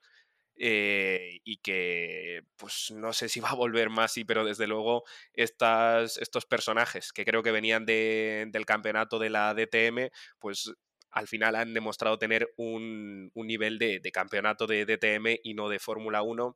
Eh, 0.60 1.40
y 1.44 1.58
que 1.58 2.42
pues 2.56 2.90
no 2.90 3.14
sé 3.14 3.30
si 3.30 3.40
va 3.40 3.50
a 3.50 3.56
volver 3.56 3.92
más, 3.92 4.14
sí, 4.14 4.26
pero 4.26 4.44
desde 4.44 4.66
luego 4.66 5.04
estas, 5.34 6.18
estos 6.18 6.48
personajes 6.48 7.14
que 7.14 7.26
creo 7.26 7.44
que 7.44 7.52
venían 7.52 7.86
del 7.86 8.66
campeonato 8.66 9.20
de 9.20 9.30
la 9.30 9.54
DTM, 9.54 10.10
pues 10.40 10.74
al 11.12 11.28
final 11.28 11.56
han 11.56 11.76
demostrado 11.76 12.18
tener 12.18 12.52
un, 12.58 13.32
nivel 13.36 13.78
de, 13.78 14.00
de, 14.00 14.12
campeonato 14.12 14.66
de 14.66 14.86
DTM 14.86 15.40
y 15.44 15.54
no 15.54 15.70
de 15.70 15.78
Fórmula 15.78 16.24
1 16.24 16.56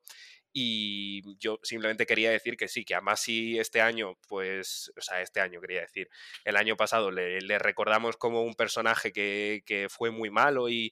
Y 0.53 1.37
yo 1.37 1.59
simplemente 1.63 2.05
quería 2.05 2.29
decir 2.31 2.57
que 2.57 2.67
sí, 2.67 2.83
que 2.83 2.95
además 2.95 3.21
si 3.21 3.57
este 3.57 3.81
año, 3.81 4.17
pues, 4.27 4.91
o 4.97 5.01
sea, 5.01 5.21
este 5.21 5.39
año 5.39 5.61
quería 5.61 5.81
decir, 5.81 6.09
el 6.43 6.57
año 6.57 6.75
pasado 6.75 7.09
le, 7.09 7.39
recordamos 7.59 8.17
como 8.17 8.43
un 8.43 8.55
personaje 8.55 9.13
que, 9.13 9.87
fue 9.89 10.11
muy 10.11 10.29
malo 10.29 10.67
y, 10.69 10.91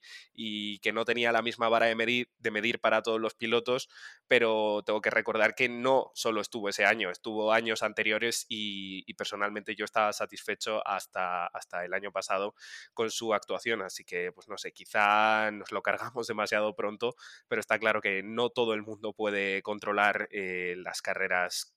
que 0.82 0.92
no 0.92 1.04
tenía 1.04 1.32
la 1.32 1.42
misma 1.42 1.68
vara 1.68 1.86
de 1.86 1.94
medir, 1.94 2.30
de 2.38 2.50
medir 2.50 2.80
para 2.80 3.02
todos 3.02 3.20
los 3.20 3.34
pilotos, 3.34 3.88
pero 4.26 4.82
tengo 4.84 5.00
que 5.00 5.10
recordar 5.10 5.54
que 5.54 5.68
no 5.68 6.10
solo 6.14 6.40
estuvo 6.40 6.68
ese 6.68 6.84
año, 6.84 7.10
estuvo 7.10 7.52
años 7.52 7.82
anteriores 7.82 8.46
y, 8.48 9.12
personalmente 9.14 9.74
yo 9.74 9.84
estaba 9.84 10.14
satisfecho 10.14 10.86
hasta, 10.86 11.46
hasta 11.46 11.84
el 11.84 11.92
año 11.92 12.10
pasado 12.10 12.54
con 12.94 13.10
su 13.10 13.34
actuación, 13.34 13.82
así 13.82 14.04
que, 14.04 14.32
pues 14.32 14.48
no 14.48 14.56
sé, 14.56 14.72
quizá 14.72 15.50
nos 15.50 15.72
lo 15.72 15.82
cargamos 15.82 16.26
demasiado 16.28 16.74
pronto, 16.74 17.14
pero 17.48 17.60
está 17.60 17.78
claro 17.78 18.00
que 18.00 18.22
no 18.22 18.48
todo 18.48 18.72
el 18.72 18.82
mundo 18.82 19.12
puede 19.12 19.49
controlar 19.62 20.28
eh, 20.30 20.74
las 20.78 21.02
carreras 21.02 21.74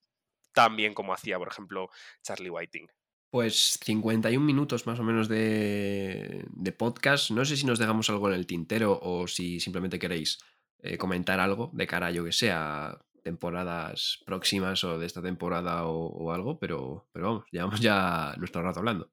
tan 0.54 0.76
bien 0.76 0.94
como 0.94 1.14
hacía, 1.14 1.38
por 1.38 1.48
ejemplo, 1.48 1.90
Charlie 2.22 2.50
Whiting. 2.50 2.88
Pues 3.30 3.80
51 3.84 4.46
minutos 4.46 4.86
más 4.86 5.00
o 5.00 5.04
menos 5.04 5.28
de, 5.28 6.46
podcast. 6.78 7.32
No 7.32 7.44
sé 7.46 7.58
si 7.58 7.66
nos 7.66 7.80
dejamos 7.80 8.10
algo 8.10 8.30
en 8.30 8.36
el 8.36 8.46
tintero 8.46 9.00
o 9.02 9.28
si 9.28 9.60
simplemente 9.60 9.98
queréis 9.98 10.38
eh, 10.80 10.98
comentar 10.98 11.40
algo 11.40 11.72
de 11.74 11.88
cara, 11.88 12.12
yo 12.12 12.24
que 12.24 12.32
sé, 12.32 12.52
a 12.52 13.00
temporadas 13.24 14.22
próximas 14.26 14.84
o 14.84 15.00
de 15.00 15.08
esta 15.08 15.22
temporada 15.22 15.88
o, 15.88 16.08
o 16.08 16.32
algo, 16.32 16.60
pero, 16.60 17.08
pero 17.12 17.26
vamos, 17.28 17.46
llevamos 17.52 17.80
ya 17.80 18.36
nuestro 18.38 18.62
rato 18.62 18.80
hablando. 18.80 19.10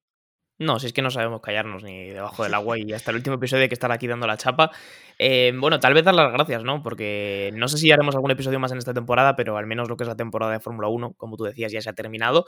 No, 0.60 0.78
si 0.78 0.88
es 0.88 0.92
que 0.92 1.00
no 1.00 1.10
sabemos 1.10 1.40
callarnos 1.40 1.82
ni 1.82 2.10
debajo 2.10 2.42
del 2.44 2.52
agua 2.54 2.78
y 2.78 2.92
hasta 2.92 3.10
el 3.12 3.16
último 3.16 3.36
episodio 3.36 3.62
hay 3.62 3.68
que 3.70 3.74
estar 3.74 3.90
aquí 3.90 4.06
dando 4.06 4.26
la 4.26 4.36
chapa. 4.36 4.70
Eh, 5.18 5.52
bueno, 5.54 5.80
tal 5.80 5.94
vez 5.94 6.04
dar 6.04 6.14
las 6.14 6.32
gracias, 6.32 6.64
¿no? 6.64 6.82
Porque 6.82 7.50
no 7.54 7.66
sé 7.66 7.78
si 7.78 7.90
haremos 7.90 8.14
algún 8.14 8.30
episodio 8.30 8.58
más 8.58 8.70
en 8.72 8.78
esta 8.78 8.92
temporada, 8.92 9.36
pero 9.36 9.56
al 9.56 9.66
menos 9.66 9.88
lo 9.88 9.96
que 9.96 10.04
es 10.04 10.08
la 10.08 10.16
temporada 10.16 10.52
de 10.52 10.60
Fórmula 10.60 10.88
1, 10.88 11.14
como 11.14 11.36
tú 11.36 11.44
decías, 11.44 11.72
ya 11.72 11.80
se 11.80 11.88
ha 11.88 11.94
terminado. 11.94 12.44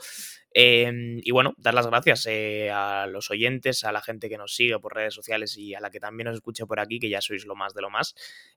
Em, 0.53 1.19
y 1.23 1.31
bueno, 1.31 1.53
dar 1.57 1.73
las 1.73 1.87
gracias 1.87 2.27
eh, 2.27 2.69
a 2.71 3.07
los 3.07 3.31
oyentes, 3.31 3.83
a 3.83 3.91
la 3.91 4.01
gente 4.01 4.29
que 4.29 4.37
nos 4.37 4.55
sigue 4.55 4.77
por 4.79 4.95
redes 4.95 5.15
sociales 5.15 5.57
y 5.57 5.73
a 5.73 5.79
la 5.79 5.89
que 5.89 5.99
también 5.99 6.25
nos 6.25 6.35
escuche 6.35 6.65
por 6.67 6.79
aquí, 6.79 6.99
que 6.99 7.09
ya 7.09 7.21
sois 7.21 7.45
lo 7.45 7.55
más 7.55 7.73
de 7.73 7.81
lo 7.81 7.89
más. 7.89 8.15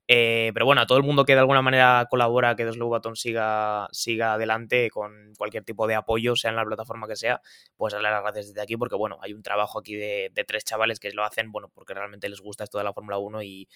Eh, 0.08 0.50
pero 0.54 0.66
bueno, 0.66 0.82
a 0.82 0.86
todo 0.86 0.98
el 0.98 1.04
mundo 1.04 1.24
que 1.24 1.32
de 1.32 1.40
alguna 1.40 1.62
manera 1.62 2.06
colabora 2.08 2.56
que 2.56 2.64
The 2.64 2.72
Slow 2.72 2.88
Button 2.88 3.16
siga, 3.16 3.88
siga 3.92 4.34
adelante 4.34 4.90
con 4.90 5.32
cualquier 5.36 5.64
tipo 5.64 5.86
de 5.86 5.94
apoyo, 5.94 6.36
sea 6.36 6.50
en 6.50 6.56
la 6.56 6.64
plataforma 6.64 7.08
que 7.08 7.16
sea, 7.16 7.40
pues 7.76 7.92
darle 7.92 8.10
las 8.10 8.22
gracias 8.22 8.48
desde 8.48 8.62
aquí, 8.62 8.76
porque 8.76 8.94
bueno, 8.96 9.18
hay 9.20 9.32
un 9.32 9.42
trabajo 9.46 9.78
aquí 9.78 9.94
de, 9.94 10.30
tres 10.44 10.64
chavales 10.64 10.98
que 10.98 11.12
lo 11.12 11.24
hacen, 11.24 11.52
bueno, 11.52 11.70
porque 11.72 11.94
realmente 11.94 12.28
les 12.28 12.40
gusta 12.40 12.64
esto 12.64 12.78
de 12.78 12.84
la 12.84 12.92
Fórmula 12.92 13.18
1 13.18 13.42
y, 13.42 13.68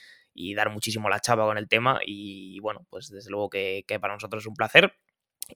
dar 0.55 0.71
muchísimo 0.71 1.09
la 1.09 1.21
chava 1.21 1.47
con 1.47 1.59
el 1.59 1.69
tema. 1.69 2.01
Y 2.05 2.59
bueno, 2.61 2.85
pues 2.91 3.09
desde 3.09 3.31
luego 3.31 3.49
que, 3.49 3.85
que 3.87 4.01
para 4.01 4.15
nosotros 4.15 4.43
es 4.43 4.47
un 4.49 4.55
placer. 4.55 4.93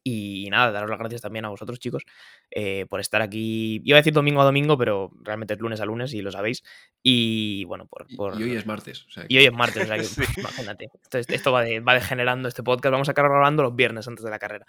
Y 0.03 0.49
nada, 0.51 0.73
daros 0.73 0.91
las 0.91 0.99
gracias 0.99 1.23
también 1.23 1.45
a 1.45 1.49
vosotros, 1.49 1.79
chicos, 1.79 2.05
eh, 2.51 2.87
por 2.89 3.01
estar 3.01 3.23
aquí. 3.23 3.81
Iba 3.85 3.99
a 3.99 4.01
decir 4.01 4.13
domingo 4.13 4.41
a 4.41 4.45
domingo, 4.45 4.77
pero 4.77 5.11
realmente 5.23 5.55
es 5.55 5.61
lunes 5.61 5.81
a 5.81 5.85
lunes 5.85 6.15
y 6.15 6.23
lo 6.23 6.33
sabéis. 6.33 6.63
Y 7.03 7.65
bueno, 7.65 7.87
por. 7.87 8.07
Y 8.41 8.43
hoy 8.43 8.57
es 8.57 8.67
martes. 8.67 9.07
Y 9.29 9.39
hoy 9.39 9.45
es 9.45 9.53
martes, 9.53 9.85
o 9.85 9.87
sea 9.87 9.97
imagínate. 10.37 10.89
Esto, 11.13 11.53
va, 11.53 11.65
degenerando 11.65 12.49
este 12.49 12.63
podcast. 12.63 12.93
Vamos 12.93 13.09
a 13.09 13.13
acabar 13.13 13.31
grabando 13.31 13.63
los 13.63 13.77
viernes 13.77 14.09
antes 14.09 14.25
de 14.25 14.31
la 14.31 14.39
carrera. 14.39 14.67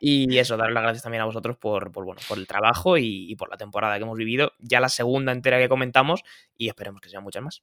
Y 0.00 0.38
eso, 0.38 0.56
daros 0.56 0.74
las 0.74 0.82
gracias 0.82 1.02
también 1.02 1.22
a 1.22 1.26
vosotros 1.26 1.56
por, 1.56 1.90
bueno, 1.90 2.20
por 2.28 2.38
el 2.38 2.46
trabajo 2.46 2.98
y, 2.98 3.30
y 3.30 3.36
por 3.36 3.50
la 3.50 3.56
temporada 3.56 3.96
que 3.96 4.02
hemos 4.02 4.18
vivido. 4.18 4.52
Ya 4.58 4.80
la 4.80 4.88
segunda 4.88 5.32
entera 5.32 5.58
que 5.58 5.68
comentamos 5.68 6.22
y 6.56 6.68
esperemos 6.68 7.00
que 7.00 7.08
sean 7.08 7.22
muchas 7.22 7.42
más. 7.42 7.62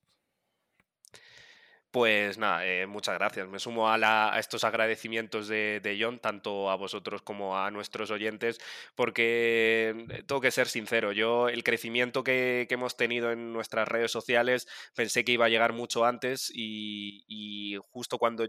Pues 1.92 2.38
nada, 2.38 2.66
eh, 2.66 2.86
muchas 2.86 3.16
gracias. 3.18 3.48
Me 3.48 3.60
sumo 3.60 3.90
a, 3.90 4.38
estos 4.40 4.64
agradecimientos 4.64 5.48
de, 5.48 5.98
John, 6.00 6.20
tanto 6.20 6.70
a 6.70 6.76
vosotros 6.76 7.22
como 7.22 7.58
a 7.58 7.72
nuestros 7.72 8.12
oyentes, 8.12 8.60
porque 8.96 9.96
eh, 10.10 10.24
tengo 10.28 10.42
que 10.42 10.52
ser 10.52 10.68
sincero, 10.68 11.12
yo 11.14 11.48
el 11.50 11.64
crecimiento 11.64 12.24
que, 12.24 12.68
hemos 12.70 12.98
tenido 12.98 13.32
en 13.32 13.54
nuestras 13.54 13.88
redes 13.88 14.12
sociales 14.12 14.68
pensé 14.96 15.24
que 15.26 15.32
iba 15.32 15.46
a 15.46 15.50
llegar 15.50 15.74
mucho 15.74 16.06
antes 16.06 16.52
y 16.54 17.78
justo 17.92 18.20
cuando 18.20 18.48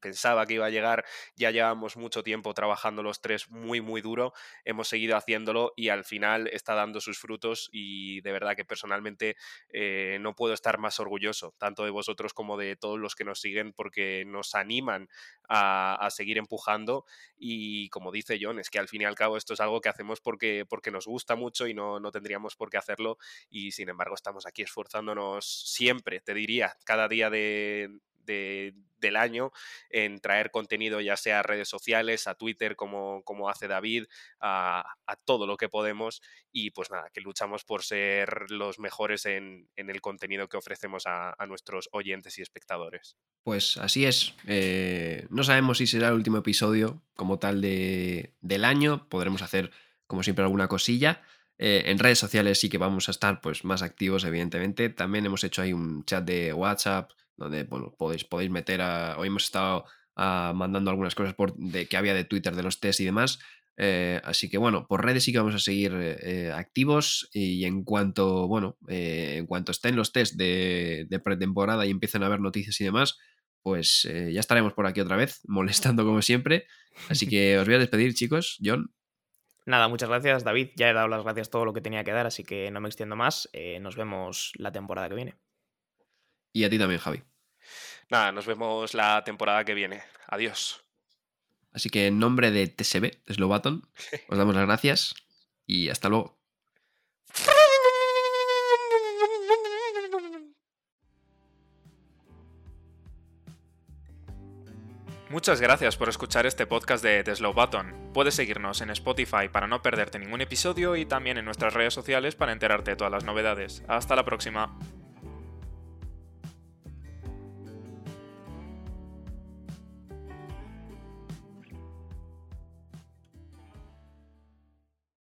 pensaba 0.00 0.46
que 0.46 0.54
iba 0.54 0.66
a 0.66 0.70
llegar, 0.70 1.04
ya 1.36 1.50
llevamos 1.50 1.96
mucho 1.96 2.22
tiempo 2.22 2.54
trabajando 2.54 3.02
los 3.02 3.20
tres 3.20 3.50
muy, 3.50 3.80
muy 3.80 4.00
duro, 4.00 4.32
hemos 4.64 4.88
seguido 4.88 5.16
haciéndolo 5.16 5.72
y 5.76 5.88
al 5.88 6.04
final 6.04 6.48
está 6.48 6.74
dando 6.74 7.00
sus 7.00 7.18
frutos 7.18 7.68
y 7.72 8.20
de 8.22 8.32
verdad 8.32 8.56
que 8.56 8.64
personalmente 8.64 9.36
eh, 9.68 10.18
no 10.20 10.34
puedo 10.34 10.54
estar 10.54 10.78
más 10.78 10.98
orgulloso, 11.00 11.54
tanto 11.58 11.84
de 11.84 11.90
vosotros 11.90 12.34
como 12.34 12.56
de 12.56 12.76
todos 12.76 12.98
los 12.98 13.14
que 13.14 13.24
nos 13.24 13.40
siguen, 13.40 13.72
porque 13.72 14.24
nos 14.26 14.54
animan 14.54 15.08
a, 15.48 16.08
seguir 16.10 16.38
empujando 16.38 17.04
y 17.38 17.88
como 17.88 18.12
dice 18.12 18.38
John, 18.40 18.58
es 18.58 18.68
que 18.68 18.78
al 18.78 18.88
fin 18.88 19.02
y 19.02 19.04
al 19.04 19.14
cabo 19.14 19.36
esto 19.36 19.54
es 19.54 19.60
algo 19.60 19.80
que 19.80 19.88
hacemos 19.88 20.20
porque, 20.20 20.66
porque 20.68 20.90
nos 20.90 21.06
gusta 21.06 21.36
mucho 21.36 21.66
y 21.66 21.74
no, 21.74 22.00
no 22.00 22.10
tendríamos 22.10 22.56
por 22.56 22.68
qué 22.68 22.76
hacerlo 22.76 23.18
y 23.48 23.72
sin 23.72 23.88
embargo 23.88 24.14
estamos 24.14 24.46
aquí 24.46 24.62
esforzándonos 24.62 25.46
siempre, 25.46 26.20
te 26.20 26.34
diría, 26.34 26.76
cada 26.84 27.08
día 27.08 27.30
de, 27.30 28.00
del 28.24 29.16
año 29.16 29.52
en 29.90 30.20
traer 30.20 30.50
contenido 30.50 31.00
ya 31.00 31.16
sea 31.16 31.40
a 31.40 31.42
redes 31.42 31.68
sociales, 31.68 32.26
a 32.26 32.34
Twitter 32.34 32.76
como, 32.76 33.22
como 33.24 33.50
hace 33.50 33.68
David, 33.68 34.04
a, 34.40 34.84
todo 35.24 35.46
lo 35.46 35.56
que 35.56 35.68
podemos 35.68 36.22
y 36.50 36.70
pues 36.70 36.90
nada, 36.90 37.10
que 37.12 37.20
luchamos 37.20 37.64
por 37.64 37.82
ser 37.82 38.50
los 38.50 38.78
mejores 38.78 39.26
en, 39.26 39.68
el 39.76 40.00
contenido 40.00 40.48
que 40.48 40.56
ofrecemos 40.56 41.04
a, 41.06 41.34
nuestros 41.46 41.88
oyentes 41.92 42.38
y 42.38 42.42
espectadores. 42.42 43.16
Pues 43.42 43.76
así 43.76 44.06
es. 44.06 44.34
Eh, 44.46 45.26
no 45.28 45.42
sabemos 45.42 45.78
si 45.78 45.86
será 45.86 46.08
el 46.08 46.14
último 46.14 46.38
episodio 46.38 47.02
como 47.14 47.38
tal 47.38 47.60
de, 47.60 48.32
del 48.40 48.64
año. 48.64 49.08
Podremos 49.08 49.42
hacer, 49.42 49.70
como 50.06 50.22
siempre, 50.22 50.44
alguna 50.44 50.68
cosilla. 50.68 51.22
Eh, 51.58 51.90
en 51.90 51.98
redes 51.98 52.18
sociales 52.18 52.58
sí 52.58 52.68
que 52.68 52.78
vamos 52.78 53.08
a 53.08 53.10
estar 53.10 53.40
pues, 53.40 53.64
más 53.64 53.82
activos, 53.82 54.24
evidentemente. 54.24 54.88
También 54.88 55.26
hemos 55.26 55.44
hecho 55.44 55.62
ahí 55.62 55.72
un 55.72 56.04
chat 56.04 56.24
de 56.24 56.52
WhatsApp 56.52 57.10
donde 57.42 57.64
bueno, 57.64 57.94
podéis, 57.98 58.24
podéis 58.24 58.50
meter 58.50 58.80
a... 58.80 59.16
Hoy 59.18 59.28
hemos 59.28 59.44
estado 59.44 59.84
ah, 60.16 60.52
mandando 60.54 60.90
algunas 60.90 61.14
cosas 61.14 61.34
por, 61.34 61.54
de, 61.56 61.86
que 61.86 61.96
había 61.96 62.14
de 62.14 62.24
Twitter 62.24 62.54
de 62.54 62.62
los 62.62 62.80
test 62.80 63.00
y 63.00 63.04
demás. 63.04 63.38
Eh, 63.76 64.20
así 64.24 64.50
que 64.50 64.58
bueno, 64.58 64.86
por 64.86 65.04
redes 65.04 65.24
sí 65.24 65.32
que 65.32 65.38
vamos 65.38 65.54
a 65.54 65.58
seguir 65.58 65.92
eh, 65.94 66.52
activos 66.54 67.28
y 67.32 67.64
en 67.64 67.84
cuanto, 67.84 68.46
bueno, 68.46 68.76
eh, 68.88 69.36
en 69.38 69.46
cuanto 69.46 69.72
estén 69.72 69.96
los 69.96 70.12
test 70.12 70.34
de, 70.34 71.20
pretemporada 71.24 71.86
y 71.86 71.90
empiecen 71.90 72.22
a 72.22 72.26
haber 72.26 72.40
noticias 72.40 72.80
y 72.80 72.84
demás, 72.84 73.18
pues 73.62 74.02
ya 74.02 74.40
estaremos 74.40 74.72
por 74.72 74.86
aquí 74.86 75.00
otra 75.00 75.16
vez, 75.16 75.40
molestando 75.48 76.04
como 76.04 76.22
siempre. 76.22 76.66
Así 77.08 77.28
que 77.28 77.58
os 77.58 77.66
voy 77.66 77.76
a 77.76 77.78
despedir, 77.78 78.14
chicos. 78.14 78.58
John. 78.62 78.92
Nada, 79.64 79.86
muchas 79.88 80.08
gracias, 80.08 80.42
David. 80.42 80.70
Ya 80.76 80.90
he 80.90 80.92
dado 80.92 81.06
las 81.06 81.22
gracias 81.22 81.48
todo 81.48 81.64
lo 81.64 81.72
que 81.72 81.80
tenía 81.80 82.02
que 82.02 82.10
dar, 82.10 82.26
así 82.26 82.42
que 82.42 82.70
no 82.72 82.80
me 82.80 82.88
extiendo 82.88 83.14
más. 83.14 83.48
nos 83.80 83.96
vemos 83.96 84.52
la 84.56 84.72
temporada 84.72 85.08
que 85.08 85.14
viene. 85.14 85.36
Y 86.52 86.64
a 86.64 86.70
ti 86.70 86.78
también, 86.78 87.00
Javi. 87.00 87.22
Nada, 88.12 88.30
nos 88.30 88.44
vemos 88.44 88.92
la 88.92 89.24
temporada 89.24 89.64
que 89.64 89.72
viene. 89.72 90.02
Adiós. 90.26 90.84
Así 91.72 91.88
que 91.88 92.08
en 92.08 92.18
nombre 92.18 92.50
de 92.50 92.66
TSB, 92.66 93.24
de 93.24 93.34
Slowbaton, 93.34 93.88
os 94.28 94.36
damos 94.36 94.54
las 94.54 94.66
gracias 94.66 95.14
y 95.66 95.88
hasta 95.88 96.10
luego. 96.10 96.38
Muchas 105.30 105.62
gracias 105.62 105.96
por 105.96 106.10
escuchar 106.10 106.44
este 106.44 106.66
podcast 106.66 107.02
de 107.02 107.24
The 107.24 107.36
Slow 107.36 107.54
Button. 107.54 108.10
Puedes 108.12 108.34
seguirnos 108.34 108.82
en 108.82 108.90
Spotify 108.90 109.48
para 109.50 109.66
no 109.66 109.80
perderte 109.80 110.18
ningún 110.18 110.42
episodio 110.42 110.96
y 110.96 111.06
también 111.06 111.38
en 111.38 111.46
nuestras 111.46 111.72
redes 111.72 111.94
sociales 111.94 112.36
para 112.36 112.52
enterarte 112.52 112.90
de 112.90 112.96
todas 112.98 113.10
las 113.10 113.24
novedades. 113.24 113.82
Hasta 113.88 114.14
la 114.14 114.26
próxima. 114.26 114.78